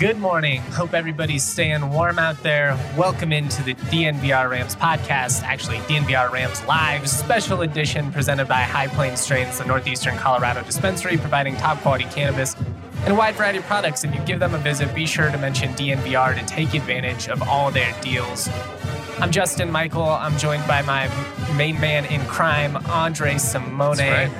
Good 0.00 0.16
morning. 0.16 0.62
Hope 0.62 0.94
everybody's 0.94 1.42
staying 1.42 1.90
warm 1.90 2.18
out 2.18 2.42
there. 2.42 2.74
Welcome 2.96 3.34
into 3.34 3.62
the 3.62 3.74
DNVR 3.74 4.48
Rams 4.48 4.74
podcast, 4.74 5.42
actually, 5.42 5.76
DNVR 5.80 6.30
Rams 6.30 6.64
Live 6.64 7.06
special 7.06 7.60
edition 7.60 8.10
presented 8.10 8.48
by 8.48 8.62
High 8.62 8.86
Plainz 8.86 9.20
Strains, 9.20 9.58
the 9.58 9.66
Northeastern 9.66 10.16
Colorado 10.16 10.62
dispensary, 10.62 11.18
providing 11.18 11.54
top 11.56 11.82
quality 11.82 12.04
cannabis 12.04 12.56
and 13.04 13.12
a 13.12 13.14
wide 13.14 13.34
variety 13.34 13.58
of 13.58 13.64
products. 13.64 14.02
If 14.02 14.14
you 14.14 14.22
give 14.22 14.40
them 14.40 14.54
a 14.54 14.58
visit, 14.58 14.94
be 14.94 15.04
sure 15.04 15.30
to 15.30 15.36
mention 15.36 15.74
DNVR 15.74 16.34
to 16.34 16.46
take 16.46 16.72
advantage 16.72 17.28
of 17.28 17.42
all 17.42 17.70
their 17.70 17.94
deals. 18.00 18.48
I'm 19.18 19.30
Justin 19.30 19.70
Michael. 19.70 20.08
I'm 20.08 20.38
joined 20.38 20.66
by 20.66 20.80
my 20.80 21.10
main 21.58 21.78
man 21.78 22.06
in 22.06 22.24
crime, 22.24 22.78
Andre 22.88 23.36
Simone. 23.36 23.98
right, 23.98 24.30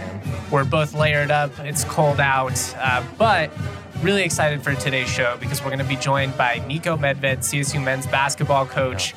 We're 0.51 0.65
both 0.65 0.95
layered 0.95 1.31
up. 1.31 1.51
It's 1.59 1.85
cold 1.85 2.19
out, 2.19 2.75
uh, 2.79 3.05
but 3.19 3.51
really 4.03 4.23
excited 4.23 4.63
for 4.63 4.75
today's 4.75 5.09
show 5.09 5.37
because 5.41 5.61
we're 5.61 5.69
going 5.69 5.79
to 5.81 5.85
be 5.85 5.97
joined 5.97 6.37
by 6.37 6.59
Niko 6.61 6.99
Medved, 6.99 7.41
CSU 7.41 7.83
men's 7.83 8.07
basketball 8.07 8.65
coach. 8.65 9.15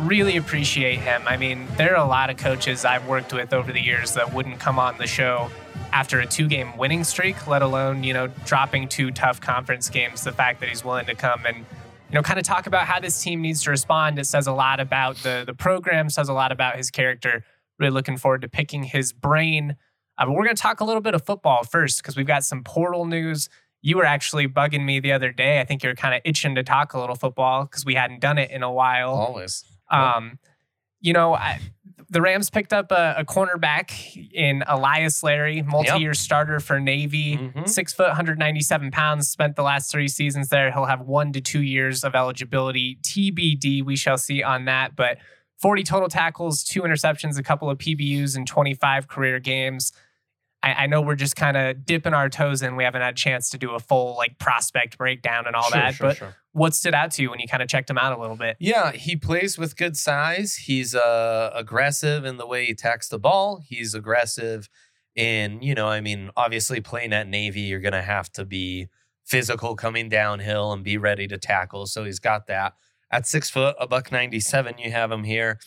Really 0.00 0.36
appreciate 0.36 0.98
him. 0.98 1.22
I 1.26 1.38
mean, 1.38 1.66
there 1.76 1.92
are 1.96 2.04
a 2.04 2.08
lot 2.08 2.28
of 2.28 2.36
coaches 2.36 2.84
I've 2.84 3.06
worked 3.08 3.32
with 3.32 3.54
over 3.54 3.72
the 3.72 3.80
years 3.80 4.14
that 4.14 4.34
wouldn't 4.34 4.60
come 4.60 4.78
on 4.78 4.98
the 4.98 5.06
show 5.06 5.50
after 5.92 6.20
a 6.20 6.26
two-game 6.26 6.76
winning 6.76 7.04
streak, 7.04 7.46
let 7.46 7.62
alone 7.62 8.04
you 8.04 8.12
know 8.12 8.26
dropping 8.44 8.88
two 8.88 9.10
tough 9.10 9.40
conference 9.40 9.88
games. 9.88 10.24
The 10.24 10.32
fact 10.32 10.60
that 10.60 10.68
he's 10.68 10.84
willing 10.84 11.06
to 11.06 11.14
come 11.14 11.46
and 11.46 11.56
you 11.56 12.14
know 12.14 12.22
kind 12.22 12.38
of 12.38 12.44
talk 12.44 12.66
about 12.66 12.86
how 12.86 13.00
this 13.00 13.22
team 13.22 13.40
needs 13.40 13.62
to 13.62 13.70
respond. 13.70 14.18
It 14.18 14.26
says 14.26 14.46
a 14.46 14.52
lot 14.52 14.78
about 14.78 15.16
the 15.16 15.44
the 15.46 15.54
program. 15.54 16.10
Says 16.10 16.28
a 16.28 16.34
lot 16.34 16.52
about 16.52 16.76
his 16.76 16.90
character. 16.90 17.44
Really 17.78 17.92
looking 17.92 18.18
forward 18.18 18.42
to 18.42 18.48
picking 18.48 18.82
his 18.82 19.12
brain. 19.12 19.76
Uh, 20.18 20.26
but 20.26 20.32
we're 20.32 20.44
going 20.44 20.56
to 20.56 20.60
talk 20.60 20.80
a 20.80 20.84
little 20.84 21.00
bit 21.00 21.14
of 21.14 21.24
football 21.24 21.62
first 21.62 22.02
because 22.02 22.16
we've 22.16 22.26
got 22.26 22.44
some 22.44 22.62
portal 22.64 23.06
news. 23.06 23.48
You 23.80 23.96
were 23.96 24.04
actually 24.04 24.48
bugging 24.48 24.84
me 24.84 24.98
the 25.00 25.12
other 25.12 25.30
day. 25.32 25.60
I 25.60 25.64
think 25.64 25.82
you're 25.82 25.94
kind 25.94 26.14
of 26.14 26.20
itching 26.24 26.54
to 26.56 26.62
talk 26.62 26.94
a 26.94 27.00
little 27.00 27.14
football 27.14 27.64
because 27.64 27.84
we 27.84 27.94
hadn't 27.94 28.20
done 28.20 28.38
it 28.38 28.50
in 28.50 28.62
a 28.62 28.72
while. 28.72 29.10
Always. 29.10 29.64
Um, 29.90 30.38
you 31.00 31.12
know, 31.12 31.34
I, 31.34 31.60
the 32.10 32.20
Rams 32.20 32.50
picked 32.50 32.72
up 32.72 32.90
a, 32.90 33.14
a 33.18 33.24
cornerback 33.24 33.92
in 34.32 34.64
Elias 34.66 35.22
Larry, 35.22 35.62
multi-year 35.62 36.12
starter 36.14 36.58
for 36.58 36.80
Navy, 36.80 37.36
Mhm. 37.36 37.68
six 37.68 37.92
foot, 37.92 38.08
197 38.08 38.90
pounds. 38.90 39.28
Spent 39.28 39.54
the 39.54 39.62
last 39.62 39.92
three 39.92 40.08
seasons 40.08 40.48
there. 40.48 40.72
He'll 40.72 40.86
have 40.86 41.02
one 41.02 41.32
to 41.34 41.40
two 41.40 41.62
years 41.62 42.02
of 42.02 42.16
eligibility. 42.16 42.98
TBD, 43.02 43.82
we 43.84 43.94
shall 43.94 44.18
see 44.18 44.42
on 44.42 44.64
that. 44.64 44.96
But 44.96 45.18
40 45.60 45.84
total 45.84 46.08
tackles, 46.08 46.64
two 46.64 46.82
interceptions, 46.82 47.38
a 47.38 47.42
couple 47.44 47.70
of 47.70 47.78
PBUs, 47.78 48.36
and 48.36 48.46
25 48.46 49.06
career 49.08 49.38
games. 49.38 49.92
I, 50.62 50.72
I 50.72 50.86
know 50.86 51.00
we're 51.00 51.14
just 51.14 51.36
kind 51.36 51.56
of 51.56 51.84
dipping 51.86 52.14
our 52.14 52.28
toes 52.28 52.62
in. 52.62 52.74
We 52.76 52.84
haven't 52.84 53.00
had 53.02 53.14
a 53.14 53.16
chance 53.16 53.48
to 53.50 53.58
do 53.58 53.72
a 53.72 53.78
full 53.78 54.16
like 54.16 54.38
prospect 54.38 54.98
breakdown 54.98 55.46
and 55.46 55.54
all 55.54 55.70
Sure, 55.70 55.80
that. 55.80 55.94
sure, 55.94 56.06
but 56.08 56.16
sure. 56.16 56.36
what 56.52 56.74
stood 56.74 56.94
out 56.94 57.12
to 57.12 57.22
you 57.22 57.30
when 57.30 57.38
you 57.38 57.46
kind 57.46 57.62
of 57.62 57.68
checked 57.68 57.88
him 57.88 57.96
out 57.98 58.16
a 58.16 58.20
little 58.20 58.36
bit? 58.36 58.56
Yeah, 58.58 58.90
he 58.92 59.14
plays 59.14 59.56
with 59.56 59.76
good 59.76 59.96
size. 59.96 60.56
He's 60.56 60.94
uh, 60.94 61.50
aggressive 61.54 62.24
in 62.24 62.38
the 62.38 62.46
way 62.46 62.66
he 62.66 62.72
attacks 62.72 63.08
the 63.08 63.18
ball. 63.20 63.60
He's 63.64 63.94
aggressive 63.94 64.68
in, 65.14 65.62
you 65.62 65.74
know, 65.74 65.88
I 65.88 66.00
mean, 66.00 66.30
obviously 66.36 66.80
playing 66.80 67.12
at 67.12 67.28
Navy, 67.28 67.60
you're 67.62 67.80
going 67.80 67.92
to 67.92 68.02
have 68.02 68.30
to 68.32 68.44
be 68.44 68.88
physical 69.24 69.76
coming 69.76 70.08
downhill 70.08 70.72
and 70.72 70.82
be 70.82 70.96
ready 70.96 71.26
to 71.28 71.36
tackle. 71.38 71.86
So 71.86 72.04
he's 72.04 72.18
got 72.18 72.46
that. 72.48 72.74
At 73.10 73.26
six 73.26 73.48
foot, 73.50 73.74
a 73.80 73.86
buck 73.86 74.10
97, 74.12 74.78
you 74.78 74.90
have 74.90 75.10
him 75.12 75.24
here. 75.24 75.58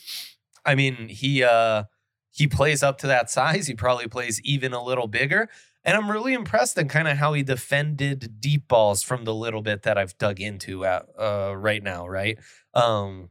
I 0.64 0.74
mean, 0.74 1.08
he, 1.08 1.42
uh, 1.42 1.84
he 2.32 2.46
plays 2.46 2.82
up 2.82 2.98
to 2.98 3.06
that 3.06 3.30
size. 3.30 3.66
He 3.66 3.74
probably 3.74 4.08
plays 4.08 4.40
even 4.42 4.72
a 4.72 4.82
little 4.82 5.06
bigger. 5.06 5.48
And 5.84 5.96
I'm 5.96 6.10
really 6.10 6.32
impressed 6.32 6.78
in 6.78 6.88
kind 6.88 7.08
of 7.08 7.18
how 7.18 7.32
he 7.34 7.42
defended 7.42 8.40
deep 8.40 8.68
balls 8.68 9.02
from 9.02 9.24
the 9.24 9.34
little 9.34 9.62
bit 9.62 9.82
that 9.82 9.98
I've 9.98 10.16
dug 10.16 10.40
into 10.40 10.84
at, 10.84 11.06
uh, 11.18 11.54
right 11.56 11.82
now, 11.82 12.06
right? 12.08 12.38
Um, 12.74 13.30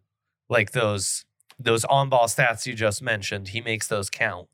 like 0.50 0.72
those 0.72 1.26
those 1.58 1.86
on 1.86 2.10
ball 2.10 2.26
stats 2.26 2.66
you 2.66 2.74
just 2.74 3.02
mentioned, 3.02 3.50
he 3.50 3.62
makes 3.62 3.88
those 3.88 4.10
count, 4.10 4.48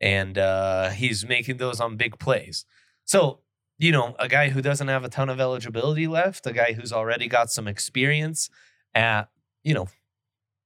and 0.00 0.36
uh, 0.38 0.90
he's 0.90 1.26
making 1.26 1.56
those 1.56 1.80
on 1.80 1.96
big 1.96 2.18
plays. 2.18 2.64
So 3.04 3.40
you 3.78 3.92
know, 3.92 4.14
a 4.18 4.28
guy 4.28 4.50
who 4.50 4.60
doesn't 4.60 4.88
have 4.88 5.04
a 5.04 5.08
ton 5.08 5.30
of 5.30 5.40
eligibility 5.40 6.06
left, 6.06 6.46
a 6.46 6.52
guy 6.52 6.74
who's 6.74 6.92
already 6.92 7.28
got 7.28 7.50
some 7.50 7.66
experience 7.66 8.50
at 8.94 9.28
you 9.64 9.74
know 9.74 9.88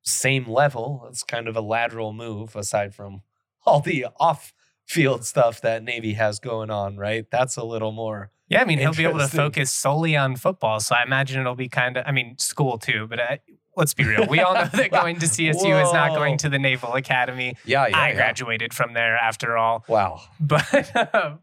same 0.04 0.48
level. 0.48 1.06
It's 1.09 1.22
kind 1.22 1.48
of 1.48 1.56
a 1.56 1.60
lateral 1.60 2.12
move 2.12 2.54
aside 2.54 2.94
from 2.94 3.22
all 3.66 3.81
the 3.81 4.06
off 4.20 4.54
field 4.87 5.25
stuff 5.26 5.60
that 5.62 5.82
Navy 5.82 6.15
has 6.15 6.38
going 6.38 6.70
on, 6.70 6.97
right? 6.97 7.26
That's 7.31 7.56
a 7.56 7.65
little 7.65 7.92
more. 7.92 8.31
Yeah, 8.48 8.60
I 8.60 8.66
mean, 8.66 8.78
he'll 8.78 8.93
be 8.93 9.04
able 9.04 9.20
to 9.20 9.28
focus 9.28 9.72
solely 9.72 10.16
on 10.16 10.37
football. 10.37 10.78
So 10.78 10.94
I 10.94 11.03
imagine 11.03 11.41
it'll 11.41 11.54
be 11.54 11.69
kind 11.69 11.97
of, 11.97 12.04
I 12.06 12.12
mean, 12.12 12.37
school 12.37 12.76
too, 12.76 13.06
but 13.09 13.19
uh, 13.19 13.37
let's 13.75 13.94
be 13.94 14.04
real. 14.04 14.26
We 14.28 14.41
all 14.41 14.54
know 14.54 14.66
that 14.66 14.91
going 14.91 15.19
to 15.20 15.26
CSU 15.26 15.82
is 15.82 15.93
not 15.93 16.10
going 16.14 16.37
to 16.38 16.50
the 16.50 16.59
Naval 16.59 16.94
Academy. 16.94 17.56
Yeah, 17.64 17.87
yeah. 17.87 17.97
I 17.97 18.09
yeah. 18.09 18.14
graduated 18.14 18.75
from 18.75 18.93
there 18.93 19.16
after 19.16 19.56
all. 19.56 19.84
Wow. 19.88 20.20
But 20.41 21.14
um, 21.14 21.41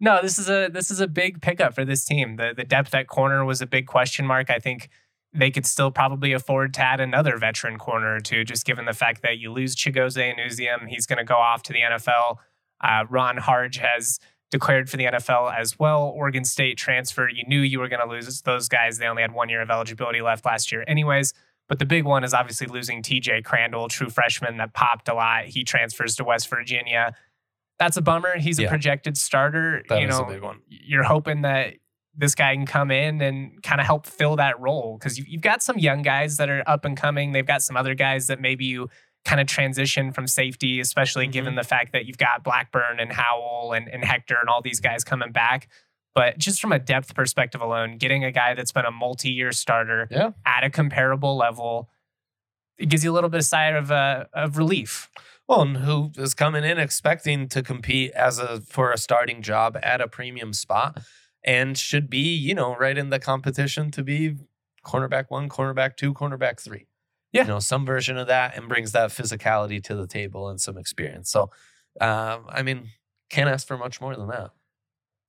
no, 0.00 0.20
this 0.22 0.38
is 0.38 0.48
a 0.48 0.68
this 0.68 0.90
is 0.90 1.00
a 1.00 1.06
big 1.06 1.40
pickup 1.40 1.74
for 1.74 1.84
this 1.84 2.04
team. 2.04 2.36
The 2.36 2.52
the 2.56 2.64
depth 2.64 2.94
at 2.94 3.06
corner 3.06 3.44
was 3.44 3.60
a 3.60 3.66
big 3.66 3.86
question 3.86 4.26
mark. 4.26 4.50
I 4.50 4.58
think 4.58 4.88
they 5.32 5.50
could 5.50 5.64
still 5.66 5.90
probably 5.90 6.32
afford 6.32 6.74
to 6.74 6.80
add 6.82 7.00
another 7.00 7.36
veteran 7.38 7.78
corner 7.78 8.14
or 8.16 8.20
two, 8.20 8.44
just 8.44 8.64
given 8.66 8.84
the 8.84 8.92
fact 8.92 9.22
that 9.22 9.38
you 9.38 9.52
lose 9.52 9.76
Chigozie 9.76 10.34
Anusiem. 10.34 10.88
He's 10.88 11.06
going 11.06 11.18
to 11.18 11.24
go 11.24 11.36
off 11.36 11.62
to 11.64 11.72
the 11.72 11.80
NFL. 11.80 12.38
Uh, 12.82 13.04
Ron 13.08 13.36
Hardge 13.36 13.76
has 13.78 14.18
declared 14.50 14.90
for 14.90 14.96
the 14.96 15.04
NFL 15.04 15.54
as 15.56 15.78
well. 15.78 16.02
Oregon 16.16 16.44
State 16.44 16.76
transfer. 16.76 17.28
You 17.28 17.44
knew 17.46 17.60
you 17.60 17.78
were 17.78 17.88
going 17.88 18.02
to 18.04 18.08
lose 18.12 18.42
those 18.42 18.68
guys. 18.68 18.98
They 18.98 19.06
only 19.06 19.22
had 19.22 19.32
one 19.32 19.48
year 19.48 19.62
of 19.62 19.70
eligibility 19.70 20.20
left 20.20 20.44
last 20.44 20.72
year, 20.72 20.84
anyways. 20.88 21.32
But 21.68 21.78
the 21.78 21.86
big 21.86 22.04
one 22.04 22.24
is 22.24 22.34
obviously 22.34 22.66
losing 22.66 23.00
TJ 23.00 23.44
Crandall, 23.44 23.86
true 23.86 24.10
freshman 24.10 24.56
that 24.56 24.74
popped 24.74 25.08
a 25.08 25.14
lot. 25.14 25.44
He 25.44 25.62
transfers 25.62 26.16
to 26.16 26.24
West 26.24 26.48
Virginia. 26.50 27.14
That's 27.78 27.96
a 27.96 28.02
bummer. 28.02 28.36
He's 28.38 28.58
a 28.58 28.62
Yeah. 28.62 28.68
projected 28.70 29.16
starter. 29.16 29.84
That 29.88 30.00
you 30.00 30.08
is 30.08 30.18
a 30.18 30.22
know, 30.22 30.26
big 30.28 30.42
one. 30.42 30.58
you're 30.68 31.04
hoping 31.04 31.42
that 31.42 31.74
this 32.16 32.34
guy 32.34 32.54
can 32.54 32.66
come 32.66 32.90
in 32.90 33.20
and 33.22 33.62
kind 33.62 33.80
of 33.80 33.86
help 33.86 34.06
fill 34.06 34.36
that 34.36 34.58
role 34.60 34.96
because 34.98 35.18
you, 35.18 35.24
you've 35.28 35.42
got 35.42 35.62
some 35.62 35.78
young 35.78 36.02
guys 36.02 36.36
that 36.38 36.48
are 36.50 36.62
up 36.66 36.84
and 36.84 36.96
coming. 36.96 37.32
They've 37.32 37.46
got 37.46 37.62
some 37.62 37.76
other 37.76 37.94
guys 37.94 38.26
that 38.26 38.40
maybe 38.40 38.64
you 38.64 38.88
kind 39.24 39.40
of 39.40 39.46
transition 39.46 40.12
from 40.12 40.26
safety, 40.26 40.80
especially 40.80 41.24
Mm-hmm. 41.26 41.32
given 41.32 41.54
the 41.54 41.62
fact 41.62 41.92
that 41.92 42.06
you've 42.06 42.18
got 42.18 42.42
Blackburn 42.42 42.98
and 42.98 43.12
Howell 43.12 43.72
and, 43.74 43.88
and 43.88 44.04
Hector 44.04 44.36
and 44.40 44.48
all 44.48 44.60
these 44.62 44.80
guys 44.80 45.04
coming 45.04 45.30
back. 45.30 45.68
But 46.14 46.38
just 46.38 46.60
from 46.60 46.72
a 46.72 46.78
depth 46.78 47.14
perspective 47.14 47.60
alone, 47.60 47.96
getting 47.98 48.24
a 48.24 48.32
guy 48.32 48.54
that's 48.54 48.72
been 48.72 48.84
a 48.86 48.90
multi-year 48.90 49.52
starter 49.52 50.08
Yeah. 50.10 50.30
at 50.44 50.64
a 50.64 50.70
comparable 50.70 51.36
level, 51.36 51.88
it 52.78 52.88
gives 52.88 53.04
you 53.04 53.12
a 53.12 53.14
little 53.14 53.30
bit 53.30 53.38
of 53.38 53.44
sigh 53.44 53.66
of 53.68 53.92
uh, 53.92 54.24
of 54.32 54.56
relief. 54.58 55.08
Well, 55.46 55.62
and 55.62 55.76
who 55.76 56.10
is 56.16 56.32
coming 56.34 56.64
in 56.64 56.78
expecting 56.78 57.46
to 57.50 57.62
compete 57.62 58.10
as 58.12 58.38
a 58.38 58.60
for 58.62 58.90
a 58.90 58.96
starting 58.98 59.42
job 59.42 59.76
at 59.82 60.00
a 60.00 60.08
premium 60.08 60.52
spot 60.52 60.98
and 61.44 61.76
should 61.76 62.10
be, 62.10 62.34
you 62.34 62.54
know, 62.54 62.76
right 62.76 62.96
in 62.96 63.10
the 63.10 63.18
competition 63.18 63.90
to 63.92 64.02
be 64.02 64.36
cornerback 64.84 65.26
one, 65.28 65.48
cornerback 65.48 65.96
two, 65.96 66.12
cornerback 66.14 66.60
three. 66.60 66.86
Yeah. 67.32 67.42
You 67.42 67.48
know, 67.48 67.58
some 67.60 67.86
version 67.86 68.16
of 68.16 68.26
that 68.26 68.56
and 68.56 68.68
brings 68.68 68.92
that 68.92 69.10
physicality 69.10 69.82
to 69.84 69.94
the 69.94 70.06
table 70.06 70.48
and 70.48 70.60
some 70.60 70.76
experience. 70.76 71.30
So 71.30 71.50
um, 72.00 72.46
I 72.48 72.62
mean, 72.62 72.90
can't 73.30 73.48
ask 73.48 73.66
for 73.66 73.76
much 73.76 74.00
more 74.00 74.14
than 74.16 74.28
that. 74.28 74.50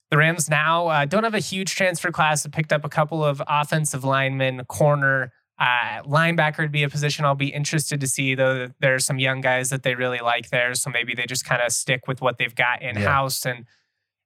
The 0.10 0.18
Rams 0.18 0.50
now 0.50 0.88
uh, 0.88 1.06
don't 1.06 1.24
have 1.24 1.34
a 1.34 1.40
huge 1.40 1.76
transfer 1.76 2.12
class. 2.12 2.44
Have 2.44 2.52
picked 2.52 2.74
up 2.74 2.84
a 2.84 2.90
couple 2.90 3.24
of 3.24 3.42
offensive 3.48 4.04
linemen, 4.04 4.66
corner, 4.66 5.32
uh, 5.58 6.02
linebacker 6.04 6.60
would 6.60 6.72
be 6.72 6.84
a 6.84 6.90
position 6.90 7.24
I'll 7.24 7.36
be 7.36 7.54
interested 7.54 8.02
to 8.02 8.08
see. 8.08 8.36
Though 8.36 8.70
there 8.80 8.96
are 8.96 9.00
some 9.00 9.20
young 9.20 9.42
guys 9.42 9.70
that 9.70 9.84
they 9.84 9.96
really 9.96 10.20
like 10.20 10.50
there, 10.50 10.74
so 10.74 10.90
maybe 10.90 11.14
they 11.14 11.26
just 11.26 11.46
kind 11.46 11.62
of 11.62 11.72
stick 11.72 12.08
with 12.08 12.20
what 12.20 12.38
they've 12.38 12.54
got 12.54 12.82
in 12.82 12.96
house 12.96 13.46
and 13.46 13.66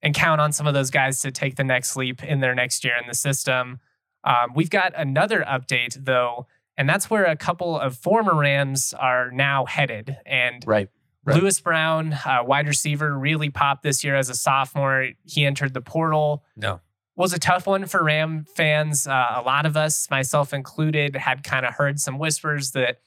and 0.06 0.14
count 0.14 0.40
on 0.40 0.54
some 0.54 0.68
of 0.68 0.76
those 0.76 0.92
guys 0.92 1.20
to 1.22 1.32
take 1.32 1.56
the 1.56 1.64
next 1.64 1.96
leap 1.98 2.24
in 2.24 2.40
their 2.40 2.54
next 2.54 2.84
year 2.86 2.94
in 3.02 3.08
the 3.08 3.16
system. 3.16 3.80
Um, 4.24 4.52
we've 4.56 4.70
got 4.70 4.94
another 4.96 5.44
update 5.48 5.98
though, 6.06 6.46
and 6.78 6.88
that's 6.88 7.10
where 7.10 7.26
a 7.26 7.36
couple 7.36 7.78
of 7.78 7.98
former 7.98 8.36
Rams 8.36 8.94
are 8.94 9.32
now 9.32 9.66
headed. 9.66 10.16
And 10.26 10.64
Right. 10.66 10.90
Right. 11.26 11.42
Louis 11.42 11.60
Brown, 11.60 12.14
uh, 12.14 12.44
wide 12.46 12.68
receiver, 12.68 13.18
really 13.18 13.50
popped 13.50 13.82
this 13.82 14.04
year 14.04 14.16
as 14.16 14.30
a 14.30 14.36
sophomore. 14.36 15.10
He 15.24 15.44
entered 15.44 15.74
the 15.74 15.82
portal. 15.82 16.44
No. 16.56 16.82
Was 17.16 17.34
a 17.34 17.40
tough 17.40 17.66
one 17.66 17.88
for 17.88 18.04
Ram 18.04 18.46
fans. 18.56 19.08
Uh, 19.08 19.34
a 19.36 19.42
lot 19.42 19.66
of 19.66 19.76
us, 19.76 20.08
myself 20.12 20.54
included, 20.54 21.16
had 21.16 21.44
kind 21.44 21.66
of 21.66 21.74
heard 21.74 22.00
some 22.00 22.20
whispers 22.20 22.74
that 22.74 23.00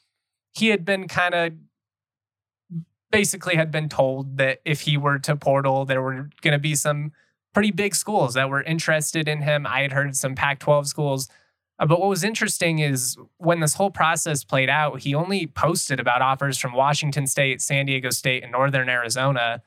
he 0.51 0.69
had 0.69 0.85
been 0.85 1.07
kind 1.07 1.35
of 1.35 1.53
basically 3.11 3.57
had 3.57 3.71
been 3.71 3.89
told 3.89 4.37
that 4.39 4.61
if 4.65 4.83
he 4.83 4.97
were 4.97 5.19
to 5.21 5.37
portal, 5.37 5.85
there 5.85 6.03
were 6.03 6.29
going 6.43 6.53
to 6.53 6.59
be 6.59 6.75
some 6.75 7.13
pretty 7.55 7.71
big 7.71 7.95
schools 7.95 8.35
that 8.35 8.49
were 8.51 8.63
interested 8.63 9.27
in 9.29 9.43
him. 9.43 9.67
I 9.67 9.81
had 9.83 9.93
heard 9.93 10.15
some 10.17 10.35
Pac 10.35 10.59
12 10.61 10.87
schools. 10.87 11.29
Uh, 11.81 11.87
but 11.87 12.01
what 12.01 12.09
was 12.09 12.25
interesting 12.25 12.81
is 12.81 13.17
when 13.39 13.61
this 13.61 13.75
whole 13.75 13.91
process 13.91 14.45
played 14.45 14.69
out, 14.69 15.01
he 15.01 15.15
only 15.15 15.47
posted 15.47 16.01
about 16.01 16.21
offers 16.23 16.59
from 16.59 16.73
Washington 16.75 17.27
State, 17.27 17.63
San 17.63 17.87
Diego 17.87 18.11
State, 18.11 18.43
and 18.43 18.53
Northern 18.53 18.89
Arizona, 18.89 19.63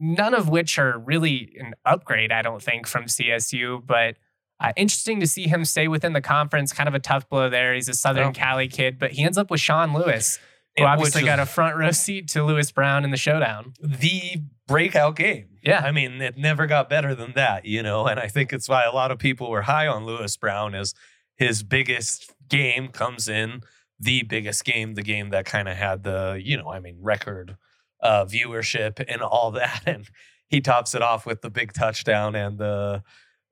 none 0.00 0.34
of 0.34 0.48
which 0.48 0.78
are 0.78 0.98
really 0.98 1.56
an 1.60 1.74
upgrade, 1.84 2.32
I 2.32 2.42
don't 2.42 2.62
think, 2.62 2.86
from 2.86 3.04
CSU. 3.04 3.84
But 3.84 4.16
uh, 4.60 4.72
interesting 4.76 5.18
to 5.20 5.26
see 5.26 5.48
him 5.48 5.64
stay 5.64 5.88
within 5.88 6.12
the 6.12 6.20
conference. 6.20 6.72
Kind 6.72 6.88
of 6.88 6.94
a 6.94 7.00
tough 7.00 7.28
blow 7.28 7.50
there. 7.50 7.74
He's 7.74 7.88
a 7.88 7.94
Southern 7.94 8.28
Oh. 8.28 8.32
Cali 8.32 8.68
kid, 8.68 8.98
but 8.98 9.12
he 9.12 9.24
ends 9.24 9.36
up 9.36 9.50
with 9.50 9.60
Sean 9.60 9.92
Lewis, 9.92 10.38
who 10.76 10.84
obviously 10.84 11.22
got 11.22 11.38
a 11.38 11.46
front 11.46 11.76
row 11.76 11.90
seat 11.90 12.28
to 12.28 12.42
Louis 12.42 12.70
Brown 12.72 13.04
in 13.04 13.10
the 13.10 13.16
showdown. 13.16 13.74
the 13.80 14.42
breakout 14.66 15.16
game. 15.16 15.48
Yeah. 15.62 15.80
I 15.80 15.92
mean, 15.92 16.20
it 16.22 16.38
never 16.38 16.66
got 16.66 16.88
better 16.88 17.14
than 17.14 17.32
that, 17.34 17.64
you 17.64 17.82
know, 17.82 18.06
and 18.06 18.18
I 18.18 18.28
think 18.28 18.52
it's 18.52 18.68
why 18.68 18.84
a 18.84 18.92
lot 18.92 19.10
of 19.10 19.18
people 19.18 19.50
were 19.50 19.62
high 19.62 19.86
on 19.86 20.06
Louis 20.06 20.36
Brown 20.36 20.74
as 20.74 20.94
his 21.36 21.62
biggest 21.62 22.32
game 22.48 22.88
comes 22.88 23.28
in 23.28 23.62
the 24.00 24.22
biggest 24.22 24.64
game, 24.64 24.94
the 24.94 25.02
game 25.02 25.30
that 25.30 25.44
kind 25.44 25.68
of 25.68 25.76
had 25.76 26.02
the, 26.02 26.40
you 26.42 26.56
know, 26.56 26.72
I 26.72 26.80
mean, 26.80 26.96
record 27.00 27.56
uh, 28.00 28.24
viewership 28.24 29.04
and 29.06 29.22
all 29.22 29.50
that. 29.52 29.82
And 29.86 30.08
he 30.48 30.60
tops 30.60 30.94
it 30.94 31.02
off 31.02 31.24
with 31.24 31.40
the 31.40 31.50
big 31.50 31.72
touchdown 31.72 32.34
and 32.34 32.58
the 32.58 33.02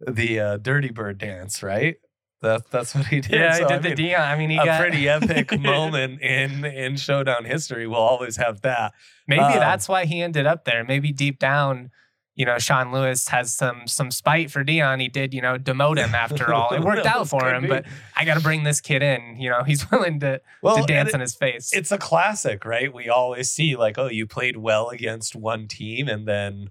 the 0.06 0.40
uh, 0.40 0.56
Dirty 0.56 0.90
Bird 0.90 1.18
dance, 1.18 1.62
right? 1.62 1.96
That, 2.42 2.70
that's 2.70 2.94
what 2.94 3.06
he 3.06 3.20
did. 3.20 3.32
Yeah, 3.32 3.52
So, 3.52 3.58
he 3.58 3.64
I 3.64 3.78
did 3.78 3.82
the 3.82 4.02
mean, 4.02 4.12
Deion. 4.12 4.20
I 4.20 4.36
mean, 4.38 4.50
he 4.50 4.56
a 4.56 4.64
got 4.64 4.80
pretty 4.80 5.08
epic 5.08 5.58
moment 5.60 6.22
in 6.22 6.64
in 6.64 6.96
showdown 6.96 7.44
history. 7.44 7.86
We'll 7.86 7.98
always 8.00 8.36
have 8.36 8.62
that. 8.62 8.92
Maybe 9.28 9.42
Um, 9.42 9.58
that's 9.58 9.88
why 9.88 10.06
he 10.06 10.22
ended 10.22 10.46
up 10.46 10.64
there. 10.64 10.82
Maybe 10.84 11.12
deep 11.12 11.38
down, 11.38 11.90
you 12.34 12.46
know, 12.46 12.58
Sean 12.58 12.92
Lewis 12.92 13.28
has 13.28 13.52
some 13.52 13.86
some 13.86 14.10
spite 14.10 14.50
for 14.50 14.64
Deion. 14.64 15.02
He 15.02 15.08
did, 15.08 15.34
you 15.34 15.42
know, 15.42 15.58
demote 15.58 15.98
him 15.98 16.14
after 16.14 16.54
all. 16.54 16.70
It 16.72 16.80
worked 16.80 17.04
out 17.04 17.28
for 17.28 17.52
him, 17.52 17.62
be. 17.64 17.68
but 17.68 17.84
I 18.16 18.24
got 18.24 18.34
to 18.38 18.40
bring 18.40 18.64
this 18.64 18.80
kid 18.80 19.02
in. 19.02 19.36
You 19.38 19.50
know, 19.50 19.62
he's 19.62 19.90
willing 19.90 20.20
to 20.20 20.40
well, 20.62 20.76
to 20.78 20.82
dance 20.84 21.10
it- 21.10 21.16
in 21.16 21.20
his 21.20 21.34
face. 21.34 21.72
it's 21.74 21.92
a 21.92 21.98
classic, 21.98 22.64
right? 22.64 22.90
We 22.92 23.10
always 23.10 23.52
see 23.52 23.76
like, 23.76 23.98
oh, 23.98 24.08
you 24.08 24.26
played 24.26 24.56
well 24.56 24.88
against 24.88 25.36
one 25.36 25.68
team, 25.68 26.08
and 26.08 26.26
then 26.26 26.70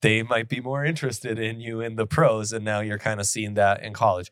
they 0.00 0.22
might 0.22 0.48
be 0.48 0.60
more 0.60 0.84
interested 0.84 1.38
in 1.38 1.60
you 1.60 1.80
in 1.82 1.96
the 1.96 2.06
pros, 2.06 2.52
and 2.52 2.64
now 2.64 2.80
you're 2.80 2.98
kind 2.98 3.20
of 3.20 3.26
seeing 3.26 3.52
that 3.54 3.82
in 3.82 3.92
college. 3.92 4.30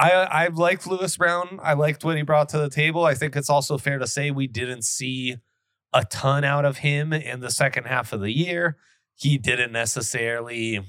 I 0.00 0.10
I 0.10 0.46
liked 0.48 0.86
Louis 0.86 1.14
Brown. 1.16 1.60
I 1.62 1.74
liked 1.74 2.04
what 2.04 2.16
he 2.16 2.22
brought 2.22 2.48
to 2.50 2.58
the 2.58 2.70
table. 2.70 3.04
I 3.04 3.14
think 3.14 3.36
it's 3.36 3.50
also 3.50 3.76
fair 3.76 3.98
to 3.98 4.06
say 4.06 4.30
we 4.30 4.46
didn't 4.46 4.84
see 4.84 5.36
a 5.92 6.04
ton 6.04 6.42
out 6.44 6.64
of 6.64 6.78
him 6.78 7.12
in 7.12 7.40
the 7.40 7.50
second 7.50 7.84
half 7.84 8.12
of 8.12 8.20
the 8.20 8.32
year. 8.32 8.78
He 9.14 9.36
didn't 9.36 9.72
necessarily, 9.72 10.80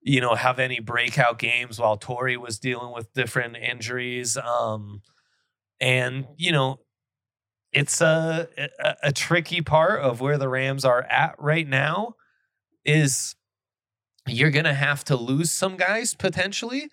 you 0.00 0.20
know, 0.20 0.34
have 0.34 0.58
any 0.58 0.80
breakout 0.80 1.38
games 1.38 1.78
while 1.78 1.96
Tory 1.96 2.36
was 2.36 2.58
dealing 2.58 2.92
with 2.92 3.12
different 3.12 3.56
injuries. 3.56 4.36
Um, 4.36 5.02
and 5.80 6.26
you 6.36 6.52
know, 6.52 6.80
it's 7.72 8.00
a, 8.00 8.48
a 8.80 8.96
a 9.04 9.12
tricky 9.12 9.62
part 9.62 10.00
of 10.00 10.20
where 10.20 10.38
the 10.38 10.48
Rams 10.48 10.84
are 10.84 11.02
at 11.04 11.36
right 11.38 11.68
now. 11.68 12.16
Is 12.84 13.36
you're 14.26 14.50
gonna 14.50 14.74
have 14.74 15.04
to 15.04 15.16
lose 15.16 15.50
some 15.50 15.76
guys 15.76 16.14
potentially, 16.14 16.88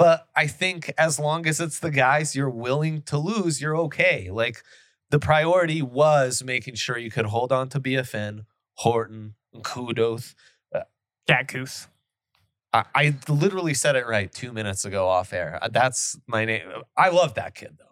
but 0.00 0.28
I 0.34 0.46
think 0.46 0.90
as 0.96 1.18
long 1.18 1.46
as 1.46 1.60
it's 1.60 1.78
the 1.78 1.90
guys 1.90 2.34
you're 2.34 2.48
willing 2.48 3.02
to 3.02 3.18
lose, 3.18 3.60
you're 3.60 3.76
okay. 3.76 4.30
Like 4.30 4.62
the 5.10 5.18
priority 5.18 5.82
was 5.82 6.42
making 6.42 6.76
sure 6.76 6.96
you 6.96 7.10
could 7.10 7.26
hold 7.26 7.52
on 7.52 7.68
to 7.68 7.78
BFN, 7.78 8.46
Horton, 8.76 9.34
Kudos. 9.62 10.34
Jack 11.28 11.52
Goose. 11.52 11.86
I, 12.72 12.84
I 12.94 13.14
literally 13.28 13.74
said 13.74 13.94
it 13.94 14.06
right 14.06 14.32
two 14.32 14.54
minutes 14.54 14.86
ago 14.86 15.06
off 15.06 15.34
air. 15.34 15.58
Uh, 15.60 15.68
That's 15.70 16.18
my 16.26 16.46
name. 16.46 16.62
I 16.96 17.10
love 17.10 17.34
that 17.34 17.54
kid 17.54 17.76
though. 17.78 17.89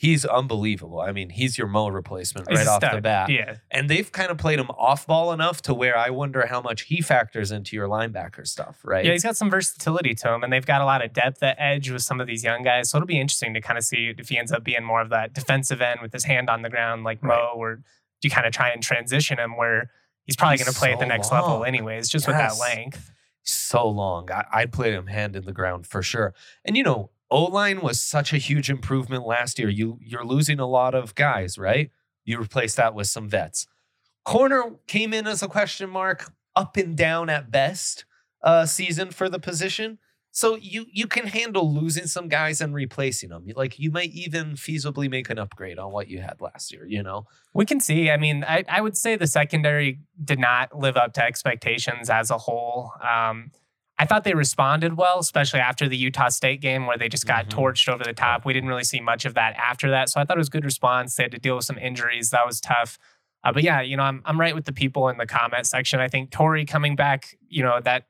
He's 0.00 0.24
unbelievable. 0.24 0.98
I 0.98 1.12
mean, 1.12 1.28
he's 1.28 1.58
your 1.58 1.66
Mo 1.66 1.88
replacement 1.88 2.48
He's 2.48 2.60
right 2.60 2.66
off 2.66 2.80
the 2.80 3.02
bat. 3.02 3.28
Yeah. 3.28 3.56
And 3.70 3.90
they've 3.90 4.10
kind 4.10 4.30
of 4.30 4.38
played 4.38 4.58
him 4.58 4.70
off 4.70 5.06
ball 5.06 5.30
enough 5.30 5.60
to 5.62 5.74
where 5.74 5.94
I 5.94 6.08
wonder 6.08 6.46
how 6.46 6.62
much 6.62 6.84
he 6.84 7.02
factors 7.02 7.52
into 7.52 7.76
your 7.76 7.86
linebacker 7.86 8.46
stuff, 8.46 8.80
right? 8.82 9.04
Yeah, 9.04 9.12
he's 9.12 9.24
got 9.24 9.36
some 9.36 9.50
versatility 9.50 10.14
to 10.14 10.32
him, 10.32 10.42
and 10.42 10.50
they've 10.50 10.64
got 10.64 10.80
a 10.80 10.86
lot 10.86 11.04
of 11.04 11.12
depth 11.12 11.42
at 11.42 11.56
edge 11.58 11.90
with 11.90 12.00
some 12.00 12.18
of 12.18 12.26
these 12.26 12.42
young 12.42 12.62
guys. 12.62 12.88
So 12.88 12.96
it'll 12.96 13.06
be 13.06 13.20
interesting 13.20 13.52
to 13.52 13.60
kind 13.60 13.76
of 13.76 13.84
see 13.84 14.14
if 14.16 14.30
he 14.30 14.38
ends 14.38 14.52
up 14.52 14.64
being 14.64 14.84
more 14.84 15.02
of 15.02 15.10
that 15.10 15.34
defensive 15.34 15.82
end 15.82 16.00
with 16.00 16.14
his 16.14 16.24
hand 16.24 16.48
on 16.48 16.62
the 16.62 16.70
ground 16.70 17.04
like 17.04 17.22
Right. 17.22 17.36
Mo, 17.36 17.52
or 17.56 17.74
do 17.76 17.82
you 18.22 18.30
kind 18.30 18.46
of 18.46 18.54
try 18.54 18.70
and 18.70 18.82
transition 18.82 19.38
him 19.38 19.58
where 19.58 19.90
he's 20.24 20.34
probably 20.34 20.56
going 20.56 20.72
to 20.72 20.78
play 20.78 20.94
at 20.94 20.98
the 20.98 21.04
so 21.04 21.08
next 21.08 21.30
level 21.30 21.62
anyways, 21.62 22.08
just 22.08 22.26
with 22.26 22.36
that 22.36 22.58
length. 22.58 23.10
so 23.42 23.86
long. 23.86 24.30
I, 24.32 24.46
I'd 24.50 24.72
play 24.72 24.92
him 24.92 25.08
hand 25.08 25.36
in 25.36 25.44
the 25.44 25.52
ground 25.52 25.86
for 25.86 26.02
sure. 26.02 26.32
And 26.64 26.74
you 26.74 26.84
know, 26.84 27.10
O 27.30 27.44
line 27.44 27.80
was 27.80 28.00
such 28.00 28.32
a 28.32 28.38
huge 28.38 28.68
improvement 28.68 29.26
last 29.26 29.58
year. 29.58 29.68
You 29.68 29.98
you're 30.02 30.24
losing 30.24 30.58
a 30.58 30.66
lot 30.66 30.94
of 30.94 31.14
guys, 31.14 31.58
right? 31.58 31.90
You 32.24 32.40
replace 32.40 32.74
that 32.74 32.94
with 32.94 33.06
some 33.06 33.28
vets. 33.28 33.66
Corner 34.24 34.76
came 34.86 35.14
in 35.14 35.26
as 35.26 35.42
a 35.42 35.48
question 35.48 35.88
mark, 35.88 36.32
up 36.56 36.76
and 36.76 36.96
down 36.96 37.30
at 37.30 37.50
best, 37.50 38.04
uh, 38.42 38.66
season 38.66 39.10
for 39.10 39.28
the 39.28 39.38
position. 39.38 39.98
So 40.32 40.56
you 40.56 40.86
you 40.92 41.06
can 41.06 41.26
handle 41.26 41.72
losing 41.72 42.06
some 42.06 42.28
guys 42.28 42.60
and 42.60 42.72
replacing 42.74 43.30
them. 43.30 43.46
Like 43.56 43.78
you 43.78 43.90
might 43.90 44.10
even 44.12 44.52
feasibly 44.52 45.10
make 45.10 45.28
an 45.30 45.38
upgrade 45.38 45.78
on 45.78 45.92
what 45.92 46.08
you 46.08 46.20
had 46.20 46.40
last 46.40 46.72
year. 46.72 46.86
You 46.86 47.02
know, 47.02 47.26
We 47.52 47.64
can 47.64 47.80
see. 47.80 48.10
I 48.10 48.16
mean, 48.16 48.44
I, 48.44 48.64
I 48.68 48.80
would 48.80 48.96
say 48.96 49.16
the 49.16 49.26
secondary 49.26 50.00
did 50.22 50.38
not 50.38 50.76
live 50.76 50.96
up 50.96 51.14
to 51.14 51.24
expectations 51.24 52.08
as 52.10 52.30
a 52.30 52.38
whole. 52.38 52.92
Um, 53.02 53.50
I 54.00 54.06
thought 54.06 54.24
they 54.24 54.34
responded 54.34 54.96
well, 54.96 55.18
especially 55.18 55.60
after 55.60 55.86
the 55.88 55.96
Utah 55.96 56.28
State 56.30 56.60
game 56.62 56.86
where 56.86 56.96
they 56.96 57.08
just 57.08 57.26
got 57.26 57.46
Mhm. 57.46 57.50
torched 57.50 57.88
over 57.88 58.02
the 58.02 58.14
top. 58.14 58.46
We 58.46 58.52
didn't 58.54 58.68
really 58.70 58.82
see 58.84 58.98
much 59.00 59.26
of 59.26 59.34
that 59.34 59.54
after 59.56 59.90
that. 59.90 60.08
So 60.08 60.20
I 60.20 60.24
thought 60.24 60.36
it 60.36 60.40
was 60.40 60.48
a 60.48 60.52
good 60.52 60.64
response. 60.64 61.14
They 61.14 61.24
had 61.24 61.32
to 61.32 61.38
deal 61.38 61.54
with 61.56 61.66
some 61.66 61.76
injuries. 61.78 62.30
That 62.30 62.46
was 62.46 62.60
tough. 62.60 62.98
Uh, 63.44 63.52
but 63.52 63.62
yeah, 63.62 63.80
you 63.82 63.96
know, 63.98 64.02
I'm, 64.02 64.22
I'm 64.24 64.40
right 64.40 64.54
with 64.54 64.64
the 64.64 64.72
people 64.72 65.08
in 65.10 65.18
the 65.18 65.26
comment 65.26 65.66
section. 65.66 66.00
I 66.00 66.08
think 66.08 66.30
Tory 66.30 66.64
coming 66.64 66.96
back, 66.96 67.36
you 67.48 67.62
know, 67.62 67.78
that 67.80 68.04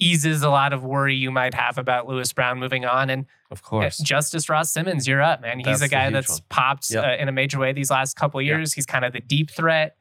eases 0.00 0.42
a 0.42 0.50
lot 0.50 0.72
of 0.72 0.84
worry 0.84 1.14
you 1.14 1.30
might 1.30 1.54
have 1.54 1.78
about 1.78 2.06
Louis 2.06 2.32
Brown 2.32 2.58
moving 2.58 2.84
on. 2.84 3.10
And 3.10 3.26
of 3.50 3.62
course, 3.62 3.98
Justus 3.98 4.48
Ross-Simmons, 4.48 5.08
you're 5.08 5.22
up, 5.22 5.40
man. 5.40 5.58
He's 5.58 5.66
That's 5.66 5.82
a 5.82 5.88
guy 5.88 6.10
that's 6.10 6.30
one. 6.30 6.40
popped 6.48 6.90
Yep. 6.90 7.04
uh, 7.04 7.08
in 7.22 7.28
a 7.28 7.32
major 7.32 7.58
way 7.58 7.72
these 7.72 7.90
last 7.90 8.14
couple 8.16 8.40
Yeah. 8.42 8.56
years. 8.56 8.74
He's 8.74 8.86
kind 8.86 9.04
of 9.04 9.12
the 9.12 9.20
deep 9.20 9.50
threat. 9.50 9.96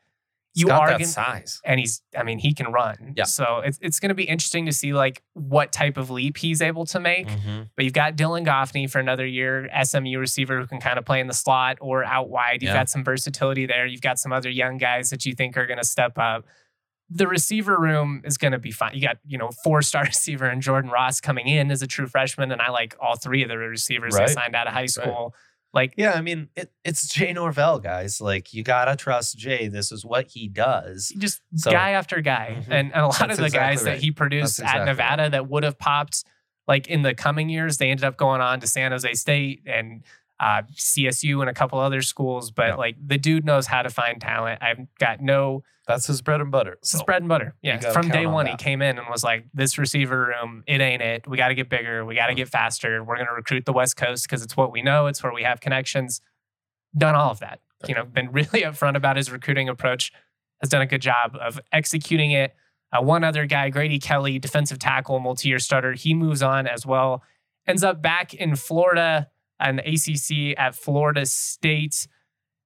You 0.59 0.67
got 0.67 0.81
are 0.81 0.87
that 0.87 0.93
gonna, 0.99 1.05
size. 1.05 1.61
and 1.63 1.79
he's, 1.79 2.01
I 2.17 2.23
mean, 2.23 2.39
he 2.39 2.53
can 2.53 2.71
run. 2.71 3.13
Yeah. 3.15 3.25
So 3.25 3.61
it's 3.63 3.77
it's 3.81 3.99
going 3.99 4.09
to 4.09 4.15
be 4.15 4.23
interesting 4.23 4.65
to 4.65 4.71
see 4.71 4.93
like 4.93 5.21
what 5.33 5.71
type 5.71 5.97
of 5.97 6.09
leap 6.09 6.37
he's 6.37 6.61
able 6.61 6.85
to 6.87 6.99
make. 6.99 7.27
Mhm. 7.27 7.69
But 7.75 7.85
you've 7.85 7.93
got 7.93 8.15
Dylan 8.15 8.45
Goffney 8.45 8.89
for 8.89 8.99
another 8.99 9.25
year, 9.25 9.69
SMU 9.83 10.17
receiver 10.19 10.59
who 10.59 10.67
can 10.67 10.79
kind 10.79 10.97
of 10.97 11.05
play 11.05 11.19
in 11.19 11.27
the 11.27 11.33
slot 11.33 11.77
or 11.81 12.03
out 12.03 12.29
wide. 12.29 12.61
You've 12.61 12.69
Yeah. 12.69 12.77
got 12.79 12.89
some 12.89 13.03
versatility 13.03 13.65
there. 13.65 13.85
You've 13.85 14.01
got 14.01 14.19
some 14.19 14.31
other 14.33 14.49
young 14.49 14.77
guys 14.77 15.09
that 15.11 15.25
you 15.25 15.33
think 15.33 15.57
are 15.57 15.65
going 15.65 15.79
to 15.79 15.85
step 15.85 16.17
up. 16.17 16.45
The 17.09 17.25
receiver 17.27 17.79
room 17.79 18.21
is 18.25 18.37
going 18.37 18.51
to 18.51 18.59
be 18.59 18.71
fine. 18.71 18.93
You 18.93 19.01
got, 19.01 19.17
you 19.25 19.37
know, 19.37 19.49
four 19.63 19.81
star 19.81 20.03
receiver 20.05 20.45
and 20.45 20.61
Jordan 20.61 20.91
Ross 20.91 21.21
coming 21.21 21.47
in 21.47 21.71
as 21.71 21.81
a 21.81 21.87
true 21.87 22.07
freshman. 22.07 22.51
And 22.51 22.61
I 22.61 22.69
like 22.69 22.95
all 22.99 23.15
three 23.15 23.43
of 23.43 23.49
the 23.49 23.57
receivers 23.57 24.13
Right. 24.15 24.27
signed 24.29 24.55
out 24.55 24.67
of 24.67 24.73
high 24.73 24.87
school. 24.87 25.33
Like, 25.77 25.93
Yeah, 25.95 26.13
I 26.13 26.21
mean, 26.21 26.49
it, 26.55 26.71
it's 26.83 27.07
Jay 27.07 27.31
Norvell, 27.33 27.77
guys. 27.79 28.19
Like, 28.19 28.51
you 28.51 28.63
gotta 28.63 28.95
trust 28.95 29.37
Jay. 29.37 29.67
This 29.67 29.91
is 29.91 30.03
what 30.03 30.25
he 30.27 30.47
does. 30.47 31.13
just 31.19 31.39
So- 31.55 31.69
guy 31.71 31.91
after 31.91 32.19
guy. 32.21 32.55
Mhm. 32.61 32.65
And, 32.71 32.93
and 32.93 33.01
a 33.03 33.05
lot 33.05 33.19
That's 33.19 33.33
of 33.33 33.37
the 33.37 33.45
exactly 33.45 33.59
guys 33.75 33.83
right. 33.83 33.91
that 33.91 34.01
he 34.01 34.09
produced 34.09 34.57
That's 34.57 34.69
at 34.73 34.81
exactly 34.81 34.85
Nevada 34.91 35.29
that 35.29 35.47
would 35.47 35.63
have 35.63 35.77
popped 35.77 36.23
like 36.67 36.87
in 36.87 37.03
the 37.03 37.13
coming 37.13 37.47
years, 37.49 37.77
they 37.77 37.89
ended 37.91 38.03
up 38.05 38.17
going 38.17 38.41
on 38.41 38.59
to 38.59 38.67
San 38.67 38.91
Jose 38.91 39.13
State 39.13 39.61
and 39.67 40.03
uh, 40.39 40.61
CSU 40.75 41.41
and 41.41 41.49
a 41.49 41.53
couple 41.53 41.79
other 41.79 42.01
schools. 42.01 42.51
But 42.51 42.67
Yeah. 42.69 42.75
like 42.75 42.95
the 43.05 43.17
dude 43.17 43.45
knows 43.45 43.67
how 43.67 43.81
to 43.81 43.89
find 43.89 44.21
talent. 44.21 44.61
I've 44.61 44.79
got 44.99 45.19
no 45.21 45.63
That's 45.87 46.05
his 46.07 46.21
bread 46.21 46.41
and 46.41 46.51
butter. 46.51 46.77
Is 46.83 46.89
So, 46.91 47.03
bread 47.05 47.21
and 47.21 47.29
butter. 47.29 47.55
Yeah. 47.61 47.79
From 47.91 48.09
day 48.09 48.25
on 48.25 48.33
one, 48.33 48.45
he 48.45 48.55
came 48.57 48.81
in 48.81 48.97
and 48.97 49.07
was 49.09 49.23
like, 49.23 49.45
this 49.53 49.77
receiver 49.77 50.25
room, 50.27 50.63
it 50.67 50.81
ain't 50.81 51.01
it. 51.01 51.27
We 51.27 51.37
got 51.37 51.47
to 51.47 51.55
get 51.55 51.69
bigger. 51.69 52.05
We 52.05 52.13
got 52.15 52.27
to 52.27 52.35
get 52.35 52.49
faster. 52.49 53.03
We're 53.03 53.15
going 53.15 53.27
to 53.27 53.33
recruit 53.33 53.65
the 53.65 53.73
West 53.73 53.95
Coast 53.95 54.25
because 54.27 54.43
it's 54.43 54.55
what 54.57 54.71
we 54.71 54.81
know. 54.81 55.07
It's 55.07 55.23
where 55.23 55.33
we 55.33 55.43
have 55.43 55.59
connections. 55.61 56.21
Done 56.97 57.15
all 57.15 57.31
of 57.31 57.39
that. 57.39 57.61
You 57.87 57.95
know, 57.95 58.03
been 58.05 58.31
really 58.31 58.45
upfront 58.63 58.95
about 58.95 59.15
his 59.17 59.31
recruiting 59.31 59.69
approach. 59.69 60.11
Has 60.61 60.69
done 60.69 60.81
a 60.81 60.87
good 60.87 61.01
job 61.01 61.35
of 61.39 61.59
executing 61.71 62.31
it. 62.31 62.55
Uh, 62.91 63.01
one 63.01 63.23
other 63.23 63.45
guy, 63.45 63.69
Grady 63.69 63.99
Kelly, 63.99 64.39
defensive 64.39 64.79
tackle, 64.79 65.19
multi 65.19 65.49
year 65.49 65.59
starter, 65.59 65.93
he 65.93 66.13
moves 66.13 66.41
on 66.41 66.67
as 66.67 66.85
well. 66.85 67.21
Ends 67.67 67.83
up 67.83 68.01
back 68.01 68.33
in 68.33 68.55
Florida 68.55 69.29
and 69.59 69.79
the 69.79 69.87
ACC 69.87 70.57
at 70.59 70.75
Florida 70.75 71.25
State 71.25 72.07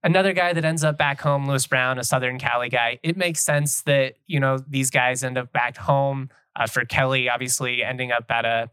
another 0.03 0.33
guy 0.33 0.53
that 0.53 0.65
ends 0.65 0.83
up 0.83 0.97
back 0.97 1.21
home, 1.21 1.47
Louis 1.47 1.65
Brown, 1.67 1.99
a 1.99 2.03
Southern 2.03 2.39
Cali 2.39 2.69
guy. 2.69 2.99
It 3.03 3.17
makes 3.17 3.43
sense 3.43 3.81
that 3.83 4.15
you 4.27 4.39
know 4.39 4.59
these 4.67 4.89
guys 4.89 5.23
end 5.23 5.37
up 5.37 5.51
back 5.51 5.77
home. 5.77 6.29
Uh, 6.53 6.67
for 6.67 6.83
Kelly, 6.83 7.29
obviously 7.29 7.81
ending 7.81 8.11
up 8.11 8.29
at 8.29 8.45
a 8.45 8.69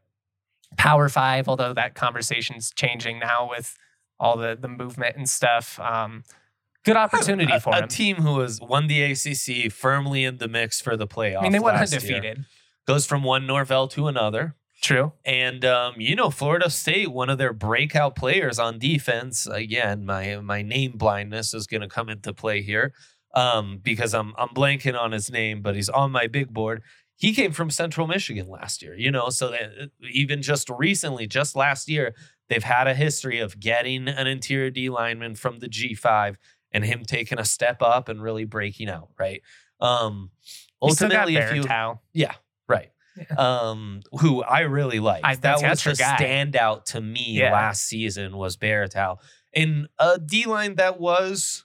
Power 0.77 1.09
Five, 1.09 1.49
although 1.49 1.73
that 1.75 1.95
conversation's 1.95 2.73
changing 2.75 3.21
now 3.21 3.49
with 3.49 3.77
all 4.19 4.37
the 4.37 4.57
the 4.61 4.69
movement 4.69 5.17
and 5.17 5.29
stuff. 5.29 5.79
Um, 5.79 6.25
good 6.85 6.97
opportunity 6.97 7.53
a, 7.53 7.61
for 7.61 7.73
a 7.73 7.83
him. 7.83 7.89
team 7.89 8.17
who 8.17 8.41
has 8.41 8.61
won 8.61 8.89
the 8.89 9.03
ACC 9.03 9.71
firmly 9.71 10.25
in 10.25 10.39
the 10.39 10.49
mix 10.49 10.81
for 10.81 10.97
the 10.97 11.07
playoffs. 11.07 11.41
I 11.41 11.43
mean, 11.43 11.53
they 11.53 11.61
went 11.61 11.77
last 11.77 11.93
year. 11.93 12.17
undefeated. 12.17 12.45
Goes 12.87 13.07
from 13.07 13.23
one 13.23 13.47
Norvell 13.47 13.87
to 13.89 14.09
another. 14.09 14.57
True. 14.81 15.13
And 15.25 15.65
um, 15.65 15.95
you 15.99 16.15
know, 16.15 16.31
Florida 16.31 16.71
State, 16.71 17.11
one 17.11 17.29
of 17.31 17.39
their 17.39 17.53
breakout 17.53 18.15
players 18.15 18.59
on 18.59 18.79
defense. 18.79 19.47
Again, 19.47 20.05
my 20.07 20.37
my 20.37 20.63
name 20.63 20.93
blindness 20.97 21.53
is 21.53 21.67
going 21.67 21.81
to 21.81 21.89
come 21.89 22.09
into 22.09 22.33
play 22.33 22.63
here 22.63 22.93
um, 23.35 23.81
because 23.83 24.15
I'm 24.15 24.35
I'm 24.39 24.49
blanking 24.51 24.99
on 24.99 25.13
his 25.13 25.31
name, 25.31 25.63
but 25.63 25.75
he's 25.75 25.89
on 25.89 26.13
my 26.13 26.27
big 26.27 26.53
board. 26.53 26.83
He 27.17 27.35
came 27.35 27.51
from 27.51 27.71
Central 27.71 28.07
Michigan 28.07 28.49
last 28.49 28.81
year, 28.81 28.95
you 28.95 29.11
know, 29.11 29.29
so 29.31 29.51
that 29.51 29.63
uh, 29.83 29.87
even 30.13 30.41
just 30.43 30.71
recently, 30.71 31.27
just 31.27 31.57
last 31.57 31.89
year, 31.89 32.15
they've 32.49 32.63
had 32.63 32.87
a 32.87 32.95
history 32.95 33.41
of 33.41 33.59
getting 33.59 34.07
an 34.07 34.29
interior 34.29 34.71
D 34.71 34.89
lineman 34.89 35.35
from 35.35 35.59
the 35.59 35.69
G5 35.69 36.37
and 36.71 36.85
him 36.85 37.03
taking 37.05 37.41
a 37.41 37.45
step 37.45 37.83
up 37.83 38.09
and 38.09 38.23
really 38.23 38.45
breaking 38.45 38.89
out, 38.89 39.09
right? 39.19 39.43
Um, 39.81 40.31
You 40.85 40.91
still 40.93 41.09
got 41.09 41.29
ultimately, 41.29 41.37
if 41.37 41.53
you 41.53 41.63
Baratow. 41.63 41.99
yeah. 42.13 42.35
Um, 43.39 44.01
who 44.21 44.43
I 44.43 44.61
really 44.61 45.01
like. 45.01 45.23
I- 45.25 45.37
that 45.37 45.63
was 45.63 45.83
the 45.85 45.95
guy. 45.95 46.17
standout 46.19 46.85
to 46.87 47.01
me 47.01 47.25
Yeah. 47.39 47.53
last 47.53 47.85
season 47.85 48.37
was 48.37 48.57
Baratow. 48.57 49.19
And 49.55 49.89
a 49.99 50.19
D 50.19 50.45
line 50.47 50.75
that 50.77 51.01
was 51.01 51.65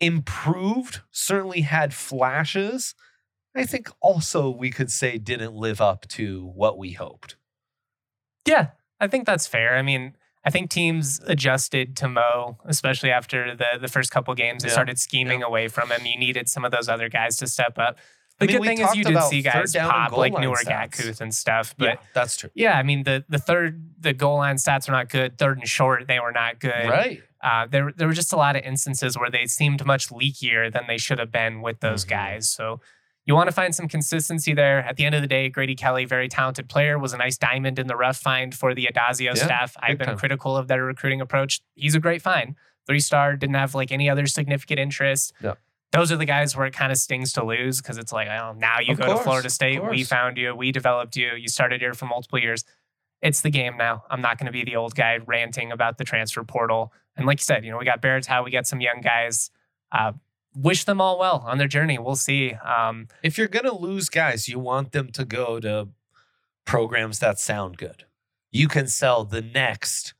improved, 0.00 1.00
certainly 1.10 1.62
had 1.62 1.94
flashes. 1.94 2.94
I 3.56 3.64
think 3.64 3.88
also 4.00 4.50
we 4.50 4.70
could 4.70 4.90
say 4.90 5.18
didn't 5.18 5.54
live 5.54 5.80
up 5.80 6.08
to 6.08 6.46
what 6.54 6.76
we 6.76 6.92
hoped. 6.92 7.36
Yeah, 8.46 8.68
I 9.00 9.06
think 9.06 9.26
that's 9.26 9.46
fair. 9.46 9.76
I 9.76 9.82
mean, 9.82 10.16
I 10.44 10.50
think 10.50 10.70
teams 10.70 11.20
adjusted 11.26 11.96
to 11.98 12.08
Mo, 12.08 12.58
especially 12.66 13.10
after 13.10 13.54
the 13.54 13.78
the 13.80 13.88
first 13.88 14.10
couple 14.10 14.34
games. 14.34 14.62
They 14.62 14.68
Yeah, 14.68 14.72
started 14.74 14.98
scheming 14.98 15.42
away 15.42 15.68
from 15.68 15.90
him. 15.90 16.04
You 16.04 16.18
needed 16.18 16.48
some 16.48 16.64
of 16.64 16.72
those 16.72 16.88
other 16.88 17.08
guys 17.08 17.36
to 17.38 17.46
step 17.46 17.78
up. 17.78 17.98
I 18.40 18.46
The 18.46 18.52
mean, 18.52 18.62
good 18.62 18.66
thing 18.66 18.80
is 18.80 18.94
you 18.96 19.04
did 19.04 19.22
see 19.24 19.42
guys 19.42 19.74
pop 19.76 20.16
like 20.16 20.32
newer 20.38 20.56
stats. 20.56 21.20
And 21.20 21.32
stuff. 21.34 21.74
But 21.78 21.84
yeah, 21.86 21.94
that's 22.14 22.36
true. 22.36 22.50
yeah, 22.54 22.78
I 22.78 22.82
mean 22.82 23.04
the 23.04 23.24
the 23.28 23.38
third 23.38 23.90
the 24.00 24.12
goal 24.12 24.38
line 24.38 24.56
stats 24.56 24.88
were 24.88 24.92
not 24.92 25.08
good. 25.08 25.38
Third 25.38 25.58
and 25.58 25.68
short, 25.68 26.06
they 26.08 26.18
were 26.18 26.32
not 26.32 26.58
good. 26.58 26.88
Right. 26.88 27.22
Uh, 27.42 27.66
there 27.70 27.92
there 27.96 28.08
were 28.08 28.14
just 28.14 28.32
a 28.32 28.36
lot 28.36 28.56
of 28.56 28.62
instances 28.62 29.16
where 29.18 29.30
they 29.30 29.46
seemed 29.46 29.84
much 29.86 30.08
leakier 30.08 30.72
than 30.72 30.84
they 30.88 30.98
should 30.98 31.18
have 31.18 31.30
been 31.30 31.60
with 31.62 31.80
those 31.80 32.04
Mhm. 32.04 32.08
guys. 32.08 32.50
So 32.50 32.80
you 33.26 33.34
want 33.34 33.48
to 33.48 33.52
find 33.54 33.74
some 33.74 33.86
consistency 33.88 34.52
there. 34.52 34.80
At 34.80 34.96
the 34.96 35.04
end 35.06 35.14
of 35.14 35.22
the 35.22 35.28
day, 35.28 35.48
Grady 35.48 35.74
Kelly, 35.74 36.04
very 36.04 36.28
talented 36.28 36.68
player, 36.68 36.98
was 36.98 37.12
a 37.14 37.16
nice 37.16 37.38
diamond 37.38 37.78
in 37.78 37.86
the 37.86 37.96
rough 37.96 38.16
find 38.18 38.54
for 38.54 38.74
the 38.74 38.86
Addazio 38.92 39.26
Yeah, 39.28 39.34
staff. 39.34 39.76
I've 39.80 39.96
been 39.96 40.08
time. 40.08 40.18
critical 40.18 40.56
of 40.56 40.68
their 40.68 40.84
recruiting 40.84 41.20
approach. 41.22 41.60
He's 41.74 41.94
a 41.94 42.00
great 42.00 42.20
find. 42.20 42.54
Three 42.86 43.00
star, 43.00 43.34
didn't 43.36 43.54
have 43.56 43.74
like 43.74 43.92
any 43.92 44.10
other 44.10 44.26
significant 44.26 44.78
interest. 44.80 45.32
Yeah. 45.42 45.54
Those 45.94 46.10
are 46.10 46.16
the 46.16 46.24
guys 46.24 46.56
where 46.56 46.66
it 46.66 46.72
kind 46.74 46.90
of 46.90 46.98
stings 46.98 47.32
to 47.34 47.44
lose 47.44 47.80
because 47.80 47.98
it's 47.98 48.12
like, 48.12 48.28
oh, 48.28 48.52
now 48.56 48.80
you 48.80 48.92
Of 48.92 48.98
go 48.98 49.06
course, 49.06 49.18
to 49.18 49.24
Florida 49.24 49.50
State. 49.50 49.88
We 49.88 50.02
found 50.02 50.36
you. 50.36 50.54
We 50.54 50.72
developed 50.72 51.16
you. 51.16 51.32
You 51.36 51.48
started 51.48 51.80
here 51.80 51.94
for 51.94 52.06
multiple 52.06 52.38
years. 52.38 52.64
It's 53.22 53.40
the 53.42 53.50
game 53.50 53.76
now. 53.76 54.04
I'm 54.10 54.20
not 54.20 54.38
going 54.38 54.46
to 54.46 54.52
be 54.52 54.64
the 54.64 54.76
old 54.76 54.94
guy 54.94 55.18
ranting 55.24 55.72
about 55.72 55.98
the 55.98 56.04
transfer 56.04 56.42
portal. 56.42 56.92
And 57.16 57.26
like 57.26 57.38
you 57.38 57.44
said, 57.44 57.64
you 57.64 57.70
know, 57.70 57.78
we 57.78 57.84
got 57.84 58.02
Baratow, 58.02 58.44
we 58.44 58.50
got 58.50 58.66
some 58.66 58.80
young 58.80 59.00
guys. 59.00 59.50
Uh, 59.92 60.12
wish 60.54 60.84
them 60.84 61.00
all 61.00 61.18
well 61.18 61.44
on 61.46 61.58
their 61.58 61.68
journey. 61.68 61.98
We'll 61.98 62.16
see. 62.16 62.54
Um, 62.54 63.08
If 63.22 63.38
you're 63.38 63.48
going 63.48 63.64
to 63.64 63.74
lose 63.74 64.08
guys, 64.08 64.48
you 64.48 64.58
want 64.58 64.92
them 64.92 65.10
to 65.12 65.24
go 65.24 65.60
to 65.60 65.88
programs 66.66 67.20
that 67.20 67.38
sound 67.38 67.76
good. 67.76 68.04
You 68.50 68.68
can 68.68 68.88
sell 68.88 69.24
the 69.24 69.42
next 69.42 70.14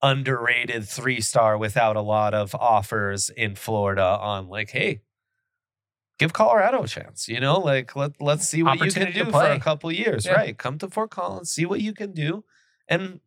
underrated 0.00 0.88
three 0.88 1.20
star 1.20 1.58
without 1.58 1.96
a 1.96 2.00
lot 2.00 2.34
of 2.34 2.54
offers 2.54 3.30
in 3.30 3.56
Florida 3.56 4.02
on 4.04 4.48
like, 4.48 4.70
hey, 4.70 5.00
give 6.18 6.32
Colorado 6.32 6.82
a 6.82 6.88
chance. 6.88 7.28
You 7.28 7.40
know, 7.40 7.58
like 7.60 7.96
let 7.96 8.20
let's 8.20 8.48
see 8.48 8.62
what 8.62 8.80
you 8.80 8.90
can 8.90 9.12
do 9.12 9.30
for 9.30 9.44
a 9.44 9.60
couple 9.60 9.90
years. 9.92 10.26
Yeah. 10.26 10.32
Right. 10.32 10.58
Come 10.58 10.78
to 10.78 10.88
Fort 10.88 11.10
Collins, 11.10 11.50
see 11.50 11.64
what 11.64 11.80
you 11.80 11.92
can 11.92 12.12
do. 12.12 12.44
And 12.88 13.20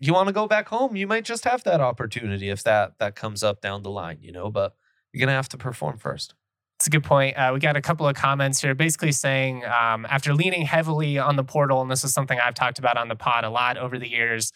you 0.00 0.12
want 0.12 0.28
to 0.28 0.32
go 0.32 0.46
back 0.46 0.68
home, 0.68 0.96
you 0.96 1.06
might 1.06 1.24
just 1.24 1.44
have 1.44 1.64
that 1.64 1.80
opportunity 1.80 2.50
if 2.50 2.62
that 2.62 2.98
that 2.98 3.16
comes 3.16 3.42
up 3.42 3.60
down 3.60 3.82
the 3.82 3.90
line, 3.90 4.18
you 4.20 4.32
know, 4.32 4.50
but 4.50 4.74
you're 5.12 5.20
gonna 5.20 5.36
have 5.36 5.48
to 5.50 5.58
perform 5.58 5.98
first. 5.98 6.34
It's 6.78 6.86
a 6.86 6.90
good 6.90 7.02
point. 7.02 7.36
Uh, 7.36 7.50
we 7.52 7.58
got 7.58 7.76
a 7.76 7.80
couple 7.80 8.06
of 8.06 8.14
comments 8.14 8.62
here 8.62 8.72
basically 8.72 9.10
saying 9.10 9.64
um, 9.64 10.06
after 10.08 10.32
leaning 10.32 10.62
heavily 10.62 11.18
on 11.18 11.34
the 11.34 11.42
portal, 11.42 11.82
and 11.82 11.90
this 11.90 12.04
is 12.04 12.12
something 12.12 12.38
I've 12.38 12.54
talked 12.54 12.78
about 12.78 12.96
on 12.96 13.08
the 13.08 13.16
pod 13.16 13.42
a 13.42 13.50
lot 13.50 13.76
over 13.76 13.98
the 13.98 14.08
years, 14.08 14.52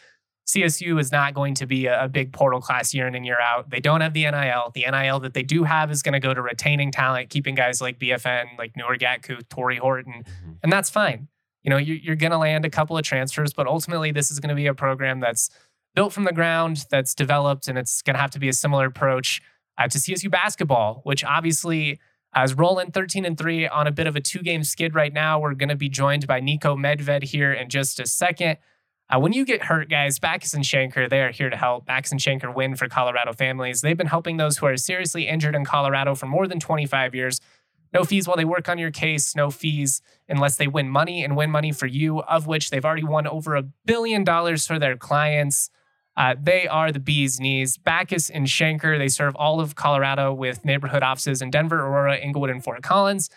CSU 0.46 1.00
is 1.00 1.12
not 1.12 1.34
going 1.34 1.54
to 1.54 1.66
be 1.66 1.86
a, 1.86 2.08
big 2.08 2.32
portal 2.32 2.60
class 2.60 2.92
year 2.92 3.06
in 3.06 3.14
and 3.14 3.24
year 3.24 3.40
out. 3.40 3.70
They 3.70 3.80
don't 3.80 4.00
have 4.00 4.12
the 4.12 4.24
NIL. 4.24 4.72
The 4.74 4.84
NIL 4.90 5.20
that 5.20 5.34
they 5.34 5.42
do 5.42 5.64
have 5.64 5.90
is 5.90 6.02
going 6.02 6.14
to 6.14 6.20
go 6.20 6.34
to 6.34 6.42
retaining 6.42 6.90
talent, 6.90 7.30
keeping 7.30 7.54
guys 7.54 7.80
like 7.80 7.98
BFN, 7.98 8.58
like 8.58 8.74
Nuer 8.74 8.98
Gatkuoth, 8.98 9.48
Tory 9.48 9.76
Horton, 9.76 10.24
and 10.62 10.72
that's 10.72 10.90
fine. 10.90 11.28
You 11.62 11.70
know, 11.70 11.76
you're, 11.76 12.16
going 12.16 12.32
to 12.32 12.38
land 12.38 12.64
a 12.64 12.70
couple 12.70 12.98
of 12.98 13.04
transfers, 13.04 13.52
but 13.52 13.68
ultimately, 13.68 14.10
this 14.10 14.32
is 14.32 14.40
going 14.40 14.48
to 14.48 14.56
be 14.56 14.66
a 14.66 14.74
program 14.74 15.20
that's 15.20 15.48
built 15.94 16.12
from 16.12 16.24
the 16.24 16.32
ground, 16.32 16.86
that's 16.90 17.14
developed, 17.14 17.68
and 17.68 17.78
it's 17.78 18.02
going 18.02 18.14
to 18.14 18.20
have 18.20 18.32
to 18.32 18.40
be 18.40 18.48
a 18.48 18.52
similar 18.52 18.86
approach 18.86 19.40
uh, 19.78 19.86
to 19.86 19.98
CSU 19.98 20.28
basketball, 20.30 21.02
which 21.04 21.22
obviously 21.22 22.00
uh, 22.36 22.42
is 22.42 22.54
rolling 22.54 22.90
13 22.90 23.24
and 23.24 23.38
3 23.38 23.68
on 23.68 23.86
a 23.86 23.92
bit 23.92 24.06
of 24.06 24.16
a 24.16 24.20
two 24.20 24.40
game 24.40 24.64
skid 24.64 24.94
right 24.94 25.12
now. 25.12 25.38
We're 25.38 25.54
going 25.54 25.68
to 25.68 25.76
be 25.76 25.88
joined 25.88 26.26
by 26.26 26.40
Niko 26.40 26.76
Medved 26.76 27.24
here 27.24 27.52
in 27.52 27.68
just 27.68 28.00
a 28.00 28.06
second. 28.06 28.58
Uh, 29.12 29.18
when 29.18 29.34
you 29.34 29.44
get 29.44 29.64
hurt, 29.64 29.90
guys, 29.90 30.18
Bachus 30.18 30.54
and 30.54 30.64
Schanker, 30.64 31.08
they 31.08 31.20
are 31.20 31.30
here 31.30 31.50
to 31.50 31.56
help. 31.56 31.86
Bachus 31.86 32.12
and 32.12 32.20
Schanker 32.20 32.54
win 32.54 32.76
for 32.76 32.88
Colorado 32.88 33.34
families. 33.34 33.82
They've 33.82 33.96
been 33.96 34.06
helping 34.06 34.38
those 34.38 34.56
who 34.56 34.66
are 34.66 34.76
seriously 34.78 35.28
injured 35.28 35.54
in 35.54 35.66
Colorado 35.66 36.14
for 36.14 36.26
more 36.26 36.48
than 36.48 36.58
25 36.58 37.14
years. 37.14 37.38
No 37.92 38.04
fees 38.04 38.26
while 38.26 38.38
they 38.38 38.46
work 38.46 38.70
on 38.70 38.78
your 38.78 38.90
case, 38.90 39.36
no 39.36 39.50
fees 39.50 40.00
unless 40.30 40.56
they 40.56 40.66
win 40.66 40.88
money 40.88 41.22
and 41.22 41.36
win 41.36 41.50
money 41.50 41.72
for 41.72 41.86
you, 41.86 42.20
of 42.22 42.46
which 42.46 42.70
they've 42.70 42.84
already 42.84 43.04
won 43.04 43.26
over 43.26 43.54
a 43.54 43.64
billion 43.84 44.24
dollars 44.24 44.66
for 44.66 44.78
their 44.78 44.96
clients. 44.96 45.68
Uh, 46.16 46.34
they 46.40 46.66
are 46.66 46.90
the 46.90 47.00
bee's 47.00 47.38
knees. 47.38 47.76
Bachus 47.76 48.30
and 48.32 48.46
Schanker, 48.46 48.96
they 48.96 49.08
serve 49.08 49.36
all 49.36 49.60
of 49.60 49.74
Colorado 49.74 50.32
with 50.32 50.64
neighborhood 50.64 51.02
offices 51.02 51.42
in 51.42 51.50
Denver, 51.50 51.80
Aurora, 51.80 52.16
Englewood, 52.16 52.48
and 52.48 52.64
Fort 52.64 52.82
Collins. 52.82 53.28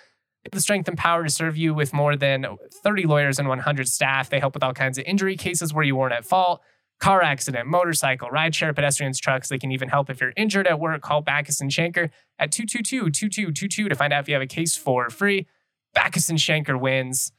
The 0.52 0.60
strength 0.62 0.88
and 0.88 0.98
power 0.98 1.24
to 1.24 1.30
serve 1.30 1.58
you 1.58 1.74
with 1.74 1.92
more 1.94 2.16
than 2.16 2.46
30 2.84 3.04
lawyers 3.06 3.40
and 3.40 3.48
100 3.50 3.88
staff. 3.88 4.30
They 4.30 4.40
help 4.40 4.54
with 4.54 4.64
all 4.64 4.74
kinds 4.74 4.98
of 4.98 5.04
injury 5.06 5.36
cases 5.36 5.74
where 5.74 5.84
you 5.84 5.96
weren't 5.96 6.14
at 6.14 6.26
fault. 6.26 6.62
Car 7.00 7.22
accident, 7.22 7.68
motorcycle, 7.68 8.30
rideshare, 8.30 8.74
pedestrians, 8.74 9.20
trucks. 9.20 9.50
They 9.50 9.58
can 9.58 9.72
even 9.72 9.90
help 9.90 10.10
if 10.10 10.22
you're 10.22 10.34
injured 10.38 10.66
at 10.68 10.80
work. 10.80 11.02
Call 11.02 11.22
Bachus 11.24 11.60
and 11.60 11.70
Schanker 11.70 12.10
at 12.40 12.52
222-2222 12.52 13.90
to 13.90 13.96
find 13.96 14.14
out 14.14 14.22
if 14.22 14.28
you 14.28 14.34
have 14.36 14.42
a 14.42 14.48
case 14.48 14.78
for 14.78 15.10
free. 15.10 15.48
Bachus 15.96 16.30
and 16.30 16.38
Schanker 16.40 16.80
wins. 16.80 17.32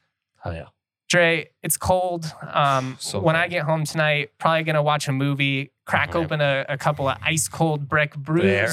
Oh 0.45 0.51
yeah. 0.51 0.67
Dre, 1.09 1.49
it's 1.63 1.77
cold. 1.77 2.31
Um, 2.53 2.97
So 2.99 3.19
when 3.19 3.35
I 3.35 3.47
get 3.47 3.63
home 3.63 3.85
tonight, 3.85 4.31
probably 4.37 4.63
gonna 4.63 4.83
watch 4.83 5.07
a 5.07 5.11
movie, 5.13 5.71
crack 5.87 6.09
Yeah. 6.13 6.19
open 6.19 6.41
a, 6.41 6.65
a 6.69 6.77
couple 6.77 7.07
of 7.07 7.17
ice 7.23 7.47
cold 7.47 7.87
brick 7.87 8.15
brews. 8.15 8.43
There 8.43 8.65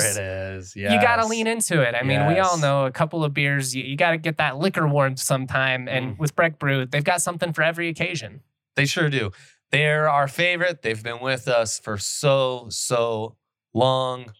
it 0.52 0.56
is. 0.58 0.76
You 0.76 0.88
gotta 1.00 1.24
lean 1.26 1.46
into 1.46 1.80
it. 1.80 1.94
I 1.94 2.02
mean, 2.02 2.26
we 2.26 2.38
all 2.40 2.58
know 2.58 2.84
a 2.84 2.90
couple 2.90 3.24
of 3.24 3.32
beers. 3.32 3.74
You, 3.74 3.84
you 3.84 3.96
gotta 3.96 4.18
get 4.18 4.36
that 4.38 4.58
liquor 4.58 4.86
warmed 4.86 5.18
sometime. 5.18 5.88
And 5.88 6.16
Mm. 6.16 6.18
with 6.18 6.36
Breck 6.36 6.58
Brew, 6.58 6.84
they've 6.86 7.04
got 7.04 7.22
something 7.22 7.52
for 7.52 7.62
every 7.62 7.88
occasion. 7.88 8.40
They 8.76 8.84
sure 8.86 9.08
do. 9.08 9.30
They're 9.70 10.08
our 10.10 10.28
favorite. 10.28 10.82
They've 10.82 11.02
been 11.02 11.20
with 11.20 11.48
us 11.48 11.78
for 11.78 11.96
so, 11.98 12.66
so 12.68 13.36
long. 13.72 14.32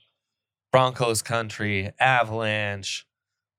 Broncos 0.73 1.23
country, 1.23 1.93
Avalanche, 2.01 3.07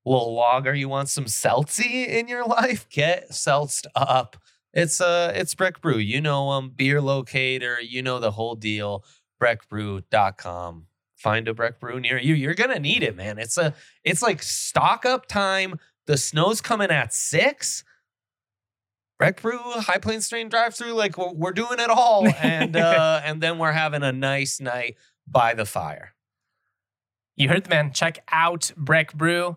little 0.04 0.34
logger. 0.34 0.74
You 0.74 0.88
want 0.90 1.08
some 1.08 1.24
seltzy 1.24 2.06
in 2.06 2.28
your 2.28 2.44
life? 2.46 2.86
Get 2.90 3.30
seltzed 3.30 3.86
up. 3.94 4.36
It's 4.76 5.00
uh 5.00 5.32
it's 5.34 5.54
Breck 5.54 5.80
Brew. 5.80 5.96
You 5.96 6.20
know 6.20 6.54
them, 6.54 6.68
beer 6.68 7.00
locator, 7.00 7.80
you 7.80 8.02
know 8.02 8.20
the 8.20 8.32
whole 8.32 8.54
deal. 8.54 9.04
breckbrew.com. 9.42 10.86
Find 11.16 11.48
a 11.48 11.54
Breck 11.54 11.80
Brew 11.80 11.98
near 11.98 12.18
you. 12.18 12.34
You're 12.34 12.54
gonna 12.54 12.78
need 12.78 13.02
it, 13.02 13.16
man. 13.16 13.38
It's 13.38 13.56
a 13.56 13.74
it's 14.04 14.20
like 14.20 14.42
stock 14.42 15.06
up 15.06 15.26
time. 15.26 15.80
The 16.06 16.18
snow's 16.18 16.60
coming 16.60 16.90
at 16.90 17.14
six. 17.14 17.84
Breck 19.18 19.40
Brew, 19.40 19.58
High 19.58 19.96
Plains 19.96 20.28
Train 20.28 20.50
drive 20.50 20.74
through, 20.74 20.92
like 20.92 21.16
we're, 21.16 21.32
we're 21.32 21.52
doing 21.52 21.80
it 21.80 21.88
all, 21.88 22.28
and 22.42 22.76
uh, 22.76 23.22
and 23.24 23.40
then 23.40 23.56
we're 23.58 23.72
having 23.72 24.02
a 24.02 24.12
nice 24.12 24.60
night 24.60 24.96
by 25.26 25.54
the 25.54 25.64
fire. 25.64 26.12
You 27.34 27.48
heard 27.48 27.64
the 27.64 27.70
man. 27.70 27.92
Check 27.94 28.18
out 28.30 28.72
Breck 28.76 29.14
Brew. 29.14 29.56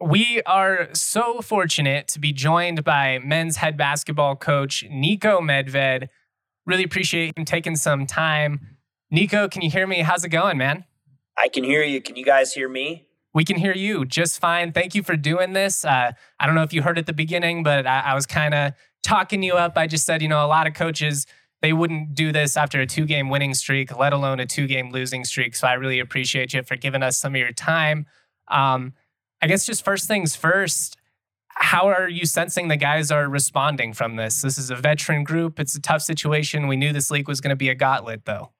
We 0.00 0.42
are 0.44 0.88
so 0.92 1.40
fortunate 1.40 2.06
to 2.08 2.18
be 2.18 2.32
joined 2.32 2.84
by 2.84 3.18
men's 3.24 3.56
head 3.56 3.78
basketball 3.78 4.36
coach 4.36 4.84
Niko 4.90 5.40
Medved. 5.40 6.08
Really 6.66 6.84
appreciate 6.84 7.32
him 7.36 7.46
taking 7.46 7.76
some 7.76 8.06
time. 8.06 8.76
Niko, 9.12 9.50
can 9.50 9.62
you 9.62 9.70
hear 9.70 9.86
me? 9.86 10.00
How's 10.00 10.22
it 10.22 10.28
going, 10.28 10.58
man? 10.58 10.84
I 11.38 11.48
can 11.48 11.64
hear 11.64 11.82
you. 11.82 12.02
Can 12.02 12.16
you 12.16 12.24
guys 12.24 12.52
hear 12.52 12.68
me? 12.68 13.06
We 13.32 13.44
can 13.44 13.56
hear 13.56 13.72
you 13.72 14.04
just 14.04 14.38
fine. 14.38 14.72
Thank 14.72 14.94
you 14.94 15.02
for 15.02 15.16
doing 15.16 15.54
this. 15.54 15.84
Uh, 15.84 16.12
I 16.38 16.46
don't 16.46 16.54
know 16.54 16.62
if 16.62 16.74
you 16.74 16.82
heard 16.82 16.98
at 16.98 17.06
the 17.06 17.12
beginning, 17.14 17.62
but 17.62 17.86
I, 17.86 18.00
I 18.00 18.14
was 18.14 18.26
kind 18.26 18.52
of 18.52 18.72
talking 19.02 19.42
you 19.42 19.54
up. 19.54 19.78
I 19.78 19.86
just 19.86 20.04
said, 20.04 20.20
you 20.20 20.28
know, 20.28 20.44
a 20.44 20.48
lot 20.48 20.66
of 20.66 20.74
coaches 20.74 21.26
they 21.62 21.72
wouldn't 21.72 22.14
do 22.14 22.32
this 22.32 22.56
after 22.56 22.80
a 22.82 22.86
two 22.86 23.06
game 23.06 23.30
winning 23.30 23.54
streak, 23.54 23.96
let 23.96 24.12
alone 24.12 24.40
a 24.40 24.46
two 24.46 24.66
game 24.66 24.90
losing 24.90 25.24
streak. 25.24 25.56
So 25.56 25.66
I 25.66 25.72
really 25.72 26.00
appreciate 26.00 26.52
you 26.52 26.62
for 26.62 26.76
giving 26.76 27.02
us 27.02 27.16
some 27.16 27.34
of 27.34 27.40
your 27.40 27.52
time. 27.52 28.06
Um, 28.48 28.92
I 29.42 29.46
guess 29.46 29.66
just 29.66 29.84
first 29.84 30.08
things 30.08 30.34
first, 30.34 30.96
how 31.48 31.88
are 31.88 32.08
you 32.08 32.26
sensing 32.26 32.68
the 32.68 32.76
guys 32.76 33.10
are 33.10 33.28
responding 33.28 33.92
from 33.92 34.16
this? 34.16 34.42
This 34.42 34.58
is 34.58 34.70
a 34.70 34.76
veteran 34.76 35.24
group. 35.24 35.58
It's 35.58 35.74
a 35.74 35.80
tough 35.80 36.02
situation. 36.02 36.68
We 36.68 36.76
knew 36.76 36.92
this 36.92 37.10
league 37.10 37.28
was 37.28 37.40
going 37.40 37.50
to 37.50 37.56
be 37.56 37.68
a 37.68 37.74
gauntlet, 37.74 38.24
though. 38.24 38.50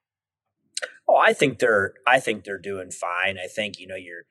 Oh, 1.07 1.15
I 1.17 1.33
think 1.33 1.59
they're 1.59 1.93
I 2.05 2.19
think 2.19 2.43
they're 2.43 2.57
doing 2.57 2.91
fine. 2.91 3.37
I 3.37 3.47
think 3.47 3.79
you 3.79 3.87
know 3.87 3.95
you're 3.95 4.23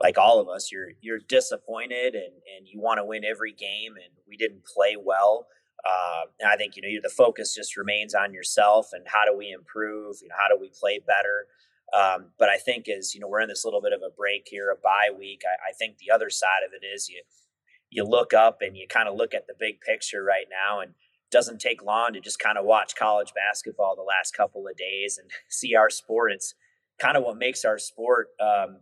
like 0.00 0.18
all 0.18 0.40
of 0.40 0.48
us. 0.48 0.70
You're 0.70 0.90
you're 1.00 1.18
disappointed 1.18 2.14
and 2.14 2.34
and 2.56 2.66
you 2.66 2.80
want 2.80 2.98
to 2.98 3.04
win 3.04 3.24
every 3.24 3.52
game, 3.52 3.94
and 3.94 4.14
we 4.28 4.36
didn't 4.36 4.64
play 4.64 4.96
well. 5.02 5.46
Uh, 5.84 6.22
and 6.38 6.48
I 6.48 6.56
think 6.56 6.76
you 6.76 6.82
know 6.82 7.00
the 7.02 7.08
focus 7.08 7.54
just 7.54 7.76
remains 7.76 8.14
on 8.14 8.32
yourself 8.32 8.90
and 8.92 9.04
how 9.08 9.24
do 9.24 9.36
we 9.36 9.50
improve? 9.50 10.18
You 10.22 10.28
know, 10.28 10.36
how 10.38 10.54
do 10.54 10.60
we 10.60 10.70
play 10.78 11.00
better? 11.04 11.46
Um, 11.92 12.30
but 12.38 12.48
I 12.48 12.56
think 12.56 12.88
as 12.88 13.14
you 13.14 13.20
know 13.20 13.28
we're 13.28 13.40
in 13.40 13.48
this 13.48 13.64
little 13.64 13.82
bit 13.82 13.92
of 13.92 14.00
a 14.00 14.14
break 14.14 14.46
here, 14.46 14.70
a 14.70 14.76
bye 14.76 15.10
week. 15.16 15.42
I, 15.44 15.70
I 15.70 15.72
think 15.72 15.98
the 15.98 16.12
other 16.12 16.30
side 16.30 16.64
of 16.66 16.72
it 16.72 16.84
is 16.84 17.08
you 17.08 17.22
you 17.90 18.04
look 18.04 18.32
up 18.32 18.58
and 18.62 18.76
you 18.76 18.86
kind 18.88 19.08
of 19.08 19.16
look 19.16 19.34
at 19.34 19.46
the 19.46 19.54
big 19.58 19.80
picture 19.80 20.24
right 20.24 20.46
now, 20.50 20.80
and 20.80 20.94
doesn't 21.30 21.60
take 21.60 21.82
long 21.82 22.12
to 22.12 22.20
just 22.20 22.38
kind 22.38 22.58
of 22.58 22.64
watch 22.64 22.94
college 22.94 23.32
basketball 23.34 23.96
the 23.96 24.02
last 24.02 24.36
couple 24.36 24.68
of 24.68 24.76
days 24.76 25.18
and 25.18 25.30
see 25.48 25.74
our 25.74 25.90
sport. 25.90 26.32
It's 26.32 26.54
kind 27.00 27.16
of 27.16 27.24
what 27.24 27.36
makes 27.36 27.64
our 27.64 27.78
sport 27.78 28.28
um, 28.40 28.80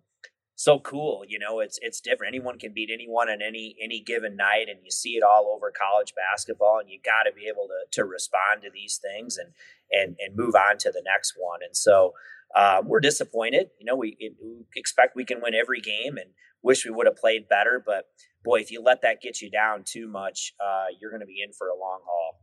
so 0.56 0.78
cool. 0.78 1.22
You 1.26 1.38
know, 1.38 1.60
it's 1.60 1.78
it's 1.80 2.00
different. 2.00 2.34
Anyone 2.34 2.58
can 2.58 2.72
beat 2.74 2.90
anyone 2.92 3.30
on 3.30 3.40
any 3.40 3.76
any 3.82 4.00
given 4.00 4.36
night, 4.36 4.66
and 4.68 4.80
you 4.84 4.90
see 4.90 5.12
it 5.12 5.22
all 5.22 5.50
over 5.54 5.72
college 5.72 6.12
basketball. 6.14 6.80
And 6.80 6.90
you 6.90 6.98
got 7.02 7.22
to 7.28 7.34
be 7.34 7.48
able 7.48 7.66
to 7.68 8.00
to 8.00 8.04
respond 8.04 8.62
to 8.62 8.70
these 8.70 8.98
things 8.98 9.38
and 9.38 9.54
and 9.90 10.16
and 10.20 10.36
move 10.36 10.54
on 10.54 10.76
to 10.78 10.90
the 10.90 11.02
next 11.04 11.34
one. 11.38 11.60
And 11.64 11.74
so 11.74 12.12
uh, 12.54 12.82
we're 12.84 13.00
disappointed. 13.00 13.68
You 13.78 13.86
know, 13.86 13.96
we, 13.96 14.16
it, 14.18 14.34
we 14.42 14.64
expect 14.76 15.16
we 15.16 15.24
can 15.24 15.40
win 15.42 15.54
every 15.54 15.80
game, 15.80 16.16
and 16.16 16.30
wish 16.62 16.84
we 16.84 16.90
would 16.90 17.06
have 17.06 17.16
played 17.16 17.48
better. 17.48 17.82
But 17.84 18.06
boy, 18.44 18.60
if 18.60 18.70
you 18.70 18.82
let 18.82 19.02
that 19.02 19.20
get 19.20 19.40
you 19.40 19.50
down 19.50 19.84
too 19.86 20.08
much, 20.08 20.54
uh, 20.64 20.86
you're 21.00 21.10
going 21.10 21.20
to 21.20 21.26
be 21.26 21.42
in 21.44 21.52
for 21.52 21.68
a 21.68 21.78
long 21.78 22.00
haul 22.04 22.40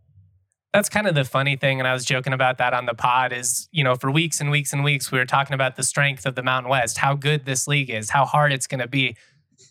that's 0.73 0.89
kind 0.89 1.07
of 1.07 1.15
the 1.15 1.23
funny 1.23 1.55
thing 1.55 1.79
and 1.79 1.87
i 1.87 1.93
was 1.93 2.05
joking 2.05 2.33
about 2.33 2.57
that 2.57 2.73
on 2.73 2.85
the 2.85 2.93
pod 2.93 3.31
is 3.33 3.67
you 3.71 3.83
know 3.83 3.95
for 3.95 4.11
weeks 4.11 4.39
and 4.39 4.51
weeks 4.51 4.73
and 4.73 4.83
weeks 4.83 5.11
we 5.11 5.17
were 5.17 5.25
talking 5.25 5.53
about 5.53 5.75
the 5.75 5.83
strength 5.83 6.25
of 6.25 6.35
the 6.35 6.43
mountain 6.43 6.69
west 6.69 6.97
how 6.97 7.15
good 7.15 7.45
this 7.45 7.67
league 7.67 7.89
is 7.89 8.09
how 8.09 8.25
hard 8.25 8.51
it's 8.51 8.67
going 8.67 8.79
to 8.79 8.87
be 8.87 9.15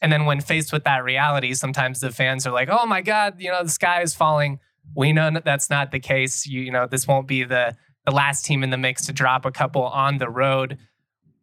and 0.02 0.12
then 0.12 0.24
when 0.24 0.40
faced 0.40 0.72
with 0.72 0.84
that 0.84 1.04
reality 1.04 1.54
sometimes 1.54 2.00
the 2.00 2.10
fans 2.10 2.46
are 2.46 2.52
like 2.52 2.68
oh 2.70 2.86
my 2.86 3.00
god 3.00 3.34
you 3.38 3.50
know 3.50 3.62
the 3.62 3.70
sky 3.70 4.02
is 4.02 4.14
falling 4.14 4.58
we 4.96 5.12
know 5.12 5.30
that 5.30 5.44
that's 5.44 5.68
not 5.68 5.90
the 5.90 6.00
case 6.00 6.46
you, 6.46 6.60
you 6.62 6.72
know 6.72 6.86
this 6.86 7.06
won't 7.06 7.28
be 7.28 7.44
the 7.44 7.76
the 8.06 8.12
last 8.12 8.44
team 8.44 8.62
in 8.62 8.70
the 8.70 8.78
mix 8.78 9.06
to 9.06 9.12
drop 9.12 9.44
a 9.44 9.50
couple 9.50 9.82
on 9.82 10.18
the 10.18 10.28
road 10.28 10.78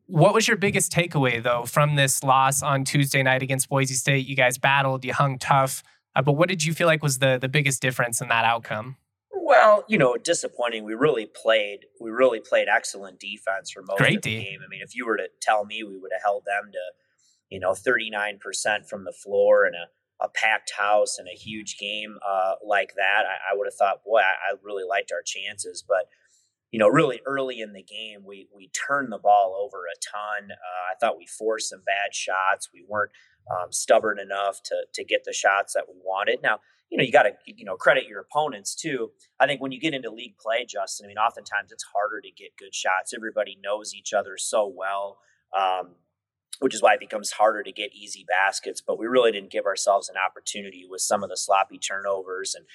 what 0.08 0.34
was 0.34 0.48
your 0.48 0.58
biggest 0.58 0.92
takeaway 0.92 1.42
though 1.42 1.66
from 1.66 1.96
this 1.96 2.24
loss 2.24 2.64
on 2.64 2.84
tuesday 2.84 3.22
night 3.22 3.44
against 3.44 3.70
boise 3.70 3.94
state 3.94 4.26
you 4.26 4.36
guys 4.36 4.58
battled 4.58 5.06
you 5.06 5.14
hung 5.14 5.38
tough 5.38 5.84
uh, 6.16 6.22
but 6.22 6.34
what 6.34 6.50
did 6.50 6.64
you 6.64 6.74
feel 6.74 6.88
like 6.88 7.04
was 7.04 7.20
the 7.20 7.38
the 7.40 7.50
biggest 7.50 7.82
difference 7.82 8.22
in 8.22 8.28
that 8.28 8.46
outcome 8.46 8.98
well, 9.46 9.84
you 9.90 9.98
know, 9.98 10.16
disappointing. 10.16 10.86
We 10.86 10.94
really 10.94 11.26
played. 11.26 11.82
We 12.00 12.12
really 12.12 12.40
played 12.40 12.68
excellent 12.74 13.20
defense 13.20 13.72
for 13.72 13.84
most 13.84 13.98
Great 13.98 14.18
of 14.18 14.22
the 14.24 14.40
game. 14.40 14.60
I 14.66 14.70
mean, 14.70 14.80
if 14.82 14.96
you 14.96 15.06
were 15.06 15.18
to 15.18 15.28
tell 15.42 15.66
me, 15.66 15.84
we 15.84 15.98
would 15.98 16.12
have 16.14 16.24
held 16.24 16.44
them 16.46 16.72
to, 16.72 16.80
you 17.50 17.60
know, 17.60 17.74
thirty 17.74 18.10
nine 18.10 18.40
percent 18.42 18.88
from 18.88 19.04
the 19.04 19.12
floor 19.12 19.66
and 19.66 19.76
a, 19.76 20.26
a 20.26 20.30
packed 20.30 20.72
house 20.78 21.18
and 21.20 21.28
a 21.28 21.38
huge 21.38 21.78
game 21.78 22.18
uh, 22.26 22.54
like 22.66 22.94
that. 22.96 23.26
I, 23.28 23.52
I, 23.54 23.58
would 23.58 23.68
have 23.68 23.76
thought, 23.76 24.04
boy, 24.06 24.20
I, 24.20 24.54
I, 24.54 24.56
really 24.64 24.86
liked 24.88 25.12
our 25.12 25.22
chances. 25.26 25.84
But 25.86 26.08
you 26.74 26.80
know, 26.80 26.90
really 26.90 27.22
early 27.26 27.62
in 27.62 27.72
the 27.72 27.84
game, 27.84 28.26
we 28.26 28.50
we 28.54 28.70
turned 28.70 29.14
the 29.14 29.18
ball 29.18 29.56
over 29.64 29.84
a 29.86 29.96
ton. 30.02 30.52
Uh, 30.52 30.92
I 30.92 30.96
thought 31.00 31.18
we 31.18 31.28
forced 31.28 31.70
some 31.70 31.84
bad 31.86 32.14
shots. 32.14 32.70
We 32.74 32.84
weren't 32.86 33.12
um, 33.50 33.72
stubborn 33.72 34.20
enough 34.20 34.62
to 34.64 34.76
to 34.94 35.06
get 35.06 35.24
the 35.24 35.34
shots 35.34 35.74
that 35.74 35.86
we 35.88 35.96
wanted. 36.04 36.40
Now 36.44 36.60
you 36.94 36.98
know, 36.98 37.04
you 37.04 37.12
got 37.12 37.24
to, 37.24 37.32
you 37.48 37.66
know, 37.66 37.76
credit 37.76 38.06
your 38.08 38.20
opponents 38.20 38.76
too. 38.76 39.10
I 39.40 39.48
think 39.48 39.60
when 39.60 39.72
you 39.72 39.80
get 39.80 39.96
into 39.96 40.12
league 40.12 40.38
play, 40.38 40.64
Justin, 40.64 41.06
I 41.06 41.08
mean, 41.08 41.18
oftentimes 41.18 41.72
it's 41.72 41.86
harder 41.92 42.22
to 42.22 42.30
get 42.30 42.56
good 42.56 42.76
shots. 42.76 43.16
Everybody 43.16 43.58
knows 43.64 43.96
each 43.96 44.14
other 44.14 44.38
so 44.38 44.72
well, 44.72 45.18
um, 45.58 45.96
which 46.60 46.76
is 46.76 46.84
why 46.84 46.94
it 46.94 47.00
becomes 47.00 47.32
harder 47.32 47.64
to 47.64 47.72
get 47.72 47.96
easy 47.96 48.24
baskets. 48.28 48.80
But 48.80 49.00
we 49.00 49.08
really 49.08 49.32
didn't 49.32 49.52
give 49.52 49.66
ourselves 49.66 50.08
an 50.08 50.18
opportunity 50.24 50.86
with 50.88 51.02
some 51.02 51.24
of 51.24 51.32
the 51.32 51.36
sloppy 51.36 51.80
turnovers 51.80 52.54
and 52.54 52.66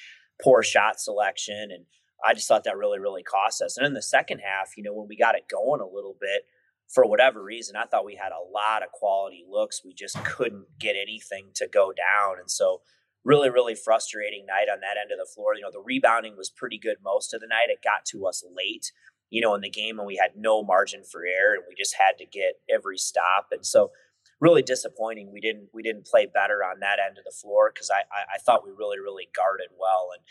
poor 0.43 0.65
shot 0.65 0.99
selection. 0.99 1.69
And 1.71 1.85
I 2.25 2.35
just 2.35 2.49
thought 2.49 2.65
that 2.65 2.77
really, 2.77 2.99
really 2.99 3.23
cost 3.23 3.63
us. 3.63 3.77
And 3.77 3.87
in 3.87 3.95
the 3.95 4.03
second 4.03 4.41
half, 4.41 4.77
you 4.77 4.83
know, 4.83 4.93
when 4.93 5.09
we 5.09 5.17
got 5.17 5.35
it 5.35 5.49
going 5.49 5.81
a 5.81 5.87
little 5.87 6.17
bit, 6.21 6.43
for 6.89 7.07
whatever 7.07 7.43
reason, 7.43 7.77
I 7.77 7.85
thought 7.85 8.07
we 8.07 8.17
had 8.17 8.33
a 8.33 8.51
lot 8.53 8.83
of 8.83 8.91
quality 8.93 9.45
looks. 9.49 9.83
We 9.85 9.93
just 9.93 10.23
couldn't 10.25 10.67
get 10.79 10.97
anything 11.01 11.51
to 11.57 11.69
go 11.69 11.93
down. 11.93 12.37
And 12.41 12.51
so, 12.51 12.81
really, 13.25 13.51
really 13.51 13.75
frustrating 13.75 14.47
night 14.47 14.73
on 14.73 14.81
that 14.81 14.97
end 15.01 15.13
of 15.13 15.19
the 15.19 15.31
floor. 15.33 15.55
You 15.55 15.63
know, 15.63 15.71
the 15.71 15.83
rebounding 15.85 16.37
was 16.37 16.49
pretty 16.49 16.79
good 16.79 16.97
most 17.05 17.35
of 17.35 17.41
the 17.41 17.47
night. 17.47 17.69
It 17.69 17.85
got 17.85 18.07
to 18.07 18.27
us 18.27 18.43
late, 18.57 18.91
you 19.29 19.43
know, 19.43 19.55
in 19.55 19.61
the 19.61 19.71
game, 19.71 19.99
and 19.99 20.07
we 20.07 20.17
had 20.17 20.31
no 20.37 20.63
margin 20.63 21.03
for 21.05 21.25
error, 21.27 21.55
and 21.55 21.65
we 21.69 21.75
just 21.77 21.97
had 21.99 22.17
to 22.19 22.25
get 22.25 22.61
every 22.73 22.97
stop. 22.97 23.49
And 23.53 23.67
so, 23.67 23.91
really 24.41 24.63
disappointing. 24.63 25.31
We 25.33 25.41
didn't 25.41 25.69
we 25.75 25.83
didn't 25.83 26.07
play 26.07 26.27
better 26.27 26.65
on 26.65 26.81
that 26.81 26.99
end 27.05 27.19
of 27.19 27.25
the 27.25 27.37
floor 27.37 27.71
because 27.75 27.91
I, 27.91 28.01
I 28.11 28.37
I 28.37 28.39
thought 28.39 28.65
we 28.65 28.73
really 28.73 28.99
really 28.99 29.29
guarded 29.35 29.69
well, 29.79 30.09
and 30.15 30.23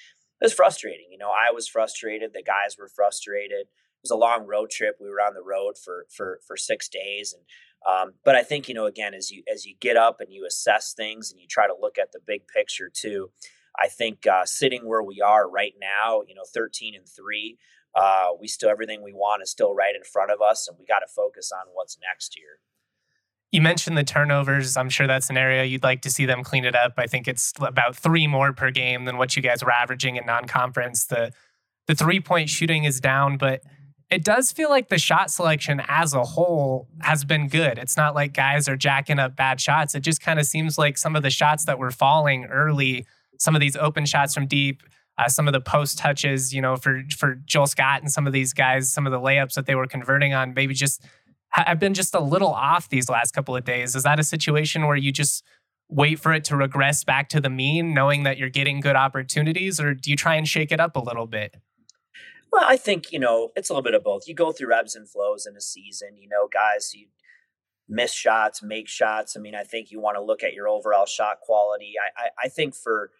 it 0.41 0.45
was 0.45 0.53
frustrating. 0.53 1.07
You 1.11 1.17
know, 1.17 1.29
I 1.29 1.51
was 1.51 1.67
frustrated. 1.67 2.31
The 2.33 2.43
guys 2.43 2.77
were 2.77 2.89
frustrated. 2.89 3.61
It 3.61 4.03
was 4.03 4.11
a 4.11 4.15
long 4.15 4.45
road 4.45 4.69
trip. 4.69 4.97
We 5.01 5.09
were 5.09 5.21
on 5.21 5.33
the 5.33 5.41
road 5.41 5.75
for 5.83 6.05
for 6.15 6.39
for 6.45 6.55
six 6.55 6.87
days, 6.87 7.33
and 7.33 7.43
um, 7.87 8.13
but 8.23 8.35
I 8.35 8.43
think 8.43 8.67
you 8.67 8.75
know 8.75 8.85
again 8.85 9.13
as 9.13 9.31
you 9.31 9.43
as 9.51 9.65
you 9.65 9.75
get 9.79 9.97
up 9.97 10.21
and 10.21 10.31
you 10.31 10.45
assess 10.45 10.93
things 10.93 11.31
and 11.31 11.39
you 11.39 11.47
try 11.49 11.67
to 11.67 11.75
look 11.79 11.97
at 11.97 12.11
the 12.11 12.19
big 12.25 12.47
picture 12.47 12.89
too. 12.93 13.31
I 13.79 13.87
think 13.87 14.25
uh, 14.25 14.45
sitting 14.45 14.87
where 14.87 15.03
we 15.03 15.21
are 15.21 15.49
right 15.49 15.73
now, 15.79 16.21
you 16.27 16.35
know, 16.35 16.45
thirteen 16.53 16.93
and 16.95 17.07
three, 17.07 17.57
uh, 17.95 18.27
we 18.39 18.47
still 18.47 18.69
everything 18.69 19.03
we 19.03 19.13
want 19.13 19.41
is 19.41 19.49
still 19.49 19.73
right 19.73 19.95
in 19.95 20.03
front 20.03 20.31
of 20.31 20.41
us, 20.41 20.67
and 20.67 20.77
we 20.79 20.85
got 20.85 20.99
to 20.99 21.07
focus 21.07 21.51
on 21.51 21.67
what's 21.73 21.97
next 22.07 22.37
year. 22.37 22.59
You 23.51 23.61
mentioned 23.61 23.97
the 23.97 24.03
turnovers. 24.03 24.75
I'm 24.75 24.89
sure 24.89 25.07
that's 25.07 25.29
an 25.29 25.37
area 25.37 25.63
you'd 25.63 25.83
like 25.83 26.01
to 26.01 26.09
see 26.09 26.25
them 26.25 26.43
clean 26.43 26.65
it 26.65 26.75
up. 26.75 26.93
I 26.97 27.07
think 27.07 27.27
it's 27.27 27.53
about 27.59 27.95
three 27.95 28.27
more 28.27 28.51
per 28.51 28.71
game 28.71 29.05
than 29.05 29.17
what 29.17 29.35
you 29.35 29.41
guys 29.41 29.63
were 29.63 29.71
averaging 29.71 30.17
in 30.17 30.25
non-conference. 30.25 31.05
The 31.05 31.31
the 31.87 31.95
three 31.95 32.19
point 32.19 32.49
shooting 32.49 32.83
is 32.83 32.99
down, 32.99 33.37
but 33.37 33.61
it 34.09 34.23
does 34.23 34.51
feel 34.51 34.69
like 34.69 34.89
the 34.89 34.97
shot 34.97 35.31
selection 35.31 35.81
as 35.87 36.13
a 36.13 36.23
whole 36.23 36.87
has 37.01 37.25
been 37.25 37.47
good. 37.47 37.77
It's 37.77 37.97
not 37.97 38.15
like 38.15 38.33
guys 38.33 38.67
are 38.67 38.77
jacking 38.77 39.19
up 39.19 39.35
bad 39.35 39.59
shots. 39.59 39.95
It 39.95 40.01
just 40.01 40.21
kind 40.21 40.39
of 40.39 40.45
seems 40.45 40.77
like 40.77 40.97
some 40.97 41.15
of 41.15 41.23
the 41.23 41.29
shots 41.29 41.65
that 41.65 41.77
were 41.77 41.91
falling 41.91 42.45
early, 42.45 43.05
some 43.37 43.55
of 43.55 43.59
these 43.61 43.75
open 43.75 44.05
shots 44.05 44.33
from 44.33 44.47
deep, 44.47 44.83
uh, 45.17 45.27
some 45.27 45.47
of 45.47 45.53
the 45.53 45.59
post 45.59 45.97
touches, 45.97 46.53
you 46.53 46.61
know, 46.61 46.75
for 46.75 47.03
for 47.17 47.35
Joel 47.45 47.67
Scott 47.67 48.01
and 48.01 48.11
some 48.11 48.27
of 48.27 48.33
these 48.33 48.53
guys, 48.53 48.91
some 48.91 49.05
of 49.05 49.11
the 49.11 49.19
layups 49.19 49.53
that 49.53 49.65
they 49.65 49.75
were 49.75 49.87
converting 49.87 50.33
on, 50.33 50.53
maybe 50.53 50.73
just 50.73 51.03
have 51.49 51.79
been 51.79 51.93
just 51.93 52.13
a 52.13 52.19
little 52.19 52.53
off 52.53 52.89
these 52.89 53.09
last 53.09 53.33
couple 53.33 53.55
of 53.55 53.63
days. 53.63 53.95
Is 53.95 54.03
that 54.03 54.19
a 54.19 54.23
situation 54.23 54.85
where 54.85 54.97
you 54.97 55.11
just 55.11 55.43
wait 55.89 56.19
for 56.19 56.33
it 56.33 56.43
to 56.43 56.55
regress 56.55 57.03
back 57.03 57.29
to 57.29 57.39
the 57.39 57.49
mean, 57.49 57.93
knowing 57.93 58.23
that 58.23 58.37
you're 58.37 58.49
getting 58.49 58.79
good 58.79 58.95
opportunities, 58.95 59.79
or 59.79 59.93
do 59.93 60.09
you 60.09 60.17
try 60.17 60.35
and 60.35 60.47
shake 60.47 60.71
it 60.71 60.79
up 60.79 60.95
a 60.95 60.99
little 60.99 61.25
bit? 61.25 61.55
Well, 62.51 62.63
I 62.65 62.77
think, 62.77 63.11
you 63.11 63.19
know, 63.19 63.51
it's 63.55 63.69
a 63.69 63.73
little 63.73 63.83
bit 63.83 63.93
of 63.93 64.03
both. 64.03 64.27
You 64.27 64.33
go 64.33 64.51
through 64.51 64.73
ebbs 64.73 64.95
and 64.95 65.09
flows 65.09 65.45
in 65.45 65.55
a 65.55 65.61
season, 65.61 66.17
you 66.17 66.27
know, 66.27 66.47
guys, 66.51 66.91
you 66.93 67.07
miss 67.89 68.11
shots, 68.11 68.61
make 68.61 68.87
shots. 68.87 69.37
I 69.37 69.39
mean, 69.39 69.55
I 69.55 69.63
think 69.63 69.91
you 69.91 70.01
want 70.01 70.15
to 70.17 70.21
look 70.21 70.43
at 70.43 70.53
your 70.53 70.67
overall 70.67 71.05
shot 71.05 71.39
quality. 71.41 71.93
I, 71.97 72.23
I, 72.23 72.45
I 72.45 72.49
think 72.49 72.75
for 72.75 73.11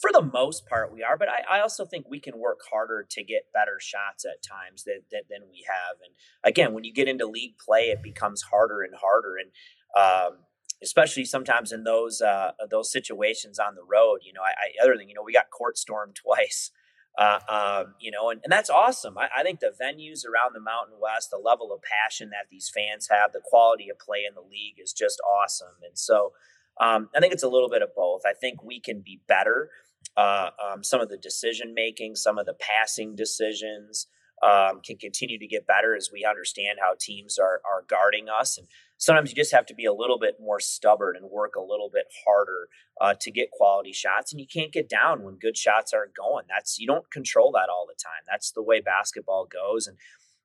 for 0.00 0.10
the 0.12 0.22
most 0.22 0.66
part 0.66 0.92
we 0.92 1.02
are 1.02 1.16
but 1.16 1.28
I, 1.28 1.58
I, 1.58 1.60
also 1.60 1.84
think 1.84 2.06
we 2.08 2.20
can 2.20 2.38
work 2.38 2.60
harder 2.70 3.06
to 3.10 3.22
get 3.22 3.52
better 3.52 3.78
shots 3.80 4.24
at 4.24 4.42
times 4.42 4.84
than, 4.84 5.00
than, 5.10 5.42
we 5.50 5.64
have 5.68 5.96
and 6.04 6.14
again 6.44 6.72
when 6.72 6.84
you 6.84 6.92
get 6.92 7.08
into 7.08 7.26
league 7.26 7.58
play 7.58 7.90
it 7.90 8.02
becomes 8.02 8.42
harder 8.42 8.82
and 8.82 8.94
harder 9.00 9.34
and 9.36 9.50
um, 9.96 10.38
especially 10.82 11.24
sometimes 11.24 11.72
in 11.72 11.84
those 11.84 12.20
uh, 12.20 12.52
those 12.70 12.90
situations 12.90 13.58
on 13.58 13.74
the 13.74 13.84
road 13.84 14.20
you 14.24 14.32
know 14.32 14.42
I, 14.42 14.50
I 14.50 14.84
other 14.84 14.96
than 14.96 15.08
you 15.08 15.14
know 15.14 15.22
we 15.22 15.32
got 15.32 15.50
court 15.50 15.76
stormed 15.78 16.16
twice 16.24 16.70
uh, 17.18 17.40
um, 17.48 17.94
you 18.00 18.10
know, 18.10 18.30
and, 18.30 18.40
and 18.42 18.50
that's 18.50 18.70
awesome. 18.70 19.18
I, 19.18 19.28
I, 19.36 19.42
think 19.42 19.60
the 19.60 19.74
venues 19.78 20.24
around 20.24 20.54
the 20.54 20.60
Mountain 20.60 20.96
West, 20.98 21.28
the 21.30 21.36
level 21.36 21.70
of 21.70 21.82
passion 21.82 22.30
that 22.30 22.48
these 22.50 22.70
fans 22.74 23.08
have, 23.10 23.32
the 23.32 23.42
quality 23.44 23.90
of 23.90 23.98
play 23.98 24.24
in 24.26 24.34
the 24.34 24.40
league 24.40 24.80
is 24.82 24.94
just 24.94 25.20
awesome. 25.20 25.76
And 25.86 25.98
so 25.98 26.32
um, 26.80 27.08
I 27.14 27.20
think 27.20 27.32
it's 27.32 27.42
a 27.42 27.48
little 27.48 27.68
bit 27.68 27.82
of 27.82 27.94
both. 27.94 28.22
I 28.26 28.32
think 28.32 28.62
we 28.62 28.80
can 28.80 29.00
be 29.00 29.20
better. 29.28 29.70
Uh, 30.16 30.50
um, 30.62 30.84
some 30.84 31.00
of 31.00 31.08
the 31.08 31.16
decision 31.16 31.74
making, 31.74 32.16
some 32.16 32.38
of 32.38 32.46
the 32.46 32.54
passing 32.54 33.14
decisions 33.14 34.06
um, 34.42 34.80
can 34.84 34.96
continue 34.96 35.38
to 35.38 35.46
get 35.46 35.66
better 35.66 35.94
as 35.94 36.10
we 36.12 36.26
understand 36.28 36.78
how 36.80 36.94
teams 36.98 37.38
are 37.38 37.60
are 37.64 37.84
guarding 37.86 38.28
us. 38.28 38.58
And 38.58 38.66
sometimes 38.96 39.30
you 39.30 39.36
just 39.36 39.52
have 39.52 39.66
to 39.66 39.74
be 39.74 39.84
a 39.84 39.92
little 39.92 40.18
bit 40.18 40.38
more 40.40 40.58
stubborn 40.58 41.16
and 41.16 41.30
work 41.30 41.54
a 41.54 41.60
little 41.60 41.88
bit 41.92 42.06
harder 42.26 42.68
uh, 43.00 43.14
to 43.20 43.30
get 43.30 43.52
quality 43.52 43.92
shots. 43.92 44.32
And 44.32 44.40
you 44.40 44.46
can't 44.52 44.72
get 44.72 44.88
down 44.88 45.22
when 45.22 45.36
good 45.36 45.56
shots 45.56 45.92
aren't 45.92 46.16
going. 46.16 46.46
That's 46.48 46.78
you 46.80 46.88
don't 46.88 47.10
control 47.10 47.52
that 47.52 47.68
all 47.70 47.86
the 47.86 48.00
time. 48.02 48.24
That's 48.28 48.50
the 48.50 48.62
way 48.62 48.80
basketball 48.80 49.46
goes. 49.46 49.86
And 49.86 49.96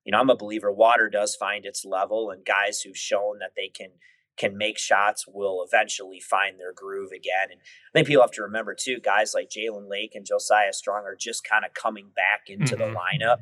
you 0.05 0.11
know, 0.11 0.19
I'm 0.19 0.29
a 0.29 0.37
believer. 0.37 0.71
Water 0.71 1.09
does 1.09 1.35
find 1.35 1.65
its 1.65 1.83
level, 1.83 2.29
and 2.29 2.45
guys 2.45 2.81
who've 2.81 2.95
shown 2.95 3.39
that 3.39 3.53
they 3.57 3.67
can 3.67 3.89
can 4.37 4.55
make 4.57 4.77
shots 4.77 5.25
will 5.27 5.65
eventually 5.67 6.19
find 6.19 6.59
their 6.59 6.73
groove 6.73 7.11
again. 7.11 7.49
And 7.51 7.59
I 7.59 7.91
think 7.93 8.07
people 8.07 8.21
have 8.21 8.31
to 8.31 8.43
remember 8.43 8.75
too, 8.75 8.99
guys 8.99 9.33
like 9.33 9.49
Jalen 9.49 9.89
Lake 9.89 10.11
and 10.13 10.25
Josiah 10.25 10.73
Strong 10.73 11.03
are 11.05 11.17
just 11.19 11.43
kind 11.43 11.65
of 11.65 11.73
coming 11.73 12.11
back 12.15 12.47
into 12.47 12.75
mm-hmm. 12.75 12.93
the 12.93 12.99
lineup. 12.99 13.37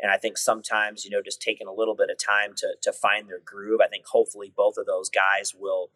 And 0.00 0.10
I 0.10 0.18
think 0.18 0.38
sometimes, 0.38 1.04
you 1.04 1.10
know, 1.10 1.22
just 1.22 1.42
taking 1.42 1.66
a 1.66 1.72
little 1.72 1.96
bit 1.96 2.10
of 2.10 2.16
time 2.24 2.54
to 2.58 2.68
to 2.82 2.92
find 2.92 3.28
their 3.28 3.40
groove. 3.44 3.80
I 3.84 3.88
think 3.88 4.06
hopefully 4.06 4.52
both 4.56 4.76
of 4.78 4.86
those 4.86 5.10
guys 5.10 5.52
will 5.58 5.90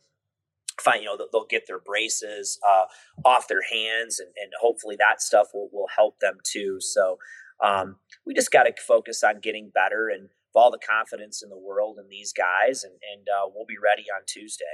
find, 0.81 1.03
you 1.03 1.07
know, 1.07 1.19
they'll 1.33 1.47
get 1.47 1.67
their 1.67 1.79
braces 1.79 2.59
uh, 2.69 2.87
off 3.25 3.49
their 3.49 3.63
hands 3.71 4.19
and, 4.19 4.31
and 4.37 4.53
hopefully 4.61 4.97
that 4.99 5.21
stuff 5.21 5.49
will, 5.53 5.69
will 5.73 5.89
help 5.95 6.19
them 6.21 6.39
too. 6.43 6.79
So 6.81 7.19
um, 7.63 7.97
we 8.25 8.35
just 8.35 8.51
got 8.51 8.65
to 8.65 8.73
focus 8.81 9.23
on 9.23 9.41
getting 9.41 9.71
better 9.73 10.09
and 10.09 10.31
all 10.55 10.71
the 10.71 10.79
confidence 10.79 11.43
in 11.43 11.49
the 11.49 11.59
world 11.59 11.99
in 11.99 12.09
these 12.09 12.33
guys, 12.33 12.85
and, 12.85 12.95
and 13.13 13.27
uh, 13.29 13.49
we'll 13.55 13.67
be 13.67 13.77
ready 13.83 14.05
on 14.15 14.23
Tuesday. 14.27 14.65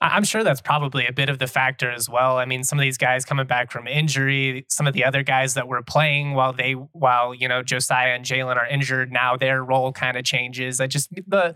I'm 0.00 0.24
sure 0.24 0.44
that's 0.44 0.60
probably 0.60 1.06
a 1.06 1.12
bit 1.12 1.30
of 1.30 1.38
the 1.38 1.46
factor 1.46 1.90
as 1.90 2.08
well. 2.08 2.36
I 2.36 2.44
mean, 2.44 2.64
some 2.64 2.78
of 2.78 2.82
these 2.82 2.98
guys 2.98 3.24
coming 3.24 3.46
back 3.46 3.70
from 3.70 3.86
injury, 3.86 4.66
some 4.68 4.86
of 4.86 4.92
the 4.92 5.04
other 5.04 5.22
guys 5.22 5.54
that 5.54 5.68
were 5.68 5.82
playing 5.82 6.34
while 6.34 6.52
they, 6.52 6.72
while 6.72 7.34
you 7.34 7.48
know 7.48 7.62
Josiah 7.62 8.14
and 8.14 8.24
Jalen 8.24 8.56
are 8.56 8.66
injured, 8.66 9.10
now 9.10 9.36
their 9.36 9.64
role 9.64 9.92
kind 9.92 10.16
of 10.16 10.24
changes. 10.24 10.80
I 10.80 10.86
just 10.86 11.10
the 11.26 11.54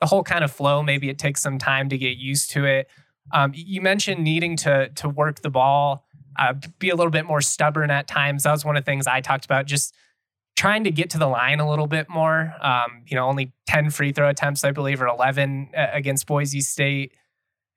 the 0.00 0.06
whole 0.06 0.22
kind 0.22 0.42
of 0.42 0.50
flow. 0.50 0.82
Maybe 0.82 1.10
it 1.10 1.18
takes 1.18 1.42
some 1.42 1.58
time 1.58 1.88
to 1.90 1.98
get 1.98 2.16
used 2.16 2.50
to 2.52 2.64
it. 2.64 2.88
Um, 3.32 3.52
you 3.54 3.82
mentioned 3.82 4.24
needing 4.24 4.56
to 4.58 4.88
to 4.88 5.08
work 5.08 5.42
the 5.42 5.50
ball, 5.50 6.06
uh, 6.38 6.54
be 6.78 6.88
a 6.88 6.96
little 6.96 7.10
bit 7.10 7.26
more 7.26 7.42
stubborn 7.42 7.90
at 7.90 8.08
times. 8.08 8.44
That 8.44 8.52
was 8.52 8.64
one 8.64 8.76
of 8.76 8.84
the 8.84 8.90
things 8.90 9.06
I 9.06 9.20
talked 9.20 9.44
about. 9.44 9.66
Just 9.66 9.94
trying 10.56 10.84
to 10.84 10.90
get 10.90 11.10
to 11.10 11.18
the 11.18 11.26
line 11.26 11.60
a 11.60 11.68
little 11.68 11.86
bit 11.86 12.08
more. 12.08 12.54
Um, 12.60 13.02
you 13.06 13.16
know, 13.16 13.26
only 13.26 13.52
10 13.66 13.90
free 13.90 14.12
throw 14.12 14.28
attempts, 14.28 14.64
I 14.64 14.70
believe, 14.70 15.00
or 15.00 15.06
11 15.06 15.70
uh, 15.76 15.86
against 15.92 16.26
Boise 16.26 16.60
State. 16.60 17.12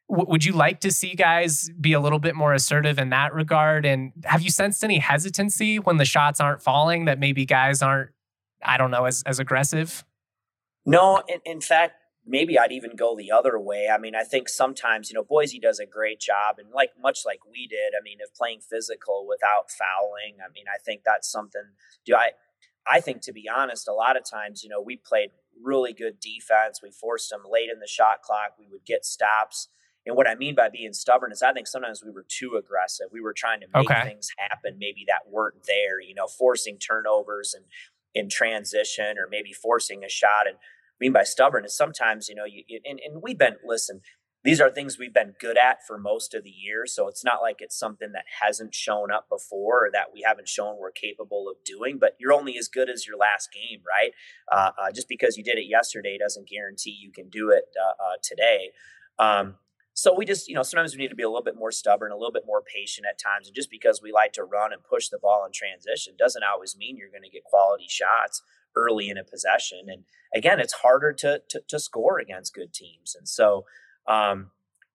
W- 0.10 0.30
would 0.30 0.46
you 0.46 0.54
like 0.54 0.82
to 0.82 0.92
see 0.92 1.16
guys 1.16 1.70
be 1.80 1.94
a 1.94 2.00
little 2.00 2.20
bit 2.20 2.36
more 2.36 2.54
assertive 2.54 3.00
in 3.00 3.10
that 3.10 3.34
regard? 3.34 3.86
And 3.86 4.12
have 4.26 4.42
you 4.42 4.50
sensed 4.50 4.84
any 4.84 5.00
hesitancy 5.00 5.80
when 5.80 5.98
the 5.98 6.06
shots 6.06 6.40
aren't 6.40 6.62
falling 6.62 7.06
that 7.06 7.18
maybe 7.18 7.46
guys 7.46 7.82
aren't, 7.82 8.12
I 8.64 8.78
don't 8.78 8.92
know, 8.92 9.06
as, 9.06 9.24
as 9.24 9.40
aggressive? 9.40 10.04
No, 10.86 11.24
in, 11.28 11.40
in 11.46 11.62
fact, 11.62 11.94
maybe 12.26 12.58
I'd 12.58 12.72
even 12.72 12.96
go 12.96 13.16
the 13.16 13.32
other 13.32 13.60
way. 13.60 13.88
I 13.92 13.98
mean, 13.98 14.16
I 14.16 14.24
think 14.24 14.50
sometimes, 14.50 15.10
you 15.10 15.16
know, 15.16 15.24
Boise 15.24 15.60
does 15.60 15.80
a 15.80 15.86
great 15.86 16.20
job 16.20 16.58
and 16.58 16.70
like 16.72 16.92
much 17.02 17.20
like 17.26 17.40
we 17.46 17.68
did, 17.68 17.94
I 18.00 18.04
mean, 18.04 18.18
of 18.24 18.34
playing 18.36 18.62
physical 18.62 19.26
without 19.28 19.72
fouling. 19.72 20.38
I 20.44 20.52
mean, 20.54 20.66
I 20.68 20.78
think 20.84 21.02
that's 21.06 21.32
something 21.32 21.62
do 22.06 22.16
I 22.16 22.32
I 22.88 23.02
think, 23.02 23.21
to 23.21 23.34
be 23.34 23.50
honest, 23.54 23.88
a 23.88 23.93
lot 23.93 24.17
of 24.17 24.24
times, 24.30 24.63
you 24.63 24.69
know, 24.69 24.82
we 24.82 24.98
played 24.98 25.32
really 25.63 25.93
good 25.93 26.19
defense. 26.19 26.82
We 26.84 26.91
forced 26.91 27.30
them 27.30 27.41
late 27.50 27.69
in 27.74 27.80
the 27.80 27.88
shot 27.88 28.21
clock. 28.21 28.52
We 28.60 28.67
would 28.71 28.86
get 28.86 29.06
stops. 29.06 29.69
And 30.06 30.15
what 30.15 30.28
I 30.28 30.36
mean 30.36 30.54
by 30.54 30.69
being 30.69 30.93
stubborn 30.93 31.32
is 31.32 31.41
I 31.41 31.52
think 31.52 31.67
sometimes 31.67 32.04
we 32.06 32.12
were 32.12 32.26
too 32.28 32.56
aggressive. 32.58 33.08
We 33.12 33.21
were 33.21 33.34
trying 33.34 33.62
to 33.62 33.67
make 33.74 33.89
okay. 33.89 34.04
things 34.04 34.30
happen, 34.38 34.78
maybe 34.78 35.04
that 35.08 35.32
weren't 35.32 35.63
there, 35.65 36.00
you 36.00 36.13
know, 36.13 36.28
forcing 36.28 36.78
turnovers 36.78 37.56
and 37.56 37.65
in 38.13 38.30
transition 38.30 39.17
or 39.17 39.28
maybe 39.30 39.52
forcing 39.52 40.04
a 40.04 40.10
shot. 40.10 40.48
And 40.48 40.58
I 40.58 40.98
mean 41.00 41.12
by 41.12 41.24
stubborn 41.24 41.65
is 41.65 41.76
sometimes, 41.76 42.30
you 42.30 42.36
know, 42.36 42.45
you, 42.45 42.63
and, 42.86 43.00
and 43.04 43.21
we've 43.21 43.38
been, 43.38 43.56
listen, 43.65 44.02
these 44.46 44.62
are 44.62 44.70
things 44.70 45.00
we've 45.00 45.14
been 45.14 45.34
good 45.40 45.58
at 45.58 45.80
for 45.88 45.98
most 45.98 46.36
of 46.36 46.44
the 46.44 46.52
year. 46.52 46.86
So 46.86 47.08
it's 47.08 47.26
not 47.26 47.42
like 47.42 47.58
it's 47.62 47.78
something 47.78 48.12
that 48.12 48.26
hasn't 48.42 48.76
shown 48.76 49.12
up 49.12 49.28
before 49.28 49.88
or 49.88 49.90
that 49.92 50.14
we 50.14 50.22
haven't 50.24 50.48
shown 50.48 50.78
we're 50.80 50.92
capable 50.92 51.50
of 51.50 51.56
doing. 51.66 51.98
But 52.00 52.16
you're 52.20 52.32
only 52.32 52.56
as 52.56 52.68
good 52.68 52.88
as 52.88 53.08
your 53.08 53.18
last 53.18 53.50
game, 53.52 53.82
right? 53.86 54.12
Uh, 54.52 54.70
uh, 54.80 54.92
just 54.92 55.10
because 55.10 55.36
you 55.36 55.44
did 55.44 55.58
it 55.58 55.66
yesterday 55.68 56.20
doesn't 56.20 56.48
guarantee 56.48 56.92
you 56.92 57.12
can 57.12 57.28
do 57.28 57.50
it 57.50 57.64
uh, 57.76 58.04
uh, 58.04 58.18
today. 58.22 58.70
Um, 59.18 59.56
so 59.94 60.14
we 60.14 60.26
just, 60.26 60.48
you 60.48 60.54
know, 60.54 60.62
sometimes 60.62 60.94
we 60.94 61.02
need 61.02 61.10
to 61.10 61.16
be 61.16 61.24
a 61.24 61.30
little 61.30 61.44
bit 61.44 61.58
more 61.58 61.72
stubborn, 61.72 62.12
a 62.12 62.16
little 62.16 62.32
bit 62.32 62.44
more 62.46 62.62
patient 62.62 63.08
at 63.10 63.18
times. 63.18 63.48
And 63.48 63.56
just 63.56 63.72
because 63.72 64.00
we 64.04 64.12
like 64.12 64.34
to 64.34 64.44
run 64.44 64.74
and 64.74 64.84
push 64.84 65.10
the 65.10 65.18
ball 65.18 65.44
in 65.46 65.54
transition 65.54 66.14
doesn't 66.20 66.44
always 66.44 66.78
mean 66.78 66.98
you're 66.98 67.10
going 67.10 67.24
to 67.24 67.30
get 67.30 67.46
quality 67.46 67.88
shots 67.90 68.44
early 68.76 69.10
in 69.10 69.18
a 69.18 69.24
possession. 69.24 69.86
And 69.88 70.04
again, 70.36 70.60
it's 70.60 70.74
harder 70.74 71.14
to, 71.14 71.42
to, 71.50 71.62
to 71.68 71.80
score 71.80 72.20
against 72.20 72.54
good 72.54 72.74
teams. 72.74 73.16
And 73.18 73.28
so, 73.28 73.66
um, 74.08 74.52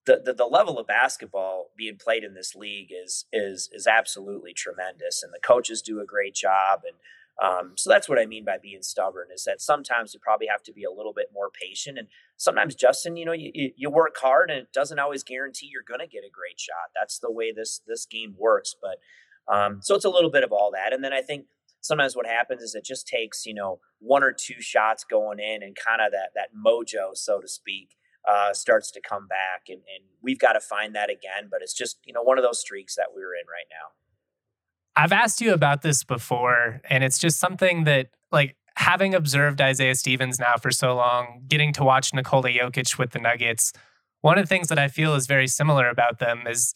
the, 0.06 0.20
the, 0.24 0.32
the 0.32 0.44
level 0.46 0.78
of 0.78 0.86
basketball 0.86 1.70
being 1.76 1.96
played 1.96 2.24
in 2.24 2.34
this 2.34 2.54
league 2.54 2.90
is 2.90 3.26
is 3.32 3.68
is 3.72 3.86
absolutely 3.86 4.52
tremendous, 4.52 5.22
and 5.22 5.32
the 5.32 5.40
coaches 5.40 5.82
do 5.82 6.00
a 6.00 6.06
great 6.06 6.34
job. 6.34 6.80
And 6.84 6.96
um, 7.42 7.72
so 7.76 7.90
that's 7.90 8.08
what 8.08 8.18
I 8.18 8.26
mean 8.26 8.44
by 8.44 8.58
being 8.60 8.82
stubborn 8.82 9.28
is 9.32 9.44
that 9.44 9.60
sometimes 9.60 10.12
you 10.12 10.20
probably 10.20 10.46
have 10.48 10.62
to 10.64 10.72
be 10.72 10.84
a 10.84 10.90
little 10.90 11.12
bit 11.12 11.28
more 11.32 11.50
patient, 11.50 11.98
and 11.98 12.08
sometimes 12.36 12.74
Justin, 12.74 13.16
you 13.16 13.24
know, 13.24 13.32
you, 13.32 13.72
you 13.76 13.90
work 13.90 14.16
hard, 14.18 14.50
and 14.50 14.60
it 14.60 14.72
doesn't 14.72 14.98
always 14.98 15.22
guarantee 15.22 15.70
you're 15.70 15.82
going 15.86 16.00
to 16.00 16.12
get 16.12 16.24
a 16.24 16.32
great 16.32 16.58
shot. 16.58 16.90
That's 16.98 17.18
the 17.18 17.30
way 17.30 17.52
this 17.52 17.80
this 17.86 18.06
game 18.06 18.34
works. 18.38 18.74
But 18.80 18.98
um, 19.52 19.80
so 19.82 19.94
it's 19.94 20.04
a 20.04 20.10
little 20.10 20.30
bit 20.30 20.44
of 20.44 20.52
all 20.52 20.70
that, 20.72 20.92
and 20.92 21.04
then 21.04 21.12
I 21.12 21.20
think 21.20 21.46
sometimes 21.82 22.16
what 22.16 22.26
happens 22.26 22.62
is 22.62 22.74
it 22.74 22.84
just 22.84 23.06
takes 23.06 23.44
you 23.44 23.54
know 23.54 23.80
one 23.98 24.24
or 24.24 24.32
two 24.32 24.60
shots 24.60 25.04
going 25.04 25.38
in 25.40 25.62
and 25.62 25.76
kind 25.76 26.00
of 26.00 26.10
that 26.12 26.30
that 26.34 26.48
mojo, 26.56 27.14
so 27.14 27.38
to 27.38 27.48
speak 27.48 27.90
uh, 28.28 28.52
starts 28.52 28.90
to 28.92 29.00
come 29.00 29.26
back. 29.26 29.64
And, 29.68 29.78
and 29.78 30.04
we've 30.22 30.38
got 30.38 30.52
to 30.52 30.60
find 30.60 30.94
that 30.94 31.10
again. 31.10 31.48
But 31.50 31.62
it's 31.62 31.74
just, 31.74 31.98
you 32.04 32.12
know, 32.12 32.22
one 32.22 32.38
of 32.38 32.44
those 32.44 32.60
streaks 32.60 32.96
that 32.96 33.08
we're 33.14 33.34
in 33.34 33.46
right 33.48 33.66
now. 33.70 33.94
I've 34.96 35.12
asked 35.12 35.40
you 35.40 35.52
about 35.54 35.82
this 35.82 36.02
before, 36.04 36.80
and 36.90 37.04
it's 37.04 37.18
just 37.18 37.38
something 37.38 37.84
that, 37.84 38.08
like, 38.32 38.56
having 38.76 39.14
observed 39.14 39.60
Isaiah 39.60 39.94
Stevens 39.94 40.38
now 40.38 40.56
for 40.56 40.70
so 40.70 40.94
long, 40.96 41.42
getting 41.46 41.72
to 41.74 41.84
watch 41.84 42.12
Nikola 42.12 42.50
Jokic 42.50 42.98
with 42.98 43.12
the 43.12 43.18
Nuggets, 43.18 43.72
one 44.20 44.38
of 44.38 44.44
the 44.44 44.48
things 44.48 44.68
that 44.68 44.78
I 44.78 44.88
feel 44.88 45.14
is 45.14 45.26
very 45.26 45.46
similar 45.46 45.88
about 45.88 46.18
them 46.18 46.46
is 46.46 46.74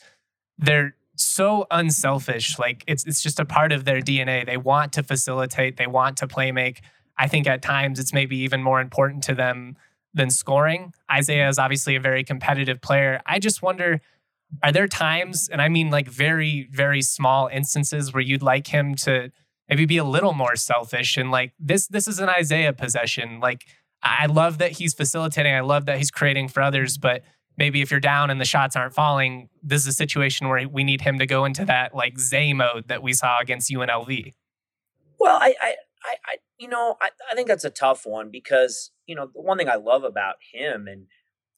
they're 0.59 0.95
so 1.17 1.67
unselfish. 1.71 2.59
Like 2.59 2.85
it's 2.87 3.05
it's 3.05 3.23
just 3.23 3.39
a 3.39 3.45
part 3.45 3.73
of 3.73 3.85
their 3.85 4.01
DNA. 4.01 4.45
They 4.47 4.57
want 4.57 4.93
to 4.95 5.03
facilitate, 5.03 5.77
they 5.77 5.87
want 5.87 6.17
to 6.19 6.27
play 6.27 6.53
make. 6.53 6.81
I 7.17 7.29
think 7.29 7.47
at 7.47 7.63
times 7.63 8.01
it's 8.01 8.13
maybe 8.13 8.37
even 8.39 8.63
more 8.63 8.81
important 8.81 9.23
to 9.25 9.35
them 9.35 9.77
than 10.15 10.31
scoring. 10.31 10.95
Isaiah 11.11 11.49
is 11.49 11.59
obviously 11.59 11.97
a 11.97 12.01
very 12.01 12.25
competitive 12.25 12.81
player. 12.81 13.21
I 13.27 13.39
just 13.39 13.63
wonder 13.63 14.01
are 14.63 14.73
there 14.73 14.87
times, 14.87 15.49
and 15.49 15.61
I 15.61 15.69
mean 15.69 15.91
like 15.91 16.09
very, 16.09 16.69
very 16.71 17.03
small 17.03 17.49
instances 17.49 18.13
where 18.13 18.23
you'd 18.23 18.43
like 18.43 18.69
him 18.69 18.95
to 18.97 19.31
maybe 19.69 19.87
be 19.87 19.97
a 19.97 20.05
little 20.05 20.35
more 20.35 20.57
selfish 20.57 21.17
and 21.17 21.31
like 21.31 21.53
this 21.59 21.89
this 21.89 22.07
is 22.07 22.21
an 22.21 22.29
Isaiah 22.29 22.73
possession. 22.73 23.41
Like 23.41 23.65
I 24.03 24.27
love 24.27 24.59
that 24.59 24.73
he's 24.73 24.95
facilitating, 24.95 25.55
I 25.55 25.61
love 25.61 25.87
that 25.87 25.99
he's 25.99 26.11
creating 26.11 26.49
for 26.49 26.63
others, 26.63 26.99
but 26.99 27.23
maybe 27.57 27.81
if 27.81 27.91
you're 27.91 28.01
down 28.01 28.31
and 28.31 28.41
the 28.41 28.45
shots 28.45 28.77
aren't 28.77 28.95
falling, 28.95 29.49
this 29.63 29.83
is 29.83 29.89
a 29.89 29.93
situation 29.93 30.49
where 30.49 30.69
we 30.69 30.85
need 30.85 31.01
him 31.01 31.19
to 31.19 31.27
go 31.27 31.45
into 31.45 31.65
that 31.65 31.95
like 31.95 32.19
Zay 32.19 32.53
mode 32.53 32.89
that 32.89 33.03
we 33.03 33.13
saw 33.13 33.39
against 33.41 33.71
UNLV. 33.71 34.33
Well, 35.19 35.39
I, 35.41 35.55
I, 35.61 35.75
I, 36.05 36.37
you 36.59 36.69
know, 36.69 36.97
I, 37.01 37.11
I 37.31 37.35
think 37.35 37.49
that's 37.49 37.65
a 37.65 37.71
tough 37.71 38.07
one 38.07 38.31
because 38.31 38.91
you 39.07 39.15
know 39.15 39.29
the 39.33 39.41
one 39.41 39.59
thing 39.59 39.69
I 39.69 39.77
love 39.77 40.05
about 40.05 40.37
him 40.53 40.87
and 40.87 41.07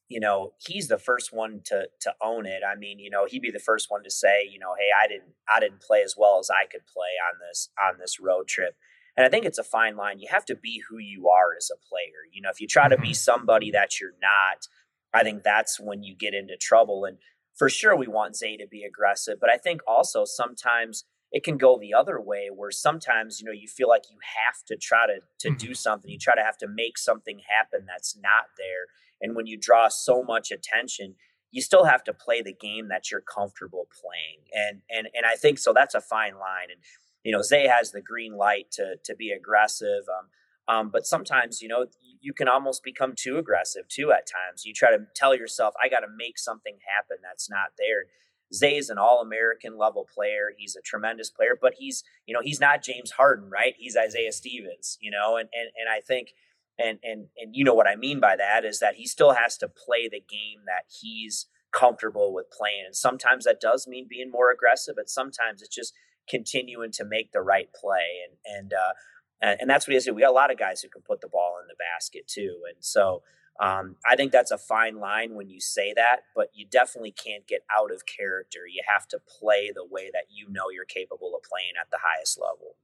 you 0.09 0.21
know 0.21 0.53
he's 0.59 0.89
the 0.89 0.99
first 0.99 1.33
one 1.33 1.61
to 1.67 1.89
to 2.01 2.15
own 2.23 2.47
it. 2.47 2.63
I 2.67 2.77
mean, 2.77 2.99
you 2.99 3.11
know, 3.11 3.27
he'd 3.29 3.43
be 3.43 3.51
the 3.51 3.59
first 3.59 3.87
one 3.89 4.03
to 4.05 4.11
say, 4.11 4.49
you 4.51 4.59
know, 4.59 4.75
hey, 4.79 4.91
I 4.99 5.09
didn't 5.09 5.35
I 5.55 5.61
didn't 5.61 5.81
play 5.81 6.03
as 6.03 6.15
well 6.17 6.39
as 6.39 6.51
I 6.51 6.67
could 6.67 6.87
play 6.87 7.15
on 7.33 7.39
this 7.47 7.71
on 7.83 7.99
this 7.99 8.21
road 8.21 8.49
trip. 8.49 8.77
And 9.17 9.25
I 9.25 9.31
think 9.31 9.47
it's 9.47 9.59
a 9.59 9.65
fine 9.65 9.97
line. 9.97 10.19
You 10.19 10.29
have 10.31 10.45
to 10.47 10.55
be 10.55 10.83
who 10.89 10.99
you 10.99 11.29
are 11.29 11.57
as 11.57 11.71
a 11.71 11.89
player. 11.89 12.29
You 12.33 12.43
know, 12.43 12.51
if 12.51 12.61
you 12.61 12.67
try 12.67 12.89
to 12.89 12.99
be 12.99 13.09
mm-hmm. 13.09 13.15
somebody 13.15 13.71
that 13.71 13.99
you're 13.99 14.11
not, 14.21 14.69
I 15.15 15.23
think 15.23 15.43
that's 15.43 15.81
when 15.81 16.03
you 16.03 16.15
get 16.15 16.35
into 16.35 16.57
trouble. 16.57 17.07
And 17.07 17.17
for 17.55 17.71
sure 17.71 17.97
we 17.97 18.07
want 18.07 18.37
Zay 18.37 18.59
to 18.59 18.67
be 18.67 18.85
aggressive, 18.85 19.39
but 19.41 19.49
I 19.49 19.57
think 19.57 19.81
also 19.87 20.25
sometimes 20.27 21.05
it 21.37 21.45
can 21.45 21.59
go 21.59 21.79
the 21.79 21.93
other 21.93 22.19
way 22.19 22.49
where 22.49 22.71
sometimes 22.71 23.41
you 23.41 23.47
know 23.47 23.53
you 23.53 23.69
feel 23.69 23.91
like 23.91 24.05
you 24.11 24.17
have 24.23 24.65
to 24.65 24.75
try 24.75 25.07
to 25.07 25.21
to 25.39 25.49
mm-hmm. 25.49 25.67
do 25.67 25.75
something. 25.75 26.11
You 26.11 26.19
try 26.19 26.35
to 26.35 26.43
have 26.43 26.57
to 26.59 26.67
make 26.67 26.97
something 26.97 27.41
happen 27.47 27.85
that's 27.87 28.17
not 28.17 28.47
there 28.57 28.87
and 29.21 29.37
when 29.37 29.47
you 29.47 29.59
draw 29.59 29.89
so 29.89 30.23
much 30.23 30.51
attention 30.51 31.15
you 31.51 31.63
still 31.63 31.85
have 31.85 32.03
to 32.05 32.13
play 32.13 32.43
the 32.43 32.53
game 32.53 32.89
that 32.89 33.11
you're 33.11 33.21
comfortable 33.21 33.87
playing 34.01 34.41
and 34.55 34.81
and 34.89 35.09
and 35.15 35.27
I 35.27 35.37
think 35.37 35.59
so 35.59 35.75
that's 35.75 35.95
a 35.95 36.01
fine 36.01 36.39
line 36.39 36.71
and 36.71 36.81
you 37.23 37.33
know 37.33 37.43
Zay 37.43 37.67
has 37.67 37.93
the 37.93 38.01
green 38.01 38.35
light 38.35 38.71
to 38.73 38.97
to 39.05 39.15
be 39.15 39.31
aggressive 39.31 40.05
um, 40.09 40.29
um, 40.75 40.91
but 40.91 41.07
sometimes 41.07 41.61
you 41.61 41.69
know 41.69 41.85
you 42.21 42.33
can 42.33 42.49
almost 42.49 42.83
become 42.83 43.13
too 43.15 43.37
aggressive 43.39 43.87
too 43.89 44.11
at 44.11 44.27
times. 44.27 44.65
You 44.65 44.73
try 44.73 44.91
to 44.91 45.07
tell 45.15 45.35
yourself 45.35 45.75
I 45.83 45.89
got 45.89 46.01
to 46.01 46.09
make 46.17 46.39
something 46.39 46.79
happen 46.87 47.19
that's 47.23 47.49
not 47.51 47.77
there 47.79 48.07
Zay 48.55 48.77
is 48.77 48.91
an 48.91 48.99
all-American 48.99 49.77
level 49.77 50.07
player. 50.13 50.53
He's 50.57 50.77
a 50.77 50.83
tremendous 50.83 51.31
player, 51.31 51.59
but 51.61 51.75
he's, 51.79 52.05
you 52.27 52.35
know, 52.35 52.41
he's 52.43 52.61
not 52.61 52.83
James 52.83 53.13
Harden, 53.13 53.51
right? 53.51 53.75
He's 53.77 53.97
Isaiah 53.97 54.33
Stevens, 54.33 54.99
you 55.01 55.11
know, 55.11 55.37
and 55.37 55.49
and 55.53 55.71
and 55.77 55.89
I 55.89 56.01
think 56.01 56.31
and 56.79 56.99
and 57.03 57.27
and 57.37 57.55
you 57.55 57.65
know 57.65 57.75
what 57.75 57.89
I 57.89 57.97
mean 57.97 58.21
by 58.21 58.37
that 58.37 58.65
is 58.65 58.79
that 58.81 58.95
he 58.97 59.07
still 59.07 59.33
has 59.33 59.57
to 59.59 59.69
play 59.69 60.09
the 60.09 60.21
game 60.21 60.61
that 60.67 60.85
he's 61.01 61.47
comfortable 61.73 62.33
with 62.33 62.51
playing. 62.51 62.85
And 62.87 62.97
sometimes 62.97 63.45
that 63.45 63.61
does 63.61 63.87
mean 63.87 64.07
being 64.09 64.31
more 64.31 64.51
aggressive, 64.51 64.95
but 64.97 65.11
sometimes 65.11 65.63
it's 65.63 65.75
just 65.75 65.93
continuing 66.29 66.91
to 66.93 67.05
make 67.05 67.33
the 67.33 67.43
right 67.43 67.69
play. 67.73 68.21
And 68.25 68.59
and 68.59 68.73
uh 68.73 68.93
and 69.43 69.69
that's 69.69 69.87
what 69.87 69.93
he 69.93 69.99
is. 69.99 70.09
We 70.11 70.23
got 70.23 70.31
a 70.31 70.33
lot 70.33 70.51
of 70.51 70.59
guys 70.59 70.81
who 70.81 70.89
can 70.89 71.03
put 71.03 71.21
the 71.21 71.29
ball 71.29 71.59
in 71.61 71.69
the 71.69 71.75
basket 71.79 72.27
too. 72.27 72.63
And 72.67 72.83
so 72.83 73.23
um, 73.61 73.97
I 74.07 74.17
think 74.17 74.33
that's 74.33 74.51
a 74.51 74.59
fine 74.59 74.99
line 74.99 75.35
when 75.35 75.49
you 75.49 75.61
say 75.61 75.93
that, 75.95 76.21
but 76.35 76.49
you 76.55 76.67
definitely 76.71 77.13
can't 77.13 77.47
get 77.47 77.63
out 77.75 77.91
of 77.91 78.03
character. 78.07 78.61
You 78.71 78.83
have 78.87 79.09
to 79.09 79.19
play 79.19 79.71
the 79.75 79.85
way 79.85 80.11
that 80.13 80.25
you 80.31 80.47
know 80.51 80.65
you're 80.73 80.85
capable 80.85 81.35
of 81.35 81.43
playing 81.43 81.73
at 81.81 81.91
the 81.91 81.99
highest 82.03 82.39
level. 82.39 82.77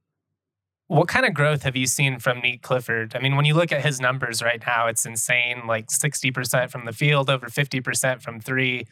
What 0.87 1.07
kind 1.07 1.25
of 1.25 1.33
growth 1.33 1.63
have 1.63 1.75
you 1.75 1.87
seen 1.87 2.19
from 2.19 2.41
Nique 2.41 2.61
Clifford? 2.61 3.15
I 3.15 3.19
mean, 3.19 3.35
when 3.35 3.45
you 3.45 3.53
look 3.53 3.71
at 3.71 3.85
his 3.85 4.01
numbers 4.01 4.41
right 4.43 4.61
now, 4.65 4.87
it's 4.87 5.05
insane 5.05 5.65
like 5.67 5.87
60% 5.87 6.69
from 6.69 6.85
the 6.85 6.91
field, 6.91 7.29
over 7.29 7.47
50% 7.47 8.21
from 8.21 8.39
three. 8.39 8.85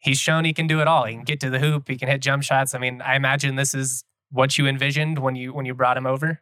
He's 0.00 0.18
shown 0.18 0.44
he 0.44 0.52
can 0.52 0.66
do 0.66 0.80
it 0.80 0.88
all. 0.88 1.04
He 1.04 1.14
can 1.14 1.24
get 1.24 1.40
to 1.40 1.50
the 1.50 1.58
hoop, 1.58 1.88
he 1.88 1.96
can 1.96 2.08
hit 2.08 2.20
jump 2.20 2.42
shots. 2.42 2.74
I 2.74 2.78
mean, 2.78 3.00
I 3.02 3.16
imagine 3.16 3.56
this 3.56 3.74
is 3.74 4.04
what 4.30 4.58
you 4.58 4.66
envisioned 4.66 5.18
when 5.18 5.34
you 5.34 5.52
when 5.52 5.66
you 5.66 5.74
brought 5.74 5.96
him 5.96 6.06
over 6.06 6.40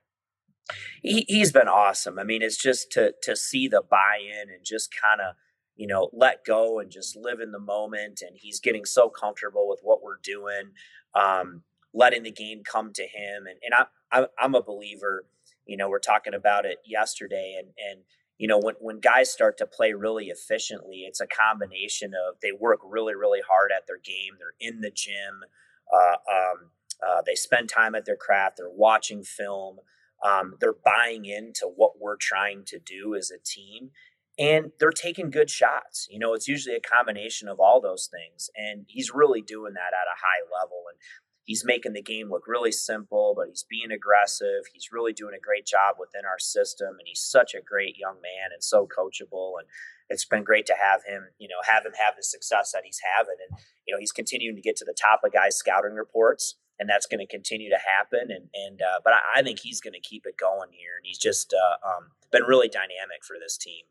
he, 1.03 1.25
he's 1.29 1.53
been 1.53 1.69
awesome. 1.69 2.19
I 2.19 2.25
mean, 2.25 2.43
it's 2.43 2.57
just 2.57 2.91
to 2.93 3.15
to 3.23 3.37
see 3.37 3.69
the 3.69 3.83
buy-in 3.89 4.51
and 4.51 4.65
just 4.65 4.91
kind 5.01 5.21
of 5.21 5.35
you 5.77 5.87
know 5.87 6.11
let 6.13 6.45
go 6.45 6.79
and 6.79 6.91
just 6.91 7.17
live 7.17 7.41
in 7.41 7.53
the 7.53 7.59
moment. 7.59 8.23
And 8.27 8.37
he's 8.37 8.61
getting 8.61 8.85
so 8.85 9.09
comfortable 9.09 9.69
with 9.69 9.81
what 9.83 10.03
we're 10.03 10.19
doing, 10.23 10.73
um, 11.15 11.63
letting 11.95 12.23
the 12.23 12.33
game 12.33 12.63
come 12.65 12.93
to 12.95 13.03
him. 13.03 13.47
And 13.47 13.59
and 13.63 13.75
I, 13.75 14.21
I 14.21 14.27
I'm 14.39 14.55
a 14.55 14.63
believer. 14.63 15.27
You 15.67 15.77
know, 15.77 15.89
we're 15.89 15.99
talking 15.99 16.35
about 16.35 16.65
it 16.65 16.79
yesterday, 16.85 17.57
and 17.59 17.69
and 17.91 18.05
you 18.39 18.49
know 18.49 18.59
when 18.59 18.75
when 18.81 19.01
guys 19.01 19.31
start 19.31 19.59
to 19.59 19.67
play 19.67 19.93
really 19.93 20.27
efficiently, 20.27 21.05
it's 21.07 21.21
a 21.21 21.27
combination 21.27 22.13
of 22.15 22.37
they 22.43 22.53
work 22.53 22.81
really 22.85 23.15
really 23.15 23.41
hard 23.47 23.71
at 23.75 23.87
their 23.87 23.99
game. 23.99 24.35
They're 24.39 24.55
in 24.61 24.81
the 24.81 24.91
gym. 24.91 25.45
Uh, 25.93 26.17
um, 26.31 26.71
uh, 27.07 27.23
they 27.25 27.35
spend 27.35 27.69
time 27.69 27.95
at 27.95 28.05
their 28.05 28.17
craft. 28.17 28.57
They're 28.59 28.69
watching 28.69 29.23
film 29.23 29.79
um, 30.25 30.55
they're 30.61 30.73
buying 30.73 31.25
into 31.25 31.67
what 31.77 32.01
we're 32.01 32.17
trying 32.17 32.65
to 32.67 32.79
do 32.79 33.15
as 33.15 33.31
a 33.31 33.39
team 33.43 33.91
and 34.39 34.71
they're 34.79 34.91
taking 34.91 35.31
good 35.31 35.51
shots. 35.51 36.07
You 36.11 36.19
know, 36.19 36.33
it's 36.33 36.47
usually 36.47 36.77
a 36.77 36.81
combination 36.81 37.49
of 37.49 37.59
all 37.59 37.81
those 37.81 38.09
things. 38.09 38.51
And 38.57 38.85
he's 38.87 39.13
really 39.13 39.43
doing 39.43 39.75
that 39.75 39.93
at 39.93 40.07
a 40.07 40.23
high 40.23 40.47
level. 40.47 40.85
And 40.89 40.99
he's 41.43 41.65
making 41.65 41.95
the 41.95 42.03
game 42.03 42.31
look 42.31 42.47
really 42.47 42.71
simple, 42.71 43.35
but 43.37 43.49
he's 43.49 43.65
being 43.69 43.91
aggressive. 43.91 44.71
He's 44.73 44.93
really 44.93 45.13
doing 45.13 45.35
a 45.35 45.45
great 45.45 45.67
job 45.67 45.97
within 45.99 46.25
our 46.25 46.39
system. 46.39 46.91
And 46.91 47.07
he's 47.07 47.21
such 47.21 47.53
a 47.55 47.61
great 47.61 47.97
young 47.99 48.21
man 48.23 48.53
and 48.53 48.63
so 48.63 48.87
coachable. 48.87 49.59
And 49.59 49.67
it's 50.09 50.25
been 50.25 50.45
great 50.45 50.67
to 50.67 50.77
have 50.81 51.03
him, 51.05 51.31
you 51.39 51.49
know, 51.49 51.59
have 51.69 51.85
him 51.85 51.99
have 52.01 52.15
the 52.17 52.23
success 52.23 52.71
that 52.73 52.85
he's 52.85 53.01
having. 53.17 53.37
And, 53.51 53.59
you 53.89 53.95
know, 53.95 53.99
he's 53.99 54.13
continuing 54.13 54.55
to 54.55 54.63
get 54.63 54.77
to 54.77 54.85
the 54.85 54.95
top 54.95 55.23
of 55.25 55.33
guys' 55.33 55.57
scouting 55.57 55.95
reports 55.95 56.55
and 56.79 56.89
that's 56.89 57.07
going 57.07 57.21
to 57.21 57.27
continue 57.27 57.71
to 57.71 57.79
happen. 57.79 58.31
And 58.31 58.49
and 58.55 58.81
uh, 58.81 59.01
but 59.05 59.13
I, 59.15 59.41
I, 59.41 59.43
think 59.43 59.61
he's 59.61 59.81
going 59.81 59.95
to 59.95 60.01
keep 60.01 60.25
it 60.27 60.37
going 60.39 60.71
here, 60.73 60.93
and 60.97 61.05
he's 61.05 61.19
just 61.19 61.55
uh, 61.55 61.89
um, 61.89 62.11
been 62.31 62.43
really 62.45 62.69
dynamic 62.69 63.25
for 63.27 63.37
this 63.41 63.57
team. 63.57 63.85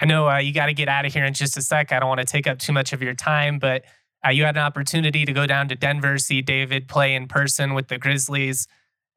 I 0.00 0.06
know 0.06 0.28
uh, 0.28 0.38
you 0.38 0.52
got 0.52 0.66
to 0.66 0.74
get 0.74 0.88
out 0.88 1.06
of 1.06 1.12
here 1.12 1.24
in 1.24 1.34
just 1.34 1.56
a 1.56 1.62
sec. 1.62 1.92
I 1.92 1.98
don't 1.98 2.08
want 2.08 2.20
to 2.20 2.26
take 2.26 2.46
up 2.46 2.58
too 2.58 2.72
much 2.72 2.92
of 2.92 3.02
your 3.02 3.14
time, 3.14 3.58
but 3.58 3.84
uh, 4.24 4.30
you 4.30 4.44
had 4.44 4.56
an 4.56 4.62
opportunity 4.62 5.24
to 5.24 5.32
go 5.32 5.46
down 5.46 5.68
to 5.68 5.74
Denver, 5.74 6.18
see 6.18 6.40
David 6.40 6.88
play 6.88 7.14
in 7.14 7.26
person 7.26 7.74
with 7.74 7.88
the 7.88 7.98
Grizzlies. 7.98 8.68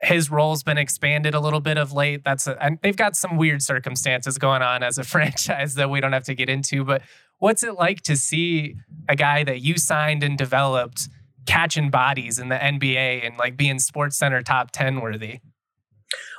His 0.02 0.32
role's 0.32 0.64
been 0.64 0.80
expanded 0.80 1.36
a 1.36 1.40
little 1.40 1.60
bit 1.60 1.78
of 1.78 1.94
late. 1.94 2.24
That's 2.24 2.48
a, 2.48 2.62
and 2.64 2.80
they've 2.82 2.98
got 2.98 3.16
some 3.16 3.38
weird 3.38 3.62
circumstances 3.62 4.40
going 4.40 4.64
on 4.64 4.82
as 4.82 4.98
a 4.98 5.04
franchise 5.04 5.76
that 5.76 5.90
we 5.90 6.02
don't 6.02 6.14
have 6.14 6.24
to 6.26 6.34
get 6.34 6.50
into. 6.50 6.84
But 6.84 7.04
what's 7.38 7.64
it 7.64 7.76
like 7.76 8.02
to 8.04 8.16
see 8.16 8.76
a 9.08 9.16
guy 9.16 9.44
that 9.44 9.62
you 9.62 9.78
signed 9.78 10.24
and 10.24 10.38
developed? 10.38 11.08
Catching 11.46 11.90
bodies 11.90 12.40
in 12.40 12.50
the 12.50 12.56
NBA 12.56 13.26
and 13.26 13.38
like 13.38 13.58
being 13.58 13.80
Sports 13.80 14.18
Center 14.18 14.42
top 14.42 14.72
10 14.72 15.02
worthy? 15.02 15.40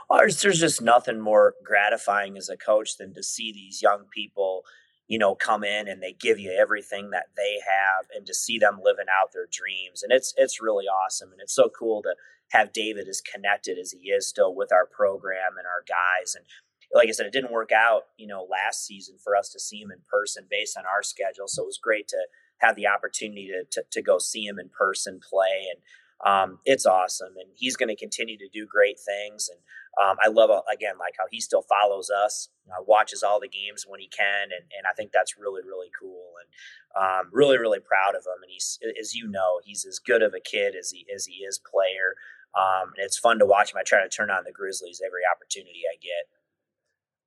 Well, 0.09 0.21
there's, 0.21 0.43
there's 0.43 0.61
just 0.61 0.83
nothing 0.83 1.21
more 1.21 1.55
gratifying 1.65 2.37
as 2.37 2.49
a 2.49 2.57
coach 2.57 2.99
than 2.99 3.15
to 3.15 3.23
see 3.23 3.53
these 3.53 3.81
young 3.81 4.05
people, 4.15 4.63
you 5.09 5.19
know, 5.19 5.35
come 5.35 5.65
in 5.65 5.89
and 5.89 6.03
they 6.03 6.13
give 6.13 6.39
you 6.39 6.51
everything 6.51 7.11
that 7.11 7.27
they 7.37 7.59
have 7.67 8.07
and 8.15 8.27
to 8.27 8.35
see 8.35 8.59
them 8.59 8.81
living 8.83 9.07
out 9.09 9.33
their 9.33 9.49
dreams. 9.51 10.03
And 10.03 10.13
it's 10.13 10.35
it's 10.37 10.61
really 10.61 10.85
awesome. 10.85 11.33
And 11.33 11.41
it's 11.41 11.55
so 11.55 11.71
cool 11.71 12.03
to 12.03 12.15
have 12.51 12.73
David 12.73 13.09
as 13.09 13.23
connected 13.23 13.79
as 13.79 13.93
he 13.93 14.11
is 14.11 14.29
still 14.29 14.55
with 14.55 14.71
our 14.73 14.87
program 14.87 15.57
and 15.57 15.67
our 15.67 15.83
guys. 15.89 16.35
And 16.35 16.45
like 16.93 17.09
I 17.09 17.13
said, 17.13 17.27
it 17.27 17.33
didn't 17.33 17.53
work 17.53 17.73
out, 17.73 18.03
you 18.19 18.27
know, 18.27 18.47
last 18.51 18.85
season 18.85 19.17
for 19.23 19.35
us 19.35 19.49
to 19.51 19.61
see 19.61 19.81
him 19.81 19.91
in 19.91 20.01
person 20.11 20.45
based 20.51 20.77
on 20.77 20.85
our 20.85 21.03
schedule. 21.03 21.49
So 21.49 21.63
it 21.63 21.67
was 21.67 21.81
great 21.83 22.09
to 22.09 22.27
had 22.59 22.77
the 22.77 22.87
opportunity 22.87 23.49
to, 23.49 23.65
to, 23.71 23.87
to 23.91 24.03
go 24.03 24.19
see 24.19 24.45
him 24.45 24.59
in 24.59 24.69
person 24.69 25.21
play. 25.21 25.67
And 25.73 25.83
um, 26.25 26.59
it's 26.65 26.87
awesome. 26.87 27.35
And 27.37 27.51
he's 27.57 27.77
going 27.77 27.89
to 27.89 27.97
continue 27.97 28.39
to 28.39 28.49
do 28.53 28.67
great 28.67 28.99
things. 29.01 29.49
And 29.49 29.59
um, 30.01 30.17
I 30.23 30.29
love, 30.29 30.51
uh, 30.51 30.63
again, 30.73 30.95
like 30.99 31.15
how 31.19 31.25
he 31.31 31.41
still 31.41 31.63
follows 31.63 32.11
us, 32.11 32.49
uh, 32.71 32.83
watches 32.87 33.23
all 33.23 33.41
the 33.41 33.49
games 33.49 33.85
when 33.89 33.99
he 33.99 34.09
can. 34.09 34.45
And, 34.45 34.65
and 34.77 34.87
I 34.89 34.95
think 34.95 35.11
that's 35.13 35.37
really, 35.37 35.63
really 35.67 35.91
cool. 35.99 36.35
And 36.39 36.49
um, 36.95 37.31
really, 37.33 37.59
really 37.59 37.81
proud 37.81 38.15
of 38.15 38.23
him. 38.23 38.43
And 38.43 38.51
he's, 38.51 38.79
as 39.01 39.15
you 39.15 39.27
know, 39.27 39.61
he's 39.65 39.85
as 39.85 39.99
good 39.99 40.23
of 40.23 40.33
a 40.35 40.41
kid 40.41 40.75
as 40.79 40.91
he, 40.91 41.07
as 41.13 41.27
he 41.27 41.45
is 41.45 41.59
player. 41.59 42.15
Um, 42.55 42.93
and 42.97 43.05
it's 43.05 43.19
fun 43.19 43.39
to 43.41 43.47
watch 43.47 43.73
him. 43.73 43.79
I 43.79 43.83
try 43.83 44.03
to 44.03 44.09
turn 44.09 44.31
on 44.31 44.45
the 44.45 44.53
Grizzlies 44.53 45.01
every 45.05 45.23
opportunity 45.35 45.83
I 45.91 45.97
get. 46.01 46.29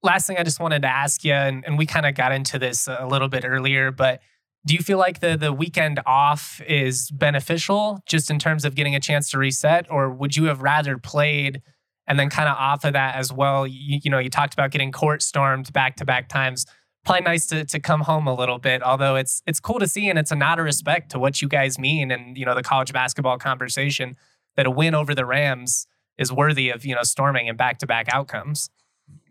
Last 0.03 0.27
thing 0.27 0.37
I 0.37 0.43
just 0.43 0.59
wanted 0.59 0.83
to 0.83 0.87
ask 0.87 1.23
you, 1.23 1.33
and, 1.33 1.65
and 1.65 1.79
we 1.79 1.87
kind 1.87 2.05
of 2.05 2.13
got 2.13 2.31
into 2.31 2.59
this 2.59 2.87
a 2.87 3.07
little 3.07 3.27
bit 3.27 3.43
earlier, 3.43 3.91
but 3.91 4.21
do 4.65 4.73
you 4.73 4.81
feel 4.81 4.97
like 4.97 5.19
the 5.19 5.37
the 5.37 5.53
weekend 5.53 5.99
off 6.05 6.61
is 6.67 7.11
beneficial 7.11 8.01
just 8.05 8.31
in 8.31 8.39
terms 8.39 8.65
of 8.65 8.75
getting 8.75 8.95
a 8.95 8.99
chance 8.99 9.29
to 9.31 9.37
reset, 9.37 9.85
or 9.89 10.09
would 10.09 10.35
you 10.35 10.45
have 10.45 10.61
rather 10.61 10.97
played 10.97 11.61
and 12.07 12.19
then 12.19 12.29
kind 12.29 12.49
of 12.49 12.55
off 12.57 12.83
of 12.83 12.93
that 12.93 13.15
as 13.15 13.31
well? 13.31 13.67
You, 13.67 13.99
you 14.03 14.09
know, 14.09 14.19
you 14.19 14.29
talked 14.29 14.53
about 14.53 14.71
getting 14.71 14.91
court 14.91 15.21
stormed 15.21 15.71
back 15.71 15.95
to 15.97 16.05
back 16.05 16.29
times. 16.29 16.65
Probably 17.05 17.21
nice 17.21 17.45
to 17.47 17.63
to 17.65 17.79
come 17.79 18.01
home 18.01 18.25
a 18.27 18.33
little 18.33 18.57
bit. 18.57 18.81
Although 18.81 19.15
it's 19.15 19.43
it's 19.45 19.59
cool 19.59 19.77
to 19.77 19.87
see, 19.87 20.09
and 20.09 20.17
it's 20.17 20.31
a 20.31 20.35
nod 20.35 20.57
of 20.57 20.65
respect 20.65 21.11
to 21.11 21.19
what 21.19 21.41
you 21.41 21.47
guys 21.47 21.77
mean, 21.77 22.09
and 22.09 22.35
you 22.35 22.45
know 22.45 22.55
the 22.55 22.63
college 22.63 22.91
basketball 22.91 23.37
conversation 23.37 24.15
that 24.57 24.65
a 24.65 24.71
win 24.71 24.95
over 24.95 25.13
the 25.13 25.25
Rams 25.25 25.85
is 26.17 26.31
worthy 26.31 26.71
of 26.71 26.83
you 26.85 26.95
know 26.95 27.03
storming 27.03 27.47
and 27.47 27.57
back 27.57 27.77
to 27.79 27.85
back 27.85 28.07
outcomes. 28.11 28.71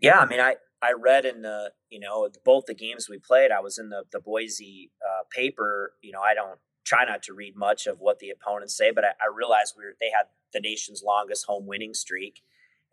Yeah, 0.01 0.19
I 0.19 0.25
mean, 0.25 0.39
I 0.39 0.55
I 0.85 0.93
read 0.93 1.25
in 1.25 1.41
the 1.41 1.71
you 1.89 1.99
know 1.99 2.29
both 2.43 2.65
the 2.65 2.73
games 2.73 3.09
we 3.09 3.17
played. 3.17 3.51
I 3.51 3.59
was 3.59 3.77
in 3.77 3.89
the 3.89 4.03
the 4.11 4.19
Boise 4.19 4.91
uh, 5.03 5.23
paper. 5.31 5.93
You 6.01 6.11
know, 6.11 6.21
I 6.21 6.33
don't 6.33 6.59
try 6.85 7.05
not 7.05 7.23
to 7.23 7.33
read 7.33 7.55
much 7.55 7.87
of 7.87 7.99
what 7.99 8.19
the 8.19 8.29
opponents 8.29 8.77
say, 8.77 8.91
but 8.91 9.03
I, 9.03 9.09
I 9.09 9.35
realized 9.35 9.73
we 9.77 9.85
were, 9.85 9.95
they 9.99 10.11
had 10.15 10.27
the 10.53 10.59
nation's 10.59 11.01
longest 11.03 11.45
home 11.47 11.65
winning 11.65 11.93
streak, 11.93 12.41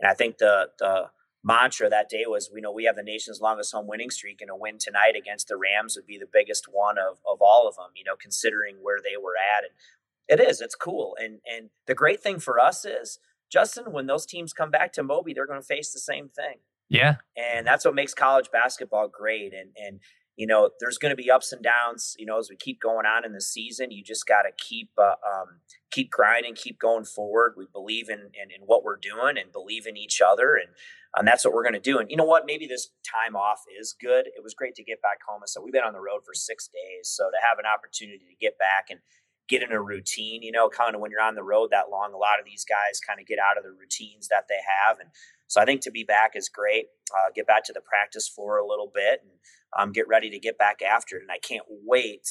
and 0.01 0.11
I 0.11 0.15
think 0.15 0.39
the 0.39 0.71
the 0.79 1.11
mantra 1.45 1.91
that 1.91 2.09
day 2.09 2.25
was, 2.27 2.51
you 2.55 2.63
know, 2.63 2.73
we 2.73 2.85
have 2.85 2.97
the 2.97 3.03
nation's 3.03 3.41
longest 3.41 3.73
home 3.73 3.87
winning 3.87 4.11
streak, 4.11 4.41
and 4.41 4.51
a 4.51 4.57
win 4.57 4.79
tonight 4.79 5.15
against 5.17 5.49
the 5.49 5.57
Rams 5.57 5.97
would 5.97 6.07
be 6.07 6.19
the 6.19 6.29
biggest 6.33 6.67
one 6.71 6.99
of 6.99 7.19
of 7.31 7.41
all 7.41 7.69
of 7.69 7.77
them. 7.77 7.91
You 7.95 8.05
know, 8.05 8.17
considering 8.21 8.77
where 8.81 8.99
they 8.99 9.17
were 9.23 9.37
at, 9.37 9.65
and 9.65 10.41
it 10.41 10.49
is. 10.49 10.61
It's 10.61 10.75
cool, 10.75 11.17
and 11.21 11.41
and 11.51 11.71
the 11.87 11.95
great 11.95 12.21
thing 12.21 12.39
for 12.39 12.59
us 12.59 12.85
is. 12.85 13.19
Justin, 13.51 13.93
when 13.93 14.07
those 14.07 14.25
teams 14.25 14.55
come 14.55 14.71
back 14.71 14.95
to 14.95 15.03
Moby, 15.03 15.35
they're 15.35 15.47
going 15.47 15.61
to 15.61 15.67
face 15.67 15.93
the 15.93 15.99
same 15.99 16.31
thing 16.31 16.61
yeah. 16.93 17.17
And 17.37 17.67
that's 17.67 17.85
what 17.85 17.95
makes 17.95 18.13
college 18.13 18.51
basketball 18.53 19.09
great. 19.09 19.53
And 19.55 19.71
and 19.77 20.01
you 20.37 20.47
know, 20.47 20.71
there's 20.81 20.97
going 20.97 21.11
to 21.11 21.23
be 21.23 21.31
ups 21.31 21.53
and 21.53 21.63
downs. 21.63 22.17
You 22.19 22.27
know, 22.27 22.39
as 22.39 22.49
we 22.49 22.57
keep 22.57 22.81
going 22.81 23.07
on 23.07 23.25
in 23.25 23.33
the 23.33 23.41
season, 23.41 23.91
you 23.91 24.03
just 24.03 24.27
got 24.27 24.43
to 24.43 24.51
keep 24.57 24.91
uh, 24.99 25.17
um, 25.27 25.61
keep 25.91 26.11
grinding, 26.11 26.55
keep 26.55 26.79
going 26.79 27.05
forward. 27.05 27.55
We 27.57 27.67
believe 27.71 28.09
in, 28.09 28.21
in, 28.21 28.51
in 28.55 28.63
what 28.65 28.83
we're 28.83 28.97
doing 28.97 29.37
and 29.39 29.53
believe 29.53 29.87
in 29.87 29.97
each 29.97 30.21
other, 30.21 30.55
and 30.55 30.75
and 31.17 31.29
that's 31.29 31.45
what 31.45 31.53
we're 31.53 31.65
going 31.65 31.75
to 31.75 31.81
do. 31.81 31.99
And 31.99 32.11
you 32.11 32.17
know 32.17 32.25
what? 32.25 32.45
Maybe 32.47 32.67
this 32.67 32.89
time 33.05 33.37
off 33.37 33.61
is 33.79 33.95
good. 33.99 34.27
It 34.27 34.43
was 34.43 34.55
great 34.55 34.75
to 34.77 34.85
get 34.85 35.03
back 35.03 35.19
home. 35.27 35.43
So 35.47 35.63
we've 35.63 35.73
been 35.73 35.85
on 35.85 35.93
the 35.93 36.01
road 36.01 36.25
for 36.25 36.35
six 36.35 36.69
days, 36.69 37.09
so 37.09 37.25
to 37.25 37.37
have 37.47 37.59
an 37.59 37.67
opportunity 37.67 38.25
to 38.29 38.37
get 38.41 38.59
back 38.59 38.87
and 38.91 39.01
get 39.49 39.63
in 39.63 39.73
a 39.73 39.83
routine, 39.83 40.43
you 40.43 40.53
know, 40.53 40.69
kind 40.69 40.95
of 40.95 41.01
when 41.01 41.11
you're 41.11 41.21
on 41.21 41.35
the 41.35 41.43
road 41.43 41.69
that 41.71 41.91
long, 41.91 42.15
a 42.15 42.17
lot 42.17 42.39
of 42.39 42.47
these 42.47 42.65
guys 42.65 43.01
kind 43.07 43.21
of 43.21 43.27
get 43.27 43.39
out 43.39 43.59
of 43.59 43.65
the 43.65 43.73
routines 43.73 44.29
that 44.29 44.47
they 44.49 44.61
have. 44.65 44.99
And 44.99 45.11
so 45.53 45.61
I 45.61 45.67
think 45.67 45.83
to 45.83 45.91
be 45.91 46.03
back 46.03 46.31
is 46.35 46.49
great. 46.49 46.87
Uh, 47.15 47.31
get 47.37 47.47
back 47.47 47.63
to 47.65 47.75
the 47.75 47.83
practice 47.83 48.27
floor 48.27 48.57
a 48.57 48.67
little 48.67 48.91
bit 48.93 49.21
and 49.23 49.33
um, 49.79 49.93
get 49.93 50.09
ready 50.09 50.31
to 50.31 50.39
get 50.39 50.57
back 50.57 50.81
after 50.81 51.17
it. 51.17 51.23
And 51.23 51.31
I 51.31 51.37
can't 51.47 51.67
wait 51.69 52.27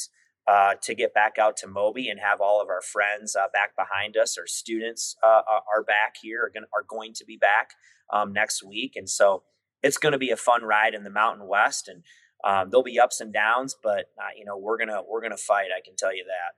uh, 0.47 0.73
to 0.81 0.95
get 0.95 1.13
back 1.13 1.37
out 1.37 1.55
to 1.57 1.67
Moby 1.67 2.09
and 2.09 2.19
have 2.19 2.41
all 2.41 2.59
of 2.59 2.69
our 2.69 2.81
friends 2.81 3.35
uh, 3.35 3.45
back 3.53 3.75
behind 3.75 4.17
us. 4.17 4.39
Our 4.39 4.47
students 4.47 5.17
uh, 5.23 5.41
are 5.71 5.83
back 5.83 6.15
here, 6.19 6.45
are, 6.45 6.51
gonna, 6.51 6.65
are 6.75 6.83
going 6.89 7.13
to 7.13 7.23
be 7.23 7.37
back 7.37 7.73
um, 8.11 8.33
next 8.33 8.63
week. 8.63 8.93
And 8.95 9.07
so 9.07 9.43
it's 9.83 9.99
going 9.99 10.13
to 10.13 10.17
be 10.17 10.31
a 10.31 10.35
fun 10.35 10.63
ride 10.63 10.95
in 10.95 11.03
the 11.03 11.11
Mountain 11.11 11.47
West. 11.47 11.87
And 11.87 12.01
um, 12.43 12.71
there'll 12.71 12.83
be 12.83 12.99
ups 12.99 13.21
and 13.21 13.31
downs, 13.31 13.75
but 13.83 14.05
uh, 14.17 14.33
you 14.35 14.45
know 14.45 14.57
we're 14.57 14.79
gonna 14.79 15.01
we're 15.07 15.21
gonna 15.21 15.37
fight. 15.37 15.67
I 15.77 15.81
can 15.85 15.95
tell 15.95 16.11
you 16.11 16.25
that. 16.25 16.57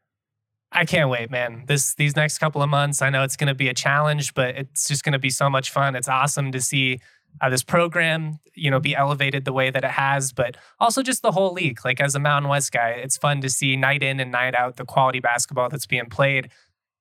I 0.73 0.85
can't 0.85 1.09
wait, 1.09 1.29
man. 1.29 1.63
This 1.67 1.93
these 1.95 2.15
next 2.15 2.39
couple 2.39 2.61
of 2.61 2.69
months, 2.69 3.01
I 3.01 3.09
know 3.09 3.23
it's 3.23 3.35
going 3.35 3.47
to 3.47 3.53
be 3.55 3.69
a 3.69 3.73
challenge, 3.73 4.33
but 4.33 4.55
it's 4.55 4.87
just 4.87 5.03
going 5.03 5.13
to 5.13 5.19
be 5.19 5.29
so 5.29 5.49
much 5.49 5.71
fun. 5.71 5.95
It's 5.95 6.09
awesome 6.09 6.51
to 6.51 6.61
see 6.61 6.99
uh, 7.41 7.49
this 7.49 7.63
program, 7.63 8.39
you 8.55 8.69
know, 8.69 8.79
be 8.79 8.95
elevated 8.95 9.45
the 9.45 9.53
way 9.53 9.69
that 9.69 9.83
it 9.83 9.91
has, 9.91 10.31
but 10.33 10.57
also 10.79 11.01
just 11.01 11.21
the 11.21 11.31
whole 11.31 11.53
league. 11.53 11.79
Like 11.85 12.01
as 12.01 12.15
a 12.15 12.19
Mountain 12.19 12.49
West 12.49 12.71
guy, 12.71 12.89
it's 12.89 13.17
fun 13.17 13.41
to 13.41 13.49
see 13.49 13.75
night 13.75 14.03
in 14.03 14.19
and 14.19 14.31
night 14.31 14.55
out 14.55 14.77
the 14.77 14.85
quality 14.85 15.19
basketball 15.19 15.69
that's 15.69 15.85
being 15.85 16.07
played. 16.07 16.49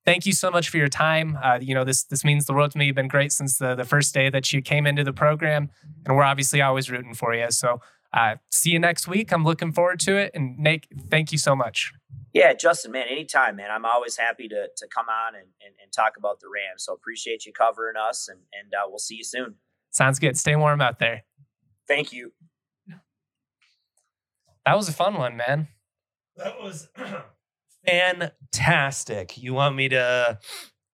Thank 0.05 0.25
you 0.25 0.33
so 0.33 0.51
much 0.51 0.69
for 0.69 0.77
your 0.77 0.89
time. 0.89 1.37
Uh, 1.41 1.59
you 1.61 1.73
know, 1.73 1.83
this 1.83 2.03
this 2.03 2.23
means 2.23 2.45
the 2.45 2.53
world 2.53 2.71
to 2.71 2.77
me. 2.77 2.85
You've 2.85 2.95
been 2.95 3.07
great 3.07 3.31
since 3.31 3.57
the 3.57 3.73
the 3.73 3.85
first 3.85 4.13
day 4.13 4.29
that 4.29 4.51
you 4.53 4.61
came 4.61 4.85
into 4.85 5.03
the 5.03 5.13
program, 5.13 5.69
and 6.05 6.15
we're 6.15 6.23
obviously 6.23 6.61
always 6.61 6.91
rooting 6.91 7.13
for 7.13 7.33
you. 7.33 7.49
So, 7.49 7.79
uh, 8.13 8.35
see 8.51 8.71
you 8.71 8.79
next 8.79 9.07
week. 9.07 9.31
I'm 9.31 9.43
looking 9.43 9.71
forward 9.71 9.99
to 10.01 10.17
it. 10.17 10.31
And 10.33 10.57
Nate, 10.59 10.87
thank 11.09 11.31
you 11.31 11.37
so 11.37 11.55
much. 11.55 11.93
Yeah, 12.33 12.53
Justin, 12.53 12.91
man, 12.91 13.05
anytime, 13.09 13.55
man. 13.55 13.69
I'm 13.69 13.85
always 13.85 14.17
happy 14.17 14.47
to 14.47 14.67
to 14.75 14.87
come 14.87 15.05
on 15.07 15.35
and, 15.35 15.47
and, 15.63 15.75
and 15.81 15.91
talk 15.93 16.13
about 16.17 16.39
the 16.39 16.47
Rams. 16.47 16.83
So 16.85 16.93
appreciate 16.93 17.45
you 17.45 17.53
covering 17.53 17.95
us, 17.95 18.27
and 18.27 18.39
and 18.59 18.73
uh, 18.73 18.87
we'll 18.87 18.99
see 18.99 19.15
you 19.15 19.23
soon. 19.23 19.55
Sounds 19.91 20.17
good. 20.19 20.37
Stay 20.37 20.55
warm 20.55 20.81
out 20.81 20.97
there. 20.99 21.23
Thank 21.87 22.11
you. 22.11 22.31
That 24.65 24.75
was 24.77 24.87
a 24.89 24.93
fun 24.93 25.15
one, 25.15 25.37
man. 25.37 25.67
That 26.37 26.59
was 26.59 26.87
fantastic. 27.85 29.37
You 29.37 29.53
want 29.53 29.75
me 29.75 29.89
to 29.89 30.39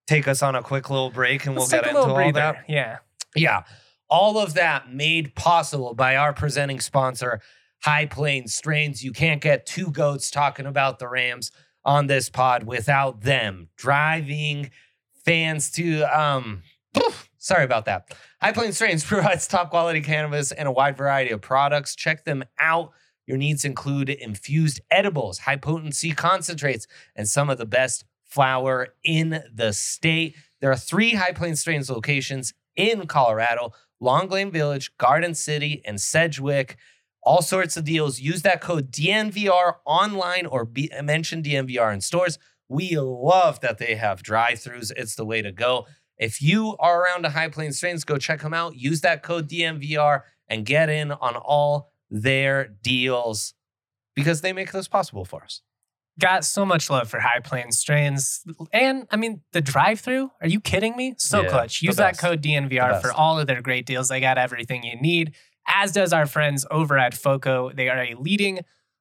take 0.07 0.27
us 0.27 0.41
on 0.41 0.55
a 0.55 0.63
quick 0.63 0.89
little 0.89 1.11
break 1.11 1.45
and 1.45 1.55
Let's 1.55 1.71
we'll 1.71 1.81
get 1.81 1.89
into 1.89 2.01
all 2.01 2.15
breather. 2.15 2.39
that? 2.39 2.65
Yeah. 2.67 2.97
Yeah. 3.35 3.63
All 4.09 4.39
of 4.39 4.55
that 4.55 4.91
made 4.91 5.35
possible 5.35 5.93
by 5.93 6.15
our 6.15 6.33
presenting 6.33 6.79
sponsor, 6.79 7.41
High 7.83 8.05
Plainz 8.05 8.53
Strains. 8.53 9.03
You 9.03 9.11
can't 9.11 9.41
get 9.41 9.65
two 9.65 9.91
goats 9.91 10.31
talking 10.31 10.65
about 10.65 10.99
the 10.99 11.07
Rams 11.07 11.51
on 11.85 12.07
this 12.07 12.29
pod 12.29 12.63
without 12.63 13.21
them 13.21 13.69
driving 13.77 14.71
fans 15.25 15.71
to 15.71 16.03
um 16.03 16.63
sorry 17.37 17.63
about 17.63 17.85
that. 17.85 18.15
High 18.41 18.51
Plainz 18.51 18.75
Strains 18.75 19.03
provides 19.05 19.47
top 19.47 19.69
quality 19.69 20.01
cannabis 20.01 20.51
and 20.51 20.67
a 20.67 20.71
wide 20.71 20.97
variety 20.97 21.31
of 21.31 21.41
products. 21.41 21.95
Check 21.95 22.25
them 22.25 22.43
out. 22.59 22.91
Your 23.25 23.37
needs 23.37 23.63
include 23.63 24.09
infused 24.09 24.81
edibles, 24.89 25.39
high 25.39 25.55
potency 25.55 26.11
concentrates, 26.11 26.87
and 27.15 27.27
some 27.27 27.49
of 27.49 27.59
the 27.59 27.65
best 27.65 28.03
flower 28.25 28.89
in 29.03 29.43
the 29.53 29.71
state. 29.71 30.35
There 30.61 30.71
are 30.71 30.77
three 30.77 31.11
High 31.11 31.33
Plainz 31.33 31.61
Strains 31.61 31.89
locations 31.89 32.53
in 32.75 33.07
Colorado 33.07 33.71
Long 33.99 34.27
Glen 34.27 34.49
Village, 34.49 34.95
Garden 34.97 35.33
City, 35.33 35.81
and 35.85 35.99
Sedgwick 35.99 36.77
all 37.23 37.41
sorts 37.41 37.77
of 37.77 37.83
deals. 37.83 38.19
Use 38.19 38.41
that 38.43 38.61
code 38.61 38.91
DNVR 38.91 39.75
online 39.85 40.45
or 40.45 40.65
be, 40.65 40.91
mention 41.03 41.43
DNVR 41.43 41.93
in 41.93 42.01
stores. 42.01 42.37
We 42.67 42.97
love 42.97 43.59
that 43.61 43.77
they 43.77 43.95
have 43.95 44.23
drive 44.23 44.59
throughs. 44.59 44.91
It's 44.95 45.15
the 45.15 45.25
way 45.25 45.41
to 45.41 45.51
go. 45.51 45.87
If 46.17 46.41
you 46.41 46.75
are 46.79 47.01
around 47.01 47.25
a 47.25 47.29
High 47.29 47.47
Plainz 47.47 47.77
Strains, 47.77 48.03
go 48.03 48.17
check 48.17 48.41
them 48.41 48.53
out. 48.53 48.75
Use 48.75 49.01
that 49.01 49.23
code 49.23 49.49
DNVR 49.49 50.21
and 50.47 50.65
get 50.65 50.89
in 50.89 51.11
on 51.11 51.35
all 51.35 51.91
their 52.09 52.67
deals 52.67 53.53
because 54.15 54.41
they 54.41 54.51
make 54.51 54.71
this 54.71 54.87
possible 54.87 55.23
for 55.23 55.43
us. 55.43 55.61
Got 56.19 56.43
so 56.43 56.65
much 56.65 56.89
love 56.89 57.09
for 57.09 57.21
High 57.21 57.39
Plainz 57.39 57.77
Strains. 57.77 58.43
And 58.73 59.07
I 59.09 59.15
mean, 59.15 59.41
the 59.53 59.61
drive 59.61 60.01
through, 60.01 60.31
are 60.41 60.47
you 60.49 60.59
kidding 60.59 60.97
me? 60.97 61.15
So 61.17 61.41
yeah, 61.41 61.49
clutch. 61.49 61.81
Use 61.81 61.95
that 61.95 62.17
code 62.17 62.41
DNVR 62.41 63.01
for 63.01 63.13
all 63.13 63.39
of 63.39 63.47
their 63.47 63.61
great 63.61 63.85
deals. 63.85 64.09
They 64.09 64.19
got 64.19 64.37
everything 64.37 64.83
you 64.83 64.99
need 64.99 65.35
as 65.69 65.91
does 65.91 66.11
our 66.11 66.25
friends 66.25 66.65
over 66.69 66.97
at 66.97 67.13
FOCO. 67.13 67.71
They 67.73 67.87
are 67.87 67.99
a 67.99 68.15
leading 68.15 68.59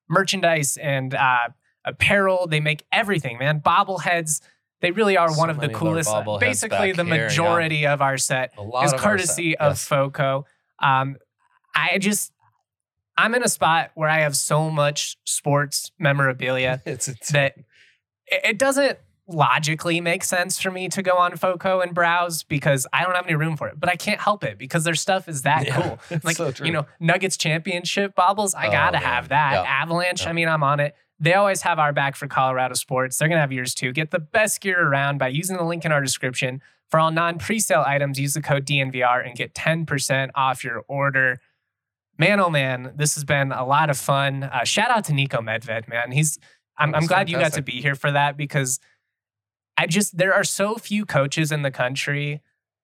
merchandise 0.09 0.76
and 0.76 1.14
uh, 1.14 1.48
apparel. 1.85 2.46
They 2.46 2.61
make 2.61 2.85
everything, 2.92 3.38
man. 3.38 3.61
Bobbleheads. 3.61 4.40
They 4.81 4.92
really 4.92 5.16
are 5.16 5.31
so 5.31 5.38
one 5.38 5.50
of 5.50 5.59
the 5.59 5.68
coolest. 5.70 6.09
Of 6.09 6.38
basically, 6.38 6.92
the 6.92 7.02
majority 7.02 7.76
here, 7.76 7.88
yeah. 7.88 7.94
of 7.94 8.02
our 8.02 8.16
set 8.16 8.52
is 8.85 8.92
courtesy 8.92 9.59
of, 9.59 9.72
yes. 9.72 9.85
FOCO. 9.85 10.46
Um, 10.78 11.16
I 11.74 11.98
just, 11.98 12.33
I'm 13.16 13.35
in 13.35 13.42
a 13.42 13.48
spot 13.48 13.90
where 13.94 14.09
I 14.09 14.20
have 14.20 14.37
so 14.37 14.70
much 14.70 15.16
sports 15.24 15.90
memorabilia 15.98 16.81
that 16.85 17.54
it 18.28 18.59
doesn't 18.59 18.98
logically 19.28 20.00
makes 20.00 20.28
sense 20.28 20.60
for 20.60 20.70
me 20.70 20.88
to 20.88 21.02
go 21.02 21.16
on 21.16 21.36
FOCO 21.36 21.80
and 21.80 21.94
browse 21.94 22.42
because 22.42 22.86
I 22.92 23.04
don't 23.04 23.14
have 23.14 23.26
any 23.26 23.36
room 23.36 23.56
for 23.56 23.68
it. 23.68 23.78
But 23.78 23.90
I 23.90 23.96
can't 23.96 24.20
help 24.20 24.42
it 24.42 24.58
because 24.58 24.84
their 24.84 24.94
stuff 24.94 25.28
is 25.28 25.42
that 25.42 25.66
yeah, 25.66 25.80
cool. 25.80 26.20
Like 26.24 26.36
so 26.36 26.52
you 26.64 26.72
know, 26.72 26.86
Nuggets 26.98 27.36
championship 27.36 28.14
baubles, 28.14 28.54
I 28.54 28.68
oh, 28.68 28.72
gotta 28.72 28.98
have 28.98 29.28
that. 29.28 29.66
Avalanche. 29.66 30.26
I 30.26 30.32
mean, 30.32 30.48
I'm 30.48 30.62
on 30.62 30.80
it. 30.80 30.94
They 31.20 31.34
always 31.34 31.62
have 31.62 31.78
our 31.78 31.92
back 31.92 32.16
for 32.16 32.26
Colorado 32.26 32.74
sports. 32.74 33.18
They're 33.18 33.28
gonna 33.28 33.40
have 33.40 33.52
yours 33.52 33.74
too. 33.74 33.92
Get 33.92 34.10
the 34.10 34.20
best 34.20 34.60
gear 34.60 34.80
around 34.80 35.18
by 35.18 35.28
using 35.28 35.56
the 35.56 35.64
link 35.64 35.84
in 35.84 35.92
our 35.92 36.00
description. 36.00 36.62
For 36.90 36.98
all 36.98 37.10
non-presale 37.10 37.86
items, 37.86 38.18
use 38.18 38.32
the 38.32 38.40
code 38.40 38.64
DNVR 38.64 39.26
and 39.26 39.36
get 39.36 39.52
10% 39.52 40.30
off 40.34 40.64
your 40.64 40.84
order. 40.88 41.38
Man, 42.16 42.40
oh 42.40 42.48
man, 42.48 42.94
this 42.96 43.14
has 43.14 43.24
been 43.24 43.52
a 43.52 43.66
lot 43.66 43.90
of 43.90 43.98
fun. 43.98 44.44
Uh, 44.44 44.64
shout 44.64 44.90
out 44.90 45.04
to 45.04 45.12
Niko 45.12 45.40
Medved, 45.40 45.86
man. 45.86 46.12
He's 46.12 46.38
I'm, 46.78 46.94
I'm 46.94 47.06
glad 47.06 47.28
fantastic. 47.28 47.30
you 47.30 47.38
got 47.38 47.52
to 47.54 47.62
be 47.62 47.80
here 47.82 47.94
for 47.94 48.10
that 48.12 48.36
because 48.36 48.80
I 49.78 49.86
just 49.86 50.18
there 50.18 50.34
are 50.34 50.44
so 50.44 50.74
few 50.74 51.06
coaches 51.06 51.52
in 51.52 51.62
the 51.62 51.70
country 51.70 52.42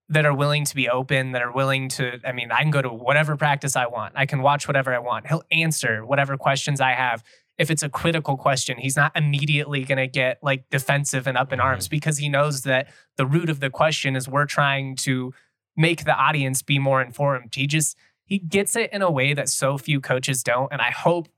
that 0.09 0.24
are 0.24 0.35
willing 0.35 0.64
to 0.64 0.74
be 0.74 0.88
open, 0.88 1.33
that 1.33 1.42
are 1.42 1.52
willing 1.52 1.88
to. 1.88 2.20
I 2.24 2.33
mean, 2.33 2.52
I 2.52 2.62
can 2.62 2.70
go 2.70 2.80
to 2.80 2.88
whatever 2.88 3.37
practice 3.37 3.74
I 3.74 3.87
want. 3.87 4.14
I 4.16 4.26
can 4.26 4.42
watch 4.42 4.68
whatever 4.68 4.94
I 4.94 5.00
want. 5.00 5.26
He'll 5.26 5.42
answer 5.50 6.07
whatever 6.07 6.37
questions 6.37 6.80
I 6.80 6.92
have. 6.92 7.24
If 7.59 7.70
it's 7.70 7.83
a 7.83 7.88
critical 7.88 8.37
question, 8.37 8.78
he's 8.78 8.96
not 8.96 9.12
immediately 9.16 9.85
going 9.85 9.98
to 9.98 10.07
get 10.07 10.38
like 10.42 10.70
defensive 10.70 11.26
and 11.26 11.37
up 11.37 11.52
in 11.52 11.61
arms 11.61 11.87
mm-hmm. 11.87 11.90
because 11.90 12.18
he 12.18 12.28
knows 12.28 12.62
that 12.62 12.88
the 13.16 13.26
root 13.26 13.50
of 13.50 13.61
the 13.61 13.70
question 13.70 14.14
is 14.14 14.28
we're 14.28 14.46
trying 14.46 14.96
to 14.96 15.33
make 15.76 16.04
the 16.04 16.14
audience 16.14 16.62
be 16.62 16.78
more 16.78 17.02
informed. 17.02 17.54
He 17.54 17.66
just 17.66 17.96
he 18.24 18.38
gets 18.38 18.76
it 18.76 18.92
in 18.92 19.02
a 19.02 19.11
way 19.11 19.35
that 19.35 19.48
so 19.48 19.78
few 19.78 20.00
coaches 20.00 20.44
don't, 20.44 20.72
and 20.72 20.80
I 20.80 20.92
hope 20.92 21.28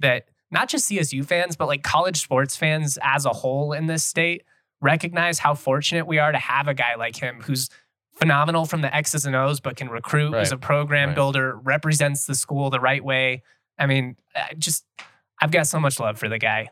that 0.00 0.26
not 0.50 0.68
just 0.68 0.90
CSU 0.90 1.24
fans, 1.24 1.56
but 1.56 1.68
like 1.68 1.84
college 1.84 2.20
sports 2.20 2.56
fans 2.56 2.98
as 3.00 3.24
a 3.24 3.30
whole 3.30 3.72
in 3.72 3.86
this 3.86 4.04
state 4.04 4.42
recognize 4.84 5.38
how 5.38 5.54
fortunate 5.54 6.06
we 6.06 6.18
are 6.18 6.30
to 6.30 6.38
have 6.38 6.68
a 6.68 6.74
guy 6.74 6.94
like 6.96 7.16
him 7.16 7.40
who's 7.42 7.70
phenomenal 8.12 8.66
from 8.66 8.82
the 8.82 8.94
X's 8.94 9.24
and 9.24 9.34
O's, 9.34 9.58
but 9.58 9.76
can 9.76 9.88
recruit, 9.88 10.32
right. 10.32 10.42
is 10.42 10.52
a 10.52 10.58
program 10.58 11.08
right. 11.08 11.14
builder, 11.14 11.56
represents 11.56 12.26
the 12.26 12.34
school 12.34 12.70
the 12.70 12.78
right 12.78 13.02
way. 13.02 13.42
I 13.78 13.86
mean, 13.86 14.16
just 14.58 14.84
I've 15.40 15.50
got 15.50 15.66
so 15.66 15.80
much 15.80 15.98
love 15.98 16.18
for 16.18 16.28
the 16.28 16.38
guy. 16.38 16.68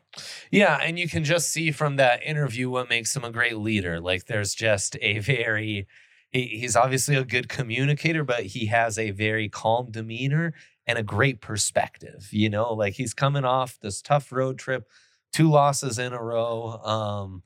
Yeah, 0.51 0.79
and 0.81 0.99
you 0.99 1.09
can 1.09 1.25
just 1.25 1.51
see 1.51 1.73
from 1.73 1.97
that 1.97 2.23
interview 2.23 2.71
what 2.71 2.89
makes 2.89 3.17
him 3.17 3.25
a 3.25 3.31
great 3.31 3.57
leader. 3.57 3.99
Like 3.99 4.27
there's 4.27 4.55
just 4.55 4.97
a 5.01 5.19
very 5.19 5.87
he's 6.31 6.77
obviously 6.77 7.15
a 7.15 7.25
good 7.25 7.49
communicator, 7.49 8.25
but 8.25 8.45
he 8.45 8.67
has 8.67 8.99
a 8.99 9.11
very 9.11 9.49
calm 9.49 9.91
demeanor 9.91 10.55
and 10.87 10.99
a 10.99 11.03
great 11.03 11.41
perspective. 11.41 12.29
You 12.31 12.51
know, 12.51 12.73
like 12.73 12.95
he's 12.95 13.15
coming 13.15 13.45
off 13.45 13.79
this 13.81 14.03
tough 14.03 14.31
road 14.33 14.59
trip, 14.59 14.89
two 15.33 15.51
losses 15.51 15.99
in 15.99 16.13
a 16.13 16.23
row. 16.23 16.81
Um, 16.85 17.43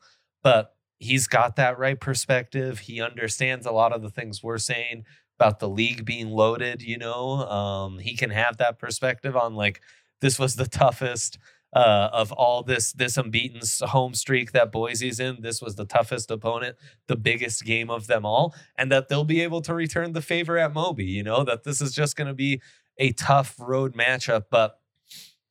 but 0.46 0.76
he's 1.00 1.26
got 1.26 1.56
that 1.56 1.76
right 1.76 1.98
perspective. 1.98 2.78
He 2.78 3.00
understands 3.00 3.66
a 3.66 3.72
lot 3.72 3.92
of 3.92 4.00
the 4.00 4.10
things 4.10 4.44
we're 4.44 4.58
saying 4.58 5.04
about 5.40 5.58
the 5.58 5.68
league 5.68 6.04
being 6.04 6.28
loaded, 6.30 6.82
you 6.82 6.98
know. 6.98 7.48
Um, 7.48 7.98
he 7.98 8.14
can 8.16 8.30
have 8.30 8.58
that 8.58 8.78
perspective 8.78 9.36
on 9.36 9.56
like 9.56 9.80
this 10.20 10.38
was 10.38 10.54
the 10.54 10.68
toughest 10.68 11.36
uh, 11.72 12.10
of 12.12 12.30
all 12.30 12.62
this 12.62 12.92
this 12.92 13.16
unbeaten 13.16 13.60
home 13.88 14.14
streak 14.14 14.52
that 14.52 14.70
Boise's 14.70 15.18
in. 15.18 15.38
This 15.40 15.60
was 15.60 15.74
the 15.74 15.84
toughest 15.84 16.30
opponent, 16.30 16.76
the 17.08 17.16
biggest 17.16 17.64
game 17.64 17.90
of 17.90 18.06
them 18.06 18.24
all, 18.24 18.54
and 18.78 18.92
that 18.92 19.08
they'll 19.08 19.24
be 19.24 19.40
able 19.40 19.62
to 19.62 19.74
return 19.74 20.12
the 20.12 20.22
favor 20.22 20.56
at 20.58 20.72
Moby. 20.72 21.06
You 21.06 21.24
know 21.24 21.42
that 21.42 21.64
this 21.64 21.80
is 21.80 21.92
just 21.92 22.14
going 22.14 22.28
to 22.28 22.34
be 22.34 22.62
a 22.98 23.10
tough 23.10 23.56
road 23.58 23.96
matchup, 23.96 24.44
but 24.52 24.78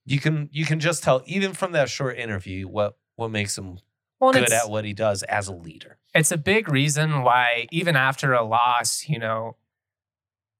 you 0.05 0.21
can 0.21 0.47
you 0.53 0.63
can 0.63 0.79
just 0.79 1.03
tell 1.03 1.21
even 1.25 1.51
from 1.51 1.73
that 1.73 1.89
short 1.89 2.17
interview 2.17 2.69
what 2.69 2.95
what 3.17 3.29
makes 3.29 3.57
him 3.57 3.79
well, 4.19 4.31
good 4.31 4.51
at 4.51 4.69
what 4.69 4.85
he 4.85 4.93
does 4.93 5.23
as 5.23 5.47
a 5.47 5.53
leader. 5.53 5.97
It's 6.13 6.31
a 6.31 6.37
big 6.37 6.69
reason 6.69 7.23
why 7.23 7.67
even 7.71 7.95
after 7.95 8.33
a 8.33 8.43
loss, 8.43 9.07
you 9.09 9.19
know, 9.19 9.57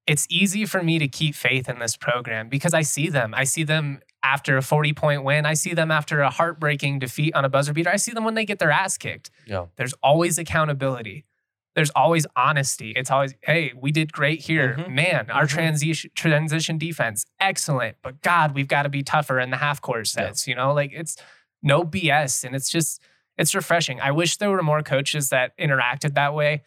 it's 0.08 0.28
easy 0.30 0.66
for 0.66 0.84
me 0.84 0.99
to 0.99 1.08
keep 1.08 1.34
faith 1.36 1.68
in 1.68 1.80
this 1.80 1.95
program 1.95 2.49
because 2.49 2.74
I 2.74 2.82
see 2.82 3.10
them. 3.10 3.34
I 3.34 3.43
see 3.43 3.64
them 3.64 4.01
after 4.22 4.58
a 4.58 4.62
40 4.62 4.93
point 4.93 5.24
win. 5.24 5.45
I 5.45 5.53
see 5.53 5.74
them 5.74 5.91
after 5.91 6.22
a 6.22 6.30
heartbreaking 6.30 6.99
defeat 6.99 7.34
on 7.34 7.45
a 7.45 7.49
buzzer 7.49 7.74
beater. 7.74 7.89
I 7.89 7.95
see 7.95 8.12
them 8.12 8.24
when 8.24 8.36
they 8.36 8.45
get 8.45 8.60
their 8.60 8.72
ass 8.72 8.97
kicked. 8.97 9.32
Yeah. 9.47 9.66
There's 9.78 9.93
always 10.03 10.38
accountability. 10.38 11.26
There's 11.74 11.89
always 11.91 12.26
honesty. 12.36 12.91
It's 12.91 13.12
always, 13.12 13.34
hey, 13.41 13.74
we 13.76 13.91
did 13.91 14.14
great 14.14 14.41
here. 14.41 14.78
Mm-hmm. 14.80 14.95
Man, 14.95 15.30
our 15.30 15.43
mm-hmm. 15.43 15.56
transition 15.56 16.12
transition 16.16 16.78
defense, 16.78 17.26
excellent. 17.39 17.97
But 18.01 18.22
God, 18.22 18.56
we've 18.56 18.68
got 18.68 18.84
to 18.84 18.89
be 18.89 19.03
tougher 19.03 19.39
in 19.39 19.49
the 19.49 19.58
half 19.58 19.82
court 19.82 20.08
sets. 20.08 20.47
Yeah. 20.47 20.51
You 20.51 20.56
know, 20.56 20.74
like 20.74 20.91
it's 20.93 21.18
no 21.62 21.84
BS. 21.84 22.43
And 22.43 22.56
it's 22.56 22.70
just, 22.70 23.01
it's 23.38 23.53
refreshing. 23.53 23.99
I 23.99 24.11
wish 24.11 24.38
there 24.38 24.51
were 24.51 24.63
more 24.63 24.81
coaches 24.81 25.29
that 25.29 25.57
interacted 25.57 26.15
that 26.15 26.33
way. 26.33 26.63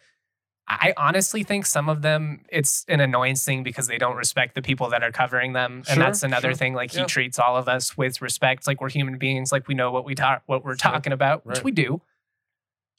I 0.69 0.93
honestly 0.97 1.43
think 1.43 1.65
some 1.65 1.89
of 1.89 2.03
them 2.03 2.45
it's 2.51 2.85
an 2.87 2.99
annoyance 2.99 3.43
thing 3.43 3.63
because 3.63 3.87
they 3.87 3.97
don't 3.97 4.15
respect 4.15 4.53
the 4.53 4.61
people 4.61 4.89
that 4.91 5.01
are 5.01 5.11
covering 5.11 5.53
them, 5.53 5.81
and 5.89 5.99
that's 5.99 6.21
another 6.21 6.49
sure. 6.49 6.55
thing. 6.55 6.73
Like 6.75 6.93
yeah. 6.93 7.01
he 7.01 7.05
treats 7.07 7.39
all 7.39 7.57
of 7.57 7.67
us 7.67 7.97
with 7.97 8.21
respect, 8.21 8.67
like 8.67 8.79
we're 8.79 8.91
human 8.91 9.17
beings, 9.17 9.51
like 9.51 9.67
we 9.67 9.73
know 9.73 9.91
what 9.91 10.05
we 10.05 10.13
talk, 10.13 10.43
what 10.45 10.63
we're 10.63 10.77
sure. 10.77 10.91
talking 10.91 11.11
about, 11.11 11.45
right. 11.45 11.55
which 11.55 11.63
we 11.63 11.71
do. 11.71 12.01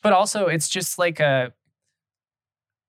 But 0.02 0.12
also, 0.12 0.46
it's 0.46 0.68
just 0.68 0.98
like 0.98 1.20
a, 1.20 1.52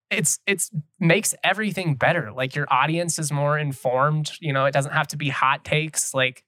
it's 0.10 0.40
it's 0.48 0.72
makes 1.00 1.36
everything 1.44 1.94
better. 1.94 2.32
Like 2.32 2.56
your 2.56 2.66
audience 2.72 3.20
is 3.20 3.32
more 3.32 3.60
informed. 3.60 4.32
You 4.40 4.52
know, 4.52 4.66
it 4.66 4.72
doesn't 4.72 4.94
have 4.94 5.10
to 5.10 5.18
be 5.18 5.30
hot 5.30 5.64
takes. 5.64 6.16
Like 6.16 6.44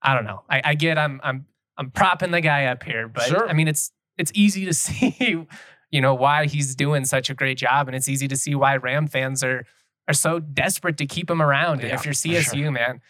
I 0.00 0.14
don't 0.14 0.24
know. 0.24 0.44
I, 0.48 0.62
I 0.64 0.74
get 0.74 0.96
I'm 0.96 1.20
I'm 1.22 1.46
I'm 1.78 1.90
propping 1.90 2.30
the 2.30 2.40
guy 2.40 2.66
up 2.66 2.82
here, 2.82 3.08
but 3.08 3.24
sure. 3.24 3.48
I 3.48 3.52
mean 3.52 3.68
it's 3.68 3.92
it's 4.18 4.32
easy 4.34 4.64
to 4.64 4.74
see 4.74 5.46
you 5.90 6.00
know, 6.00 6.14
why 6.14 6.46
he's 6.46 6.74
doing 6.74 7.04
such 7.04 7.30
a 7.30 7.34
great 7.34 7.58
job. 7.58 7.88
And 7.88 7.96
it's 7.96 8.08
easy 8.08 8.28
to 8.28 8.36
see 8.36 8.54
why 8.54 8.76
Ram 8.76 9.06
fans 9.06 9.42
are 9.42 9.64
are 10.08 10.14
so 10.14 10.38
desperate 10.38 10.98
to 10.98 11.06
keep 11.06 11.28
him 11.28 11.42
around. 11.42 11.82
Yeah, 11.82 11.94
if 11.94 12.04
you're 12.04 12.14
CSU, 12.14 12.62
sure. 12.62 12.70
man, 12.70 13.00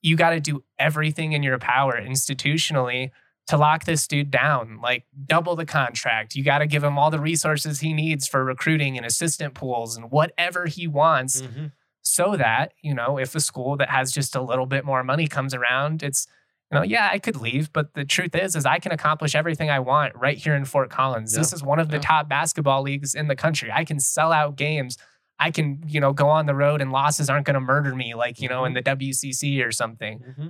you 0.00 0.16
got 0.16 0.30
to 0.30 0.40
do 0.40 0.64
everything 0.78 1.32
in 1.32 1.42
your 1.42 1.58
power 1.58 2.00
institutionally 2.00 3.10
to 3.48 3.58
lock 3.58 3.84
this 3.84 4.06
dude 4.08 4.30
down, 4.30 4.80
like 4.80 5.04
double 5.26 5.54
the 5.54 5.66
contract. 5.66 6.34
You 6.34 6.42
got 6.42 6.58
to 6.58 6.66
give 6.66 6.82
him 6.82 6.98
all 6.98 7.10
the 7.10 7.20
resources 7.20 7.80
he 7.80 7.92
needs 7.92 8.26
for 8.26 8.42
recruiting 8.42 8.96
and 8.96 9.04
assistant 9.04 9.52
pools 9.52 9.96
and 9.96 10.10
whatever 10.10 10.66
he 10.66 10.86
wants 10.86 11.42
mm-hmm. 11.42 11.66
so 12.00 12.36
that, 12.36 12.72
you 12.80 12.94
know, 12.94 13.18
if 13.18 13.34
a 13.34 13.40
school 13.40 13.76
that 13.76 13.90
has 13.90 14.10
just 14.10 14.34
a 14.34 14.40
little 14.40 14.66
bit 14.66 14.84
more 14.84 15.04
money 15.04 15.28
comes 15.28 15.52
around, 15.52 16.02
it's 16.02 16.26
you 16.72 16.78
know, 16.78 16.82
yeah, 16.82 17.08
I 17.12 17.18
could 17.18 17.36
leave, 17.36 17.72
but 17.72 17.94
the 17.94 18.04
truth 18.04 18.34
is, 18.34 18.56
is 18.56 18.66
I 18.66 18.78
can 18.78 18.90
accomplish 18.90 19.36
everything 19.36 19.70
I 19.70 19.78
want 19.78 20.14
right 20.16 20.36
here 20.36 20.54
in 20.54 20.64
Fort 20.64 20.90
Collins. 20.90 21.32
Yeah. 21.32 21.38
This 21.38 21.52
is 21.52 21.62
one 21.62 21.78
of 21.78 21.90
the 21.90 21.96
yeah. 21.96 22.02
top 22.02 22.28
basketball 22.28 22.82
leagues 22.82 23.14
in 23.14 23.28
the 23.28 23.36
country. 23.36 23.70
I 23.72 23.84
can 23.84 24.00
sell 24.00 24.32
out 24.32 24.56
games. 24.56 24.98
I 25.38 25.52
can, 25.52 25.84
you 25.86 26.00
know, 26.00 26.12
go 26.12 26.28
on 26.28 26.46
the 26.46 26.56
road 26.56 26.80
and 26.80 26.90
losses 26.90 27.30
aren't 27.30 27.46
going 27.46 27.54
to 27.54 27.60
murder 27.60 27.94
me 27.94 28.14
like, 28.14 28.40
you 28.40 28.48
know, 28.48 28.62
mm-hmm. 28.62 28.76
in 28.76 28.84
the 28.84 29.10
WCC 29.10 29.64
or 29.64 29.70
something. 29.70 30.18
Mm-hmm. 30.18 30.48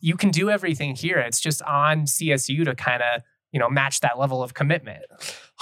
You 0.00 0.16
can 0.16 0.30
do 0.30 0.50
everything 0.50 0.94
here. 0.94 1.18
It's 1.18 1.40
just 1.40 1.62
on 1.62 2.02
CSU 2.02 2.66
to 2.66 2.74
kind 2.74 3.02
of, 3.02 3.22
you 3.50 3.58
know, 3.58 3.70
match 3.70 4.00
that 4.00 4.18
level 4.18 4.42
of 4.42 4.52
commitment. 4.52 5.04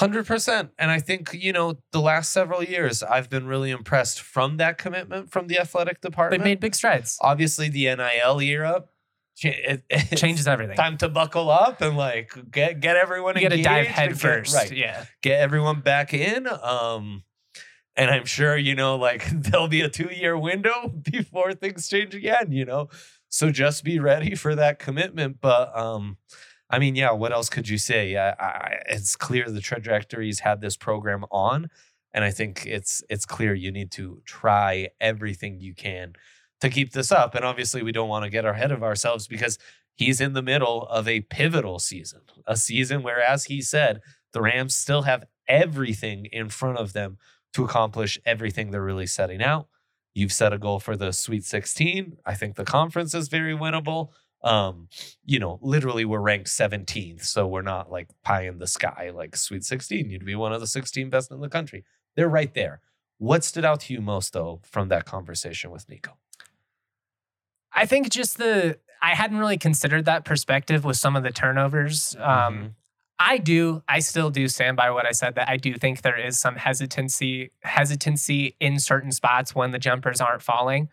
100%. 0.01 0.71
And 0.77 0.91
I 0.91 0.99
think, 0.99 1.33
you 1.35 1.53
know, 1.53 1.79
the 1.93 2.01
last 2.01 2.33
several 2.33 2.65
years, 2.65 3.05
I've 3.05 3.31
been 3.31 3.47
really 3.47 3.71
impressed 3.71 4.21
from 4.21 4.57
that 4.57 4.77
commitment 4.77 5.31
from 5.31 5.47
the 5.47 5.59
athletic 5.61 6.01
department. 6.01 6.43
They 6.43 6.51
made 6.51 6.59
big 6.59 6.75
strides. 6.75 7.17
Obviously, 7.21 7.69
the 7.69 7.85
NIL 7.95 8.41
era 8.41 8.85
it, 9.43 9.85
it 9.91 10.17
changes 10.17 10.47
everything. 10.49 10.77
Time 10.77 10.97
to 10.99 11.09
buckle 11.09 11.51
up 11.51 11.81
and 11.81 11.97
like 11.97 12.33
get 12.51 12.81
get 12.81 12.97
everyone. 12.97 13.37
You 13.37 13.43
got 13.43 13.57
to 13.57 13.63
dive 13.63 13.87
head 13.87 14.19
first, 14.19 14.55
right? 14.55 14.73
Yeah, 14.73 15.05
get 15.23 15.41
everyone 15.41 15.81
back 15.81 16.15
in. 16.15 16.47
Um, 16.49 17.25
and 17.97 18.11
I'm 18.11 18.25
sure 18.25 18.57
you 18.57 18.75
know, 18.75 18.97
like 18.97 19.29
there'll 19.33 19.69
be 19.69 19.81
a 19.81 19.89
two 19.89 20.11
year 20.13 20.39
window 20.39 20.89
before 21.11 21.55
things 21.55 21.89
change 21.89 22.15
again. 22.15 22.53
You 22.53 22.65
know, 22.65 22.89
so 23.29 23.51
just 23.51 23.85
be 23.85 23.99
ready 23.99 24.35
for 24.35 24.55
that 24.55 24.79
commitment. 24.79 25.39
But 25.41 25.77
um, 25.77 26.17
I 26.71 26.79
mean, 26.79 26.95
yeah, 26.95 27.13
what 27.13 27.33
else 27.33 27.49
could 27.49 27.69
you 27.69 27.79
say? 27.79 28.17
I, 28.17 28.31
I, 28.31 28.83
it's 28.89 29.17
clear 29.17 29.51
the 29.51 29.61
trajectory's 29.61 30.41
had 30.41 30.61
this 30.61 30.77
program 30.77 31.25
on, 31.31 31.71
and 32.13 32.25
I 32.25 32.31
think 32.31 32.67
it's 32.67 33.03
it's 33.11 33.27
clear 33.27 33.55
you 33.55 33.71
need 33.71 33.91
to 33.93 34.23
try 34.25 34.89
everything 35.01 35.61
you 35.61 35.75
can 35.75 36.15
to 36.61 36.71
keep 36.71 36.93
this 36.93 37.13
up. 37.13 37.35
And 37.35 37.45
obviously, 37.45 37.83
we 37.83 37.93
don't 37.93 38.09
want 38.09 38.25
to 38.25 38.31
get 38.31 38.45
ahead 38.45 38.73
of 38.73 38.83
ourselves 38.83 39.27
because 39.27 39.59
he's 39.95 40.21
in 40.21 40.33
the 40.33 40.43
middle 40.43 40.87
of 40.89 41.09
a 41.09 41.23
pivotal 41.23 41.79
season, 41.79 42.21
a 42.47 42.57
season 42.57 43.03
where, 43.03 43.21
as 43.21 43.45
he 43.45 43.61
said, 43.61 44.01
the 44.33 44.43
Rams 44.43 44.75
still 44.75 45.03
have 45.03 45.25
everything 45.49 46.27
in 46.27 46.49
front 46.49 46.79
of 46.79 46.93
them 46.93 47.19
to 47.55 47.65
accomplish 47.65 48.19
everything 48.27 48.71
they're 48.71 48.83
really 48.83 49.07
setting 49.07 49.43
out. 49.43 49.69
You've 50.15 50.33
set 50.33 50.53
a 50.53 50.59
goal 50.59 50.81
for 50.81 50.97
the 50.97 51.13
Sweet 51.13 51.45
16. 51.45 52.19
I 52.25 52.35
think 52.35 52.57
the 52.57 52.65
conference 52.65 53.15
is 53.15 53.29
very 53.29 53.55
winnable. 53.55 54.11
Um, 54.43 54.89
you 55.25 55.39
know, 55.39 55.59
literally 55.63 56.05
we're 56.05 56.21
ranked 56.21 56.49
17th, 56.49 57.25
so 57.25 57.47
we're 57.47 57.63
not 57.63 57.91
like 57.91 58.09
pie 58.23 58.47
in 58.47 58.59
the 58.59 58.67
sky 58.67 59.11
like 59.15 59.37
Sweet 59.37 59.65
16. 59.65 60.11
You'd 60.11 60.25
be 60.25 60.35
one 60.35 60.53
of 60.53 60.61
the 60.61 60.67
16 60.67 61.11
best 61.11 61.31
in 61.31 61.41
the 61.41 61.49
country. 61.49 61.85
They're 62.15 62.29
right 62.29 62.53
there. 62.55 62.81
What 63.19 63.45
stood 63.45 63.65
out 63.65 63.81
to 63.81 63.95
you 63.95 64.01
most 64.01 64.33
though 64.33 64.61
from 64.63 64.89
that 64.89 65.05
conversation 65.05 65.71
with 65.71 65.87
Niko? 65.87 66.13
I 67.73 67.87
think 67.87 68.11
just 68.11 68.39
the 68.39 68.79
I 69.03 69.15
hadn't 69.15 69.39
really 69.39 69.59
considered 69.59 70.05
that 70.07 70.25
perspective 70.25 70.85
with 70.85 70.97
some 70.97 71.17
of 71.17 71.23
the 71.23 71.31
turnovers. 71.31 72.17
Um, 72.19 72.55
mm-hmm. 72.55 72.67
I 73.19 73.39
do. 73.39 73.83
I 73.89 74.01
still 74.01 74.31
do 74.31 74.49
stand 74.49 74.77
by 74.77 74.91
what 74.91 75.07
I 75.07 75.13
said 75.13 75.37
that 75.37 75.49
I 75.49 75.57
do 75.57 75.75
think 75.75 76.03
there 76.03 76.19
is 76.19 76.39
some 76.39 76.57
hesitancy 76.57 77.51
hesitancy 77.61 78.57
in 78.61 78.79
certain 78.79 79.13
spots 79.13 79.55
when 79.55 79.71
the 79.71 79.79
jumpers 79.79 80.21
aren't 80.21 80.43
falling. 80.43 80.89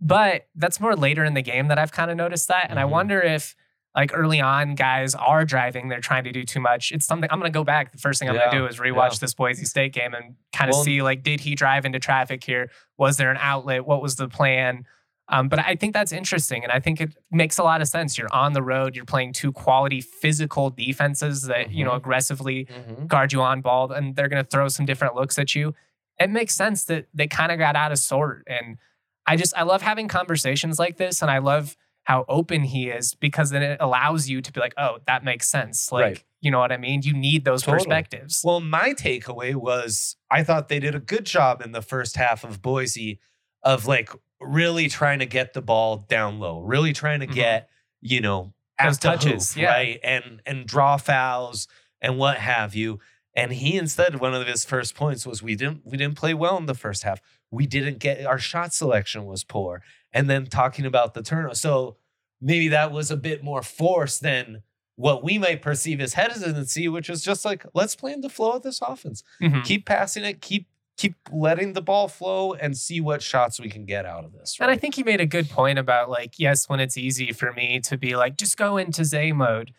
But 0.00 0.46
that's 0.54 0.80
more 0.80 0.96
later 0.96 1.24
in 1.24 1.34
the 1.34 1.42
game 1.42 1.68
that 1.68 1.78
I've 1.78 1.92
kind 1.92 2.10
of 2.10 2.16
noticed 2.16 2.48
that. 2.48 2.64
And 2.64 2.78
mm-hmm. 2.78 2.80
I 2.80 2.84
wonder 2.84 3.20
if 3.20 3.54
like 3.94 4.12
early 4.14 4.40
on 4.40 4.74
guys 4.74 5.14
are 5.14 5.44
driving, 5.44 5.88
they're 5.88 6.00
trying 6.00 6.24
to 6.24 6.32
do 6.32 6.44
too 6.44 6.60
much. 6.60 6.92
It's 6.92 7.06
something 7.06 7.28
I'm 7.30 7.38
gonna 7.38 7.50
go 7.50 7.64
back. 7.64 7.92
The 7.92 7.98
first 7.98 8.20
thing 8.20 8.28
I'm 8.28 8.34
yeah, 8.34 8.46
gonna 8.46 8.60
do 8.60 8.66
is 8.66 8.78
rewatch 8.78 9.12
yeah. 9.12 9.18
this 9.20 9.34
Boise 9.34 9.64
State 9.64 9.92
game 9.92 10.14
and 10.14 10.36
kind 10.52 10.68
of 10.70 10.74
well, 10.74 10.84
see 10.84 11.02
like 11.02 11.22
did 11.22 11.40
he 11.40 11.54
drive 11.54 11.84
into 11.84 11.98
traffic 11.98 12.42
here? 12.44 12.70
Was 12.96 13.16
there 13.16 13.30
an 13.30 13.38
outlet? 13.40 13.86
What 13.86 14.02
was 14.02 14.16
the 14.16 14.28
plan? 14.28 14.84
Um, 15.30 15.48
but 15.48 15.58
I 15.58 15.76
think 15.76 15.92
that's 15.92 16.12
interesting. 16.12 16.62
And 16.64 16.72
I 16.72 16.80
think 16.80 17.00
it 17.00 17.14
makes 17.30 17.58
a 17.58 17.62
lot 17.62 17.82
of 17.82 17.88
sense. 17.88 18.16
You're 18.16 18.32
on 18.32 18.54
the 18.54 18.62
road, 18.62 18.96
you're 18.96 19.04
playing 19.04 19.34
two 19.34 19.52
quality 19.52 20.00
physical 20.00 20.70
defenses 20.70 21.42
that, 21.42 21.66
mm-hmm. 21.66 21.72
you 21.72 21.84
know, 21.84 21.90
mm-hmm. 21.90 21.98
aggressively 21.98 22.64
mm-hmm. 22.64 23.06
guard 23.06 23.32
you 23.32 23.42
on 23.42 23.60
ball 23.60 23.92
and 23.92 24.16
they're 24.16 24.28
going 24.28 24.42
to 24.42 24.48
throw 24.48 24.68
some 24.68 24.86
different 24.86 25.14
looks 25.14 25.38
at 25.38 25.54
you. 25.54 25.74
It 26.18 26.30
makes 26.30 26.54
sense 26.54 26.84
that 26.84 27.06
they 27.12 27.26
kind 27.26 27.52
of 27.52 27.58
got 27.58 27.76
out 27.76 27.92
of 27.92 27.98
sort. 27.98 28.44
And 28.46 28.78
I 29.26 29.36
just, 29.36 29.56
I 29.56 29.64
love 29.64 29.82
having 29.82 30.08
conversations 30.08 30.78
like 30.78 30.96
this. 30.96 31.20
And 31.20 31.30
I 31.30 31.38
love 31.38 31.76
how 32.04 32.24
open 32.26 32.62
he 32.62 32.88
is 32.88 33.14
because 33.14 33.50
then 33.50 33.62
it 33.62 33.76
allows 33.80 34.30
you 34.30 34.40
to 34.40 34.50
be 34.50 34.60
like, 34.60 34.72
oh, 34.78 34.96
that 35.06 35.24
makes 35.24 35.46
sense. 35.46 35.92
Like, 35.92 36.02
right. 36.02 36.24
you 36.40 36.50
know 36.50 36.58
what 36.58 36.72
I 36.72 36.78
mean? 36.78 37.02
You 37.02 37.12
need 37.12 37.44
those 37.44 37.62
totally. 37.62 37.84
perspectives. 37.84 38.40
Well, 38.42 38.60
my 38.60 38.94
takeaway 38.94 39.54
was 39.54 40.16
I 40.30 40.42
thought 40.42 40.68
they 40.68 40.80
did 40.80 40.94
a 40.94 41.00
good 41.00 41.26
job 41.26 41.60
in 41.60 41.72
the 41.72 41.82
first 41.82 42.16
half 42.16 42.44
of 42.44 42.62
Boise 42.62 43.20
of 43.62 43.86
like 43.86 44.10
really 44.40 44.88
trying 44.88 45.18
to 45.18 45.26
get 45.26 45.52
the 45.52 45.62
ball 45.62 46.06
down 46.08 46.38
low, 46.38 46.60
really 46.60 46.92
trying 46.92 47.20
to 47.20 47.26
mm-hmm. 47.26 47.34
get, 47.34 47.70
you 48.00 48.20
know, 48.20 48.52
those 48.82 48.98
touches, 48.98 49.54
hoop, 49.54 49.62
yeah. 49.62 49.70
right? 49.70 50.00
And 50.02 50.42
and 50.46 50.66
draw 50.66 50.96
fouls 50.96 51.68
and 52.00 52.18
what 52.18 52.38
have 52.38 52.74
you. 52.74 53.00
And 53.34 53.52
he 53.52 53.76
instead, 53.76 54.20
one 54.20 54.34
of 54.34 54.46
his 54.46 54.64
first 54.64 54.94
points 54.94 55.26
was 55.26 55.42
we 55.42 55.54
didn't 55.54 55.82
we 55.84 55.96
didn't 55.96 56.16
play 56.16 56.34
well 56.34 56.56
in 56.56 56.66
the 56.66 56.74
first 56.74 57.02
half. 57.02 57.20
We 57.50 57.66
didn't 57.66 57.98
get 57.98 58.24
our 58.26 58.38
shot 58.38 58.72
selection 58.72 59.24
was 59.24 59.44
poor. 59.44 59.82
And 60.12 60.28
then 60.28 60.46
talking 60.46 60.86
about 60.86 61.14
the 61.14 61.22
turnover. 61.22 61.54
So 61.54 61.96
maybe 62.40 62.68
that 62.68 62.92
was 62.92 63.10
a 63.10 63.16
bit 63.16 63.42
more 63.42 63.62
force 63.62 64.18
than 64.18 64.62
what 64.96 65.22
we 65.22 65.38
might 65.38 65.62
perceive 65.62 66.00
as 66.00 66.14
hesitancy, 66.14 66.88
which 66.88 67.08
was 67.08 67.22
just 67.22 67.44
like, 67.44 67.64
let's 67.74 67.94
play 67.94 68.12
in 68.12 68.20
the 68.20 68.28
flow 68.28 68.52
of 68.52 68.62
this 68.62 68.80
offense. 68.82 69.22
Mm-hmm. 69.40 69.62
Keep 69.62 69.86
passing 69.86 70.24
it, 70.24 70.40
keep 70.40 70.66
keep 70.98 71.14
letting 71.32 71.72
the 71.72 71.80
ball 71.80 72.08
flow 72.08 72.52
and 72.54 72.76
see 72.76 73.00
what 73.00 73.22
shots 73.22 73.58
we 73.60 73.70
can 73.70 73.86
get 73.86 74.04
out 74.04 74.24
of 74.24 74.32
this. 74.32 74.58
Right? 74.58 74.66
And 74.68 74.76
I 74.76 74.78
think 74.78 74.96
he 74.96 75.04
made 75.04 75.20
a 75.20 75.26
good 75.26 75.48
point 75.48 75.78
about 75.78 76.10
like, 76.10 76.38
yes, 76.38 76.68
when 76.68 76.80
it's 76.80 76.98
easy 76.98 77.32
for 77.32 77.52
me 77.52 77.80
to 77.84 77.96
be 77.96 78.16
like, 78.16 78.36
just 78.36 78.56
go 78.56 78.76
into 78.76 79.04
Zay 79.04 79.32
mode. 79.32 79.72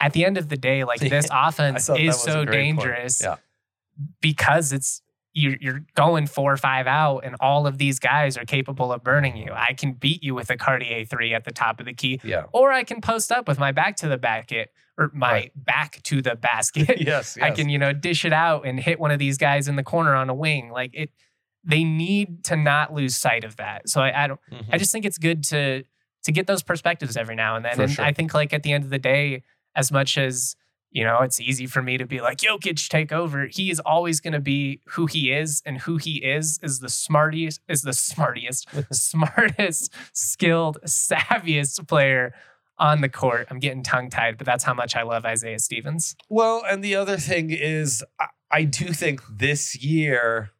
At 0.00 0.12
the 0.12 0.24
end 0.24 0.38
of 0.38 0.48
the 0.48 0.56
day, 0.56 0.84
like 0.84 1.00
this 1.10 1.26
offense 1.32 1.88
is 1.88 2.20
so 2.20 2.44
dangerous 2.44 3.20
yeah. 3.20 3.36
because 4.20 4.72
it's 4.72 5.02
you're, 5.34 5.56
you're 5.60 5.84
going 5.94 6.26
four 6.26 6.52
or 6.52 6.56
five 6.56 6.86
out, 6.86 7.20
and 7.20 7.36
all 7.40 7.66
of 7.66 7.78
these 7.78 7.98
guys 7.98 8.36
are 8.36 8.44
capable 8.44 8.92
of 8.92 9.04
burning 9.04 9.36
you. 9.36 9.52
I 9.52 9.74
can 9.74 9.92
beat 9.92 10.22
you 10.22 10.34
with 10.34 10.50
a 10.50 10.56
Cartier 10.56 11.04
three 11.04 11.34
at 11.34 11.44
the 11.44 11.52
top 11.52 11.80
of 11.80 11.86
the 11.86 11.94
key, 11.94 12.20
yeah. 12.24 12.44
or 12.52 12.72
I 12.72 12.84
can 12.84 13.00
post 13.00 13.30
up 13.30 13.46
with 13.46 13.58
my 13.58 13.72
back 13.72 13.96
to 13.96 14.08
the 14.08 14.16
basket 14.16 14.72
or 14.96 15.10
my 15.14 15.32
right. 15.32 15.52
back 15.54 16.02
to 16.04 16.20
the 16.20 16.34
basket. 16.34 17.00
yes, 17.00 17.36
yes, 17.36 17.38
I 17.40 17.50
can 17.52 17.68
you 17.68 17.78
know 17.78 17.92
dish 17.92 18.24
it 18.24 18.32
out 18.32 18.66
and 18.66 18.80
hit 18.80 18.98
one 18.98 19.10
of 19.10 19.18
these 19.18 19.38
guys 19.38 19.68
in 19.68 19.76
the 19.76 19.84
corner 19.84 20.14
on 20.14 20.28
a 20.28 20.34
wing. 20.34 20.70
Like 20.70 20.90
it, 20.92 21.10
they 21.64 21.84
need 21.84 22.44
to 22.44 22.56
not 22.56 22.92
lose 22.92 23.16
sight 23.16 23.44
of 23.44 23.56
that. 23.56 23.88
So 23.88 24.00
I, 24.00 24.24
I 24.24 24.26
don't. 24.26 24.40
Mm-hmm. 24.50 24.70
I 24.72 24.78
just 24.78 24.92
think 24.92 25.04
it's 25.04 25.18
good 25.18 25.44
to 25.44 25.84
to 26.24 26.32
get 26.32 26.46
those 26.46 26.62
perspectives 26.62 27.16
every 27.16 27.36
now 27.36 27.56
and 27.56 27.64
then. 27.64 27.76
For 27.76 27.82
and 27.82 27.92
sure. 27.92 28.04
I 28.04 28.12
think 28.12 28.34
like 28.34 28.52
at 28.52 28.62
the 28.62 28.72
end 28.72 28.84
of 28.84 28.90
the 28.90 28.98
day, 28.98 29.42
as 29.76 29.92
much 29.92 30.18
as 30.18 30.56
you 30.90 31.04
know, 31.04 31.20
it's 31.20 31.40
easy 31.40 31.66
for 31.66 31.82
me 31.82 31.98
to 31.98 32.06
be 32.06 32.20
like, 32.20 32.38
Jokic, 32.38 32.88
take 32.88 33.12
over. 33.12 33.46
He 33.46 33.70
is 33.70 33.78
always 33.80 34.20
going 34.20 34.32
to 34.32 34.40
be 34.40 34.80
who 34.86 35.06
he 35.06 35.32
is, 35.32 35.62
and 35.66 35.78
who 35.78 35.96
he 35.96 36.16
is 36.24 36.58
is 36.62 36.80
the 36.80 36.88
smartest, 36.88 37.60
is 37.68 37.82
the 37.82 37.92
smartest, 37.92 38.66
smartest, 38.92 39.92
skilled, 40.12 40.78
savviest 40.86 41.86
player 41.86 42.34
on 42.78 43.00
the 43.00 43.08
court. 43.08 43.48
I'm 43.50 43.58
getting 43.58 43.82
tongue 43.82 44.08
tied, 44.08 44.38
but 44.38 44.46
that's 44.46 44.64
how 44.64 44.74
much 44.74 44.96
I 44.96 45.02
love 45.02 45.24
Isaiah 45.24 45.58
Stevens. 45.58 46.16
Well, 46.28 46.62
and 46.68 46.82
the 46.82 46.94
other 46.94 47.16
thing 47.16 47.50
is, 47.50 48.04
I, 48.18 48.26
I 48.50 48.64
do 48.64 48.92
think 48.92 49.20
this 49.30 49.76
year, 49.76 50.50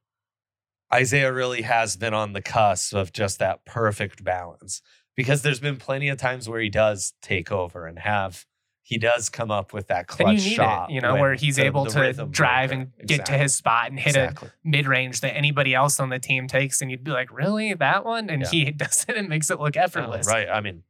Isaiah 0.93 1.33
really 1.33 1.63
has 1.63 1.97
been 1.97 2.15
on 2.15 2.33
the 2.33 2.43
cusp 2.43 2.95
of 2.95 3.13
just 3.13 3.39
that 3.39 3.65
perfect 3.65 4.25
balance 4.25 4.83
because 5.17 5.43
there's 5.43 5.61
been 5.61 5.77
plenty 5.77 6.09
of 6.09 6.19
times 6.19 6.49
where 6.49 6.61
he 6.61 6.69
does 6.69 7.15
take 7.23 7.51
over 7.51 7.87
and 7.87 7.99
have 7.99 8.47
he 8.89 8.97
does 8.97 9.29
come 9.29 9.51
up 9.51 9.75
with 9.75 9.89
that 9.89 10.07
clutch 10.07 10.31
and 10.31 10.41
you 10.41 10.49
need 10.49 10.57
shot, 10.57 10.89
it, 10.89 10.95
you 10.95 11.03
know, 11.03 11.17
where 11.17 11.35
he's 11.35 11.57
the, 11.57 11.67
able 11.67 11.85
the 11.85 11.91
to 12.15 12.25
drive 12.25 12.73
and 12.73 12.91
exactly. 12.97 13.17
get 13.19 13.27
to 13.27 13.33
his 13.33 13.55
spot 13.55 13.91
and 13.91 14.01
hit 14.01 14.17
exactly. 14.17 14.49
a 14.49 14.53
mid 14.67 14.87
range 14.87 15.21
that 15.21 15.37
anybody 15.37 15.75
else 15.75 16.01
on 16.01 16.09
the 16.09 16.19
team 16.19 16.49
takes, 16.49 16.81
and 16.81 16.91
you'd 16.91 17.05
be 17.05 17.11
like, 17.11 17.31
"Really, 17.31 17.75
that 17.75 18.07
one?" 18.07 18.31
And 18.31 18.41
yeah. 18.45 18.49
he 18.49 18.71
does 18.71 19.05
it 19.07 19.15
and 19.15 19.29
makes 19.29 19.51
it 19.51 19.61
look 19.61 19.77
effortless. 19.77 20.27
right. 20.27 20.49
I 20.49 20.63
mean, 20.63 20.85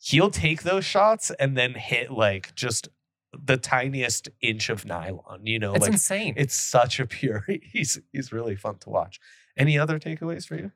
he'll 0.00 0.32
take 0.32 0.64
those 0.64 0.84
shots 0.84 1.30
and 1.38 1.56
then 1.56 1.74
hit 1.74 2.10
like 2.10 2.52
just 2.56 2.88
the 3.32 3.56
tiniest 3.56 4.28
inch 4.40 4.68
of 4.68 4.84
nylon. 4.84 5.46
You 5.46 5.60
know, 5.60 5.74
it's 5.74 5.82
like, 5.82 5.92
insane. 5.92 6.34
It's 6.36 6.56
such 6.56 6.98
a 6.98 7.06
pure. 7.06 7.46
He's 7.62 8.00
he's 8.12 8.32
really 8.32 8.56
fun 8.56 8.78
to 8.78 8.90
watch. 8.90 9.20
Any 9.56 9.78
other 9.78 10.00
takeaways 10.00 10.48
for 10.48 10.56
you? 10.56 10.72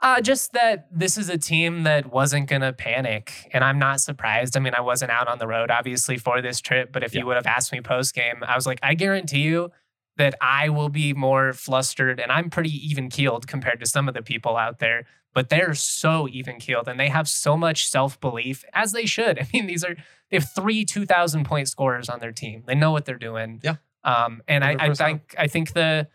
Uh, 0.00 0.20
just 0.20 0.52
that 0.52 0.86
this 0.92 1.18
is 1.18 1.28
a 1.28 1.36
team 1.36 1.82
that 1.82 2.12
wasn't 2.12 2.48
going 2.48 2.62
to 2.62 2.72
panic. 2.72 3.48
And 3.52 3.64
I'm 3.64 3.80
not 3.80 4.00
surprised. 4.00 4.56
I 4.56 4.60
mean, 4.60 4.74
I 4.74 4.80
wasn't 4.80 5.10
out 5.10 5.26
on 5.26 5.38
the 5.38 5.46
road, 5.48 5.70
obviously, 5.72 6.16
for 6.16 6.40
this 6.40 6.60
trip. 6.60 6.92
But 6.92 7.02
if 7.02 7.14
yeah. 7.14 7.20
you 7.20 7.26
would 7.26 7.34
have 7.34 7.46
asked 7.46 7.72
me 7.72 7.80
post 7.80 8.14
game, 8.14 8.44
I 8.46 8.54
was 8.54 8.64
like, 8.64 8.78
I 8.80 8.94
guarantee 8.94 9.42
you 9.42 9.72
that 10.16 10.36
I 10.40 10.68
will 10.68 10.88
be 10.88 11.14
more 11.14 11.52
flustered. 11.52 12.20
And 12.20 12.30
I'm 12.30 12.48
pretty 12.48 12.70
even 12.70 13.08
keeled 13.08 13.48
compared 13.48 13.80
to 13.80 13.86
some 13.86 14.06
of 14.06 14.14
the 14.14 14.22
people 14.22 14.56
out 14.56 14.78
there. 14.78 15.04
But 15.34 15.48
they're 15.48 15.74
so 15.74 16.28
even 16.28 16.60
keeled 16.60 16.88
and 16.88 16.98
they 16.98 17.08
have 17.08 17.28
so 17.28 17.56
much 17.56 17.88
self 17.88 18.20
belief, 18.20 18.64
as 18.72 18.92
they 18.92 19.04
should. 19.04 19.38
I 19.40 19.48
mean, 19.52 19.66
these 19.66 19.82
are, 19.82 19.96
they 20.30 20.36
have 20.36 20.48
three 20.54 20.84
2,000 20.84 21.44
point 21.44 21.68
scorers 21.68 22.08
on 22.08 22.20
their 22.20 22.32
team. 22.32 22.62
They 22.66 22.76
know 22.76 22.92
what 22.92 23.04
they're 23.04 23.18
doing. 23.18 23.60
Yeah. 23.64 23.76
Um, 24.04 24.42
and 24.46 24.62
I, 24.62 24.76
I 24.78 24.94
think, 24.94 25.34
I 25.36 25.48
think 25.48 25.72
the, 25.72 26.06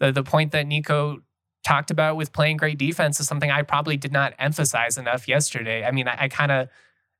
the, 0.00 0.10
the 0.10 0.24
point 0.24 0.50
that 0.50 0.66
Niko 0.66 1.18
talked 1.64 1.90
about 1.90 2.16
with 2.16 2.32
playing 2.32 2.56
great 2.56 2.78
defense 2.78 3.20
is 3.20 3.26
something 3.26 3.50
I 3.50 3.62
probably 3.62 3.96
did 3.96 4.12
not 4.12 4.34
emphasize 4.38 4.96
enough 4.96 5.28
yesterday. 5.28 5.84
I 5.84 5.90
mean, 5.90 6.08
I, 6.08 6.16
I 6.22 6.28
kind 6.28 6.52
of 6.52 6.68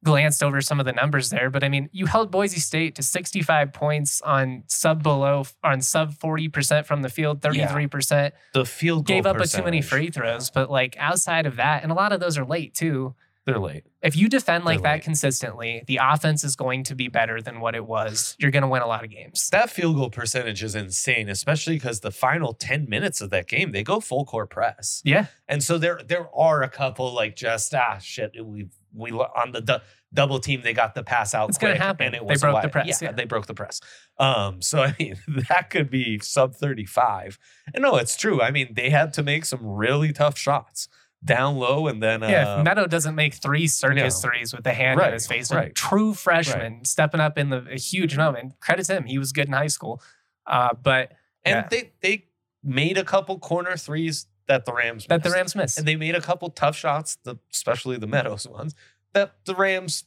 glanced 0.03 0.43
over 0.43 0.61
some 0.61 0.81
of 0.81 0.87
the 0.87 0.93
numbers 0.93 1.29
there, 1.31 1.51
but 1.51 1.63
I 1.63 1.69
mean, 1.69 1.91
you 1.93 2.07
held 2.07 2.31
Boise 2.31 2.61
State 2.61 2.95
to 2.95 3.03
65 3.03 3.73
points 3.73 4.23
on 4.23 4.63
sub 4.67 5.03
below 5.03 5.45
on 5.63 5.83
sub 5.83 6.15
40% 6.15 6.87
from 6.87 7.03
the 7.03 7.11
field, 7.11 7.41
33%. 7.41 8.11
Yeah. 8.11 8.31
The 8.55 8.65
field 8.65 9.07
gave 9.07 9.27
up 9.27 9.37
percentage. 9.37 9.55
a 9.55 9.57
too 9.59 9.65
many 9.65 9.83
free 9.83 10.11
throws, 10.11 10.51
but 10.51 10.71
like 10.71 10.97
outside 10.99 11.45
of 11.47 11.57
that, 11.57 11.83
and 11.83 11.93
a 11.93 11.95
lot 11.95 12.13
of 12.13 12.21
those 12.21 12.39
are 12.39 12.45
late 12.45 12.75
too. 12.75 13.15
They're 13.53 13.61
late. 13.61 13.85
If 14.03 14.17
you 14.17 14.29
defend 14.29 14.65
like 14.65 14.79
They're 14.79 14.85
that 14.93 14.93
late. 14.95 15.03
consistently, 15.03 15.85
the 15.87 16.01
offense 16.03 16.43
is 16.45 16.57
going 16.57 16.85
to 16.85 16.95
be 16.95 17.09
better 17.09 17.43
than 17.43 17.61
what 17.61 17.75
it 17.75 17.87
was. 17.87 18.35
You're 18.39 18.51
going 18.51 18.63
to 18.63 18.69
win 18.69 18.83
a 18.83 18.87
lot 18.87 19.05
of 19.05 19.11
games. 19.11 19.51
That 19.51 19.71
field 19.71 19.97
goal 19.97 20.11
percentage 20.11 20.63
is 20.63 20.75
insane, 20.75 21.29
especially 21.29 21.75
because 21.75 22.01
the 22.01 22.11
final 22.11 22.55
10 22.55 22.89
minutes 22.89 23.21
of 23.21 23.31
that 23.31 23.47
game, 23.49 23.73
they 23.73 23.83
go 23.83 24.01
full 24.01 24.25
court 24.25 24.51
press. 24.51 25.03
Yeah. 25.05 25.27
And 25.49 25.63
so 25.63 25.79
there 25.79 26.01
there 26.07 26.29
are 26.35 26.63
a 26.63 26.69
couple 26.69 27.13
like 27.15 27.37
just 27.37 27.75
ah 27.75 27.99
shit, 27.99 28.33
we 28.43 28.69
we 28.95 29.11
on 29.13 29.53
the 29.53 29.61
du- 29.61 29.83
double 30.13 30.41
team 30.41 30.63
they 30.63 30.73
got 30.73 30.95
the 30.95 31.03
pass 31.05 31.35
out 31.35 31.49
it's 31.49 31.59
going 31.59 31.75
to 31.75 31.81
happen. 31.81 32.07
and 32.07 32.15
it 32.17 32.25
was 32.25 32.41
they 32.41 32.51
broke 32.51 32.63
the 32.63 32.69
press. 32.69 32.87
Yeah, 33.03 33.09
yeah, 33.09 33.13
they 33.13 33.25
broke 33.25 33.47
the 33.47 33.55
press. 33.55 33.81
Um 34.19 34.63
so 34.63 34.83
I 34.83 34.95
mean, 34.99 35.17
that 35.49 35.71
could 35.71 35.91
be 35.91 36.19
sub 36.21 36.55
35. 36.55 37.39
And 37.75 37.83
no, 37.83 37.97
it's 37.97 38.17
true. 38.17 38.41
I 38.41 38.51
mean, 38.51 38.73
they 38.75 38.91
had 38.91 39.13
to 39.15 39.23
make 39.23 39.45
some 39.45 39.65
really 39.65 40.13
tough 40.13 40.39
shots 40.39 40.89
down 41.25 41.57
low 41.57 41.87
and 41.87 42.03
then 42.03 42.23
uh, 42.23 42.29
yeah. 42.29 42.63
Meadow 42.63 42.87
doesn't 42.87 43.15
make 43.15 43.35
three 43.35 43.67
circus 43.67 44.23
threes 44.23 44.55
with 44.55 44.65
the 44.65 44.73
hand 44.73 44.99
right, 44.99 45.09
in 45.09 45.15
his 45.15 45.27
face, 45.27 45.53
right. 45.53 45.75
true 45.75 46.15
freshman 46.15 46.75
right. 46.75 46.87
stepping 46.87 47.21
up 47.21 47.37
in 47.37 47.51
the 47.51 47.67
a 47.71 47.79
huge 47.79 48.17
moment. 48.17 48.59
Credit 48.61 48.85
to 48.87 48.97
him, 48.97 49.05
he 49.05 49.19
was 49.19 49.33
good 49.33 49.47
in 49.47 49.53
high 49.53 49.67
school. 49.67 50.03
Uh, 50.47 50.71
but 50.83 51.13
and 51.45 51.65
yeah. 51.65 51.69
they 51.69 51.93
they 52.01 52.25
made 52.63 52.97
a 52.97 53.05
couple 53.05 53.39
corner 53.39 53.77
threes 53.77 54.27
that 54.47 54.65
the 54.65 54.73
Rams 54.73 55.07
that 55.09 55.23
the 55.23 55.31
Rams 55.31 55.55
missed, 55.55 55.79
and 55.79 55.87
they 55.87 55.97
made 55.97 56.15
a 56.15 56.21
couple 56.21 56.49
tough 56.51 56.77
shots, 56.77 57.19
the, 57.25 57.37
especially 57.53 57.99
the 57.99 58.07
Meadows 58.07 58.47
ones 58.47 58.75
that 59.13 59.33
the 59.45 59.55
Rams 59.55 60.05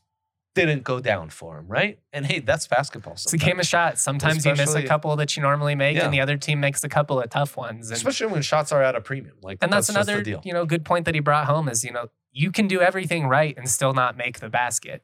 didn't 0.55 0.83
go 0.83 0.99
down 0.99 1.29
for 1.29 1.57
him, 1.57 1.67
right? 1.67 1.99
And 2.11 2.25
hey, 2.25 2.39
that's 2.39 2.67
basketball. 2.67 3.15
Sometimes. 3.15 3.33
It's 3.33 3.43
a 3.43 3.45
game 3.45 3.59
of 3.59 3.65
shots. 3.65 4.01
Sometimes 4.01 4.37
Especially, 4.37 4.61
you 4.61 4.65
miss 4.67 4.75
a 4.75 4.87
couple 4.87 5.15
that 5.15 5.35
you 5.35 5.41
normally 5.41 5.75
make, 5.75 5.97
yeah. 5.97 6.05
and 6.05 6.13
the 6.13 6.21
other 6.21 6.37
team 6.37 6.59
makes 6.59 6.83
a 6.83 6.89
couple 6.89 7.19
of 7.19 7.29
tough 7.29 7.57
ones. 7.57 7.89
And, 7.89 7.97
Especially 7.97 8.27
when 8.27 8.41
shots 8.41 8.71
are 8.71 8.83
at 8.83 8.95
a 8.95 9.01
premium. 9.01 9.35
Like, 9.41 9.57
and 9.61 9.71
that's, 9.71 9.87
that's 9.87 10.07
another 10.07 10.41
you 10.43 10.53
know 10.53 10.65
good 10.65 10.85
point 10.85 11.05
that 11.05 11.15
he 11.15 11.21
brought 11.21 11.45
home 11.45 11.67
is 11.67 11.83
you 11.83 11.91
know 11.91 12.07
you 12.31 12.51
can 12.51 12.67
do 12.67 12.81
everything 12.81 13.27
right 13.27 13.55
and 13.57 13.69
still 13.69 13.93
not 13.93 14.17
make 14.17 14.39
the 14.39 14.49
basket. 14.49 15.03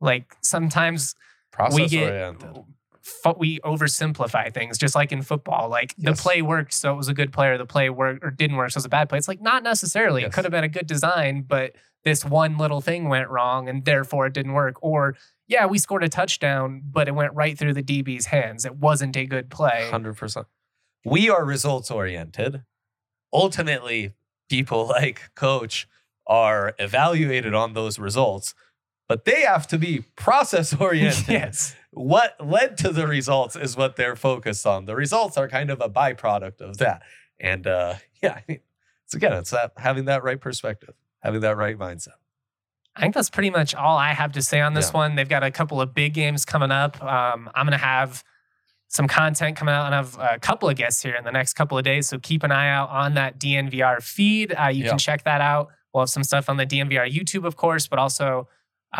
Like 0.00 0.36
sometimes 0.40 1.14
Process 1.50 1.76
we 1.76 1.88
get 1.88 2.12
oriented. 2.12 2.64
we 3.36 3.60
oversimplify 3.60 4.52
things, 4.52 4.78
just 4.78 4.94
like 4.94 5.12
in 5.12 5.22
football. 5.22 5.68
Like 5.68 5.94
yes. 5.96 6.16
the 6.16 6.22
play 6.22 6.42
worked, 6.42 6.72
so 6.72 6.92
it 6.92 6.96
was 6.96 7.08
a 7.08 7.14
good 7.14 7.32
player. 7.32 7.58
The 7.58 7.66
play 7.66 7.90
worked 7.90 8.24
or 8.24 8.30
didn't 8.30 8.56
work, 8.56 8.70
so 8.70 8.76
it 8.76 8.80
was 8.80 8.84
a 8.84 8.88
bad 8.90 9.08
play. 9.08 9.18
It's 9.18 9.28
like 9.28 9.40
not 9.40 9.62
necessarily. 9.62 10.22
Yes. 10.22 10.30
It 10.30 10.34
could 10.34 10.44
have 10.44 10.52
been 10.52 10.64
a 10.64 10.68
good 10.68 10.86
design, 10.86 11.42
but 11.42 11.74
this 12.04 12.24
one 12.24 12.58
little 12.58 12.80
thing 12.80 13.08
went 13.08 13.28
wrong 13.28 13.68
and 13.68 13.84
therefore 13.84 14.26
it 14.26 14.32
didn't 14.34 14.52
work. 14.52 14.76
Or 14.82 15.16
yeah, 15.46 15.66
we 15.66 15.78
scored 15.78 16.04
a 16.04 16.08
touchdown, 16.08 16.82
but 16.84 17.08
it 17.08 17.14
went 17.14 17.34
right 17.34 17.58
through 17.58 17.74
the 17.74 17.82
DB's 17.82 18.26
hands. 18.26 18.64
It 18.64 18.76
wasn't 18.76 19.16
a 19.16 19.26
good 19.26 19.50
play. 19.50 19.88
100%. 19.90 20.44
We 21.04 21.30
are 21.30 21.44
results 21.44 21.90
oriented. 21.90 22.62
Ultimately, 23.32 24.12
people 24.48 24.86
like 24.88 25.30
coach 25.34 25.88
are 26.26 26.74
evaluated 26.78 27.54
on 27.54 27.72
those 27.72 27.98
results, 27.98 28.54
but 29.08 29.24
they 29.24 29.42
have 29.42 29.66
to 29.68 29.78
be 29.78 30.04
process 30.16 30.74
oriented. 30.80 31.28
yes. 31.28 31.74
What 31.90 32.36
led 32.38 32.76
to 32.78 32.90
the 32.90 33.06
results 33.06 33.56
is 33.56 33.76
what 33.76 33.96
they're 33.96 34.16
focused 34.16 34.66
on. 34.66 34.84
The 34.84 34.94
results 34.94 35.36
are 35.38 35.48
kind 35.48 35.70
of 35.70 35.80
a 35.80 35.88
byproduct 35.88 36.60
of 36.60 36.76
that. 36.78 37.02
And 37.40 37.66
uh, 37.66 37.94
yeah, 38.22 38.40
it's 38.46 39.14
again, 39.14 39.32
it's 39.32 39.50
that 39.50 39.72
having 39.78 40.04
that 40.04 40.22
right 40.22 40.40
perspective, 40.40 40.94
having 41.20 41.40
that 41.40 41.56
right 41.56 41.78
mindset. 41.78 42.14
I 42.96 43.00
think 43.00 43.14
that's 43.14 43.30
pretty 43.30 43.50
much 43.50 43.74
all 43.74 43.96
I 43.96 44.12
have 44.12 44.32
to 44.32 44.42
say 44.42 44.60
on 44.60 44.74
this 44.74 44.90
yeah. 44.90 44.98
one. 44.98 45.14
They've 45.14 45.28
got 45.28 45.44
a 45.44 45.50
couple 45.50 45.80
of 45.80 45.94
big 45.94 46.14
games 46.14 46.44
coming 46.44 46.72
up. 46.72 47.02
Um, 47.02 47.48
I'm 47.54 47.64
going 47.64 47.78
to 47.78 47.84
have 47.84 48.24
some 48.88 49.06
content 49.06 49.56
coming 49.56 49.74
out 49.74 49.86
and 49.86 49.94
I 49.94 49.98
have 49.98 50.18
a 50.18 50.38
couple 50.38 50.68
of 50.68 50.76
guests 50.76 51.02
here 51.02 51.14
in 51.14 51.24
the 51.24 51.30
next 51.30 51.52
couple 51.52 51.78
of 51.78 51.84
days. 51.84 52.08
So 52.08 52.18
keep 52.18 52.42
an 52.42 52.50
eye 52.50 52.70
out 52.70 52.88
on 52.88 53.14
that 53.14 53.38
DNVR 53.38 54.02
feed. 54.02 54.52
Uh, 54.52 54.68
you 54.68 54.84
yeah. 54.84 54.90
can 54.90 54.98
check 54.98 55.24
that 55.24 55.40
out. 55.40 55.68
We'll 55.92 56.02
have 56.02 56.10
some 56.10 56.24
stuff 56.24 56.48
on 56.48 56.56
the 56.56 56.66
DNVR 56.66 57.10
YouTube, 57.10 57.46
of 57.46 57.56
course, 57.56 57.86
but 57.86 57.98
also 57.98 58.48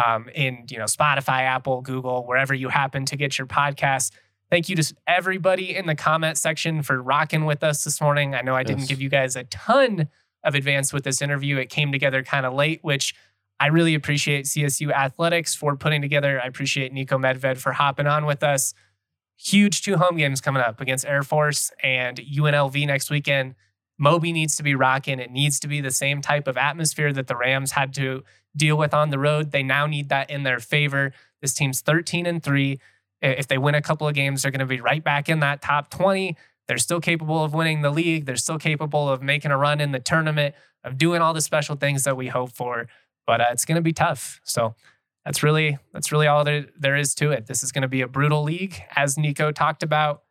um, 0.04 0.28
in 0.34 0.66
you 0.70 0.78
know 0.78 0.84
Spotify, 0.84 1.42
Apple, 1.42 1.80
Google, 1.80 2.26
wherever 2.26 2.54
you 2.54 2.68
happen 2.68 3.04
to 3.06 3.16
get 3.16 3.38
your 3.38 3.46
podcasts. 3.46 4.10
Thank 4.50 4.68
you 4.68 4.76
to 4.76 4.94
everybody 5.06 5.74
in 5.74 5.86
the 5.86 5.94
comment 5.94 6.38
section 6.38 6.82
for 6.82 7.02
rocking 7.02 7.44
with 7.44 7.62
us 7.62 7.84
this 7.84 8.00
morning. 8.00 8.34
I 8.34 8.42
know 8.42 8.54
I 8.54 8.62
didn't 8.62 8.88
give 8.88 9.00
you 9.00 9.08
guys 9.08 9.36
a 9.36 9.44
ton 9.44 10.08
of 10.44 10.54
advance 10.54 10.92
with 10.92 11.04
this 11.04 11.20
interview. 11.20 11.56
It 11.56 11.70
came 11.70 11.92
together 11.92 12.22
kind 12.22 12.46
of 12.46 12.54
late, 12.54 12.80
which 12.82 13.14
I 13.60 13.66
really 13.66 13.94
appreciate 13.94 14.44
CSU 14.44 14.92
Athletics 14.92 15.54
for 15.54 15.76
putting 15.76 16.00
together. 16.00 16.40
I 16.42 16.46
appreciate 16.46 16.92
Niko 16.92 17.18
Medved 17.18 17.58
for 17.58 17.72
hopping 17.72 18.06
on 18.06 18.24
with 18.24 18.42
us. 18.42 18.72
Huge 19.36 19.82
two 19.82 19.96
home 19.96 20.16
games 20.16 20.40
coming 20.40 20.62
up 20.62 20.80
against 20.80 21.06
Air 21.06 21.22
Force 21.22 21.70
and 21.82 22.18
UNLV 22.18 22.86
next 22.86 23.10
weekend. 23.10 23.54
Moby 23.98 24.32
needs 24.32 24.56
to 24.56 24.62
be 24.62 24.74
rocking. 24.74 25.18
It 25.18 25.32
needs 25.32 25.58
to 25.60 25.68
be 25.68 25.80
the 25.80 25.90
same 25.90 26.22
type 26.22 26.46
of 26.46 26.56
atmosphere 26.56 27.12
that 27.12 27.26
the 27.26 27.36
Rams 27.36 27.72
had 27.72 27.92
to 27.94 28.22
deal 28.56 28.78
with 28.78 28.94
on 28.94 29.10
the 29.10 29.18
road. 29.18 29.50
They 29.50 29.62
now 29.62 29.86
need 29.86 30.08
that 30.08 30.30
in 30.30 30.44
their 30.44 30.60
favor. 30.60 31.12
This 31.40 31.54
team's 31.54 31.80
13 31.80 32.26
and 32.26 32.42
3. 32.42 32.78
If 33.20 33.48
they 33.48 33.58
win 33.58 33.74
a 33.74 33.82
couple 33.82 34.06
of 34.06 34.14
games, 34.14 34.42
they're 34.42 34.52
going 34.52 34.60
to 34.60 34.66
be 34.66 34.80
right 34.80 35.02
back 35.02 35.28
in 35.28 35.40
that 35.40 35.62
top 35.62 35.90
20. 35.90 36.36
They're 36.68 36.78
still 36.78 37.00
capable 37.00 37.42
of 37.42 37.54
winning 37.54 37.82
the 37.82 37.90
league. 37.90 38.26
They're 38.26 38.36
still 38.36 38.58
capable 38.58 39.08
of 39.08 39.22
making 39.22 39.50
a 39.50 39.56
run 39.56 39.80
in 39.80 39.92
the 39.92 39.98
tournament, 39.98 40.54
of 40.84 40.98
doing 40.98 41.20
all 41.20 41.34
the 41.34 41.40
special 41.40 41.74
things 41.74 42.04
that 42.04 42.16
we 42.16 42.28
hope 42.28 42.52
for 42.52 42.86
but 43.28 43.42
uh, 43.42 43.48
it's 43.52 43.66
going 43.66 43.76
to 43.76 43.82
be 43.82 43.92
tough. 43.92 44.40
So 44.42 44.74
that's 45.24 45.42
really 45.42 45.78
that's 45.92 46.10
really 46.10 46.26
all 46.26 46.42
there, 46.42 46.64
there 46.76 46.96
is 46.96 47.14
to 47.16 47.30
it. 47.30 47.46
This 47.46 47.62
is 47.62 47.70
going 47.70 47.82
to 47.82 47.88
be 47.88 48.00
a 48.00 48.08
brutal 48.08 48.42
league, 48.42 48.82
as 48.96 49.16
Niko 49.16 49.54
talked 49.54 49.84
about. 49.84 50.22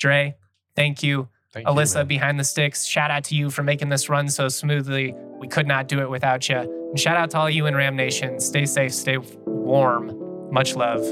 Dre, 0.00 0.34
thank 0.74 1.02
you. 1.02 1.28
Thank 1.52 1.68
Alyssa 1.68 2.00
you, 2.00 2.04
behind 2.06 2.40
the 2.40 2.44
sticks, 2.44 2.84
shout 2.84 3.10
out 3.10 3.24
to 3.24 3.34
you 3.34 3.50
for 3.50 3.62
making 3.62 3.90
this 3.90 4.08
run 4.08 4.28
so 4.28 4.48
smoothly. 4.48 5.14
We 5.38 5.48
could 5.48 5.66
not 5.66 5.86
do 5.86 6.00
it 6.00 6.10
without 6.10 6.48
you. 6.48 6.56
And 6.56 6.98
shout 6.98 7.16
out 7.16 7.30
to 7.30 7.38
all 7.38 7.50
you 7.50 7.66
in 7.66 7.76
Ram 7.76 7.94
Nation. 7.94 8.40
Stay 8.40 8.64
safe, 8.64 8.92
stay 8.92 9.18
warm. 9.46 10.12
Much 10.50 10.74
love. 10.76 11.02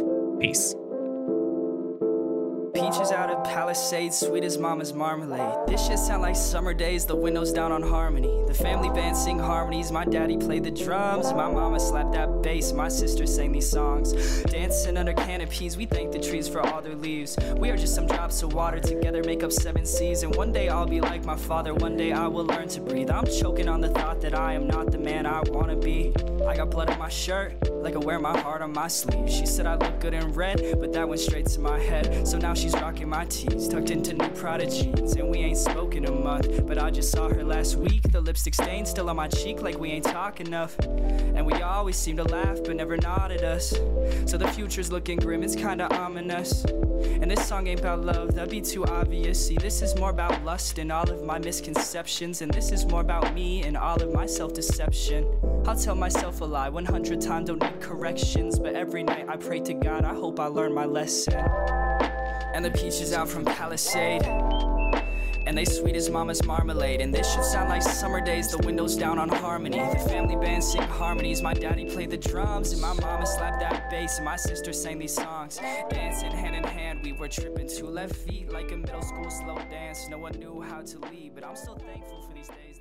Peace. 0.40 0.74
Peaches 2.74 3.12
out 3.12 3.30
of 3.30 3.44
Palisades, 3.44 4.18
sweet 4.18 4.42
as 4.42 4.58
mama's 4.58 4.92
marmalade. 4.92 5.68
This 5.68 5.86
shit 5.86 5.98
sound 5.98 6.22
like 6.22 6.34
summer 6.34 6.74
days, 6.74 7.06
the 7.06 7.14
windows 7.14 7.52
down 7.52 7.70
on 7.70 7.82
harmony. 7.82 8.44
The 8.48 8.54
family 8.54 8.88
band 8.88 9.16
sing 9.16 9.38
harmonies, 9.38 9.92
my 9.92 10.04
daddy 10.04 10.36
played 10.36 10.64
the 10.64 10.72
drums. 10.72 11.32
My 11.32 11.48
mama 11.48 11.78
slapped 11.78 12.12
that 12.12 12.42
bass, 12.42 12.72
my 12.72 12.88
sister 12.88 13.26
sang 13.26 13.52
these 13.52 13.70
songs. 13.70 14.12
Dancing 14.42 14.96
under 14.96 15.12
canopies, 15.12 15.76
we 15.76 15.86
thank 15.86 16.10
the 16.10 16.18
trees 16.18 16.48
for 16.48 16.66
all 16.66 16.82
their 16.82 16.96
leaves. 16.96 17.38
We 17.56 17.70
are 17.70 17.76
just 17.76 17.94
some 17.94 18.08
drops 18.08 18.42
of 18.42 18.54
water 18.54 18.80
together, 18.80 19.22
make 19.22 19.44
up 19.44 19.52
seven 19.52 19.86
seas. 19.86 20.24
And 20.24 20.34
one 20.34 20.52
day 20.52 20.68
I'll 20.68 20.86
be 20.86 21.00
like 21.00 21.24
my 21.24 21.36
father, 21.36 21.74
one 21.74 21.96
day 21.96 22.10
I 22.10 22.26
will 22.26 22.44
learn 22.44 22.68
to 22.70 22.80
breathe. 22.80 23.08
I'm 23.08 23.26
choking 23.26 23.68
on 23.68 23.80
the 23.80 23.88
thought 23.90 24.20
that 24.22 24.34
I 24.34 24.52
am 24.54 24.66
not 24.66 24.90
the 24.90 24.98
man 24.98 25.26
I 25.26 25.42
wanna 25.46 25.76
be. 25.76 26.12
I 26.46 26.56
got 26.56 26.70
blood 26.70 26.90
on 26.90 26.98
my 26.98 27.08
shirt, 27.08 27.54
like 27.70 27.94
I 27.94 27.98
wear 27.98 28.18
my 28.18 28.38
heart 28.40 28.62
on 28.62 28.72
my 28.72 28.88
sleeve. 28.88 29.30
She 29.30 29.46
said 29.46 29.66
I 29.66 29.76
look 29.76 30.00
good 30.00 30.12
in 30.14 30.32
red, 30.32 30.60
but 30.80 30.92
that 30.92 31.08
went 31.08 31.20
straight 31.20 31.46
to 31.46 31.60
my 31.60 31.78
head. 31.78 32.26
So 32.26 32.36
now 32.36 32.52
she's 32.64 32.74
rocking 32.80 33.10
my 33.10 33.26
tees, 33.26 33.68
tucked 33.68 33.90
into 33.90 34.14
new 34.14 34.28
Prada 34.30 34.64
jeans. 34.64 35.16
And 35.16 35.28
we 35.28 35.38
ain't 35.38 35.58
spoken 35.58 36.06
a 36.06 36.10
month, 36.10 36.66
but 36.66 36.78
I 36.78 36.90
just 36.90 37.12
saw 37.12 37.28
her 37.28 37.44
last 37.44 37.76
week. 37.76 38.10
The 38.10 38.22
lipstick 38.22 38.54
stain 38.54 38.86
still 38.86 39.10
on 39.10 39.16
my 39.16 39.28
cheek, 39.28 39.60
like 39.60 39.78
we 39.78 39.90
ain't 39.90 40.04
talk 40.06 40.40
enough. 40.40 40.74
And 40.80 41.44
we 41.44 41.52
always 41.60 41.96
seem 41.96 42.16
to 42.16 42.24
laugh, 42.24 42.60
but 42.64 42.76
never 42.76 42.96
nod 42.96 43.32
at 43.32 43.42
us. 43.42 43.76
So 44.24 44.38
the 44.38 44.48
future's 44.48 44.90
looking 44.90 45.18
grim, 45.18 45.42
it's 45.42 45.54
kinda 45.54 45.94
ominous. 45.94 46.64
And 46.64 47.30
this 47.30 47.46
song 47.46 47.66
ain't 47.66 47.80
about 47.80 48.00
love, 48.00 48.34
that'd 48.34 48.50
be 48.50 48.62
too 48.62 48.86
obvious. 48.86 49.46
See, 49.46 49.56
this 49.56 49.82
is 49.82 49.94
more 49.96 50.08
about 50.08 50.42
lust 50.42 50.78
and 50.78 50.90
all 50.90 51.10
of 51.10 51.22
my 51.22 51.38
misconceptions. 51.38 52.40
And 52.40 52.50
this 52.50 52.72
is 52.72 52.86
more 52.86 53.02
about 53.02 53.34
me 53.34 53.62
and 53.64 53.76
all 53.76 54.02
of 54.02 54.10
my 54.10 54.24
self 54.24 54.54
deception. 54.54 55.26
I'll 55.66 55.76
tell 55.76 55.96
myself 55.96 56.40
a 56.40 56.46
lie 56.46 56.70
100 56.70 57.20
times, 57.20 57.48
don't 57.48 57.60
need 57.60 57.80
corrections. 57.82 58.58
But 58.58 58.74
every 58.74 59.02
night 59.02 59.26
I 59.28 59.36
pray 59.36 59.60
to 59.60 59.74
God, 59.74 60.06
I 60.06 60.14
hope 60.14 60.40
I 60.40 60.46
learn 60.46 60.72
my 60.72 60.86
lesson. 60.86 61.44
And 62.54 62.64
the 62.64 62.70
peaches 62.70 63.12
out 63.12 63.28
from 63.28 63.44
Palisade. 63.44 64.22
And 65.46 65.58
they 65.58 65.64
sweet 65.64 65.96
as 65.96 66.08
mama's 66.08 66.44
marmalade. 66.44 67.00
And 67.00 67.12
this 67.12 67.30
should 67.34 67.44
sound 67.44 67.68
like 67.68 67.82
summer 67.82 68.20
days, 68.20 68.48
the 68.48 68.58
windows 68.58 68.96
down 68.96 69.18
on 69.18 69.28
harmony. 69.28 69.78
The 69.78 69.98
family 70.08 70.36
band 70.36 70.62
sing 70.62 70.82
harmonies. 70.82 71.42
My 71.42 71.52
daddy 71.52 71.84
played 71.84 72.10
the 72.10 72.16
drums, 72.16 72.72
and 72.72 72.80
my 72.80 72.92
mama 72.92 73.26
slapped 73.26 73.58
that 73.58 73.90
bass. 73.90 74.18
And 74.18 74.24
my 74.24 74.36
sister 74.36 74.72
sang 74.72 75.00
these 75.00 75.14
songs. 75.14 75.58
Dancing 75.90 76.30
hand 76.30 76.54
in 76.54 76.62
hand, 76.62 77.00
we 77.02 77.12
were 77.12 77.28
tripping 77.28 77.68
two 77.68 77.88
left 77.88 78.14
feet 78.14 78.52
like 78.52 78.70
a 78.70 78.76
middle 78.76 79.02
school 79.02 79.30
slow 79.30 79.56
dance. 79.68 80.08
No 80.08 80.18
one 80.18 80.32
knew 80.38 80.62
how 80.62 80.80
to 80.80 80.98
lead, 81.10 81.32
but 81.34 81.44
I'm 81.44 81.56
still 81.56 81.76
thankful 81.76 82.22
for 82.22 82.32
these 82.34 82.48
days. 82.48 82.73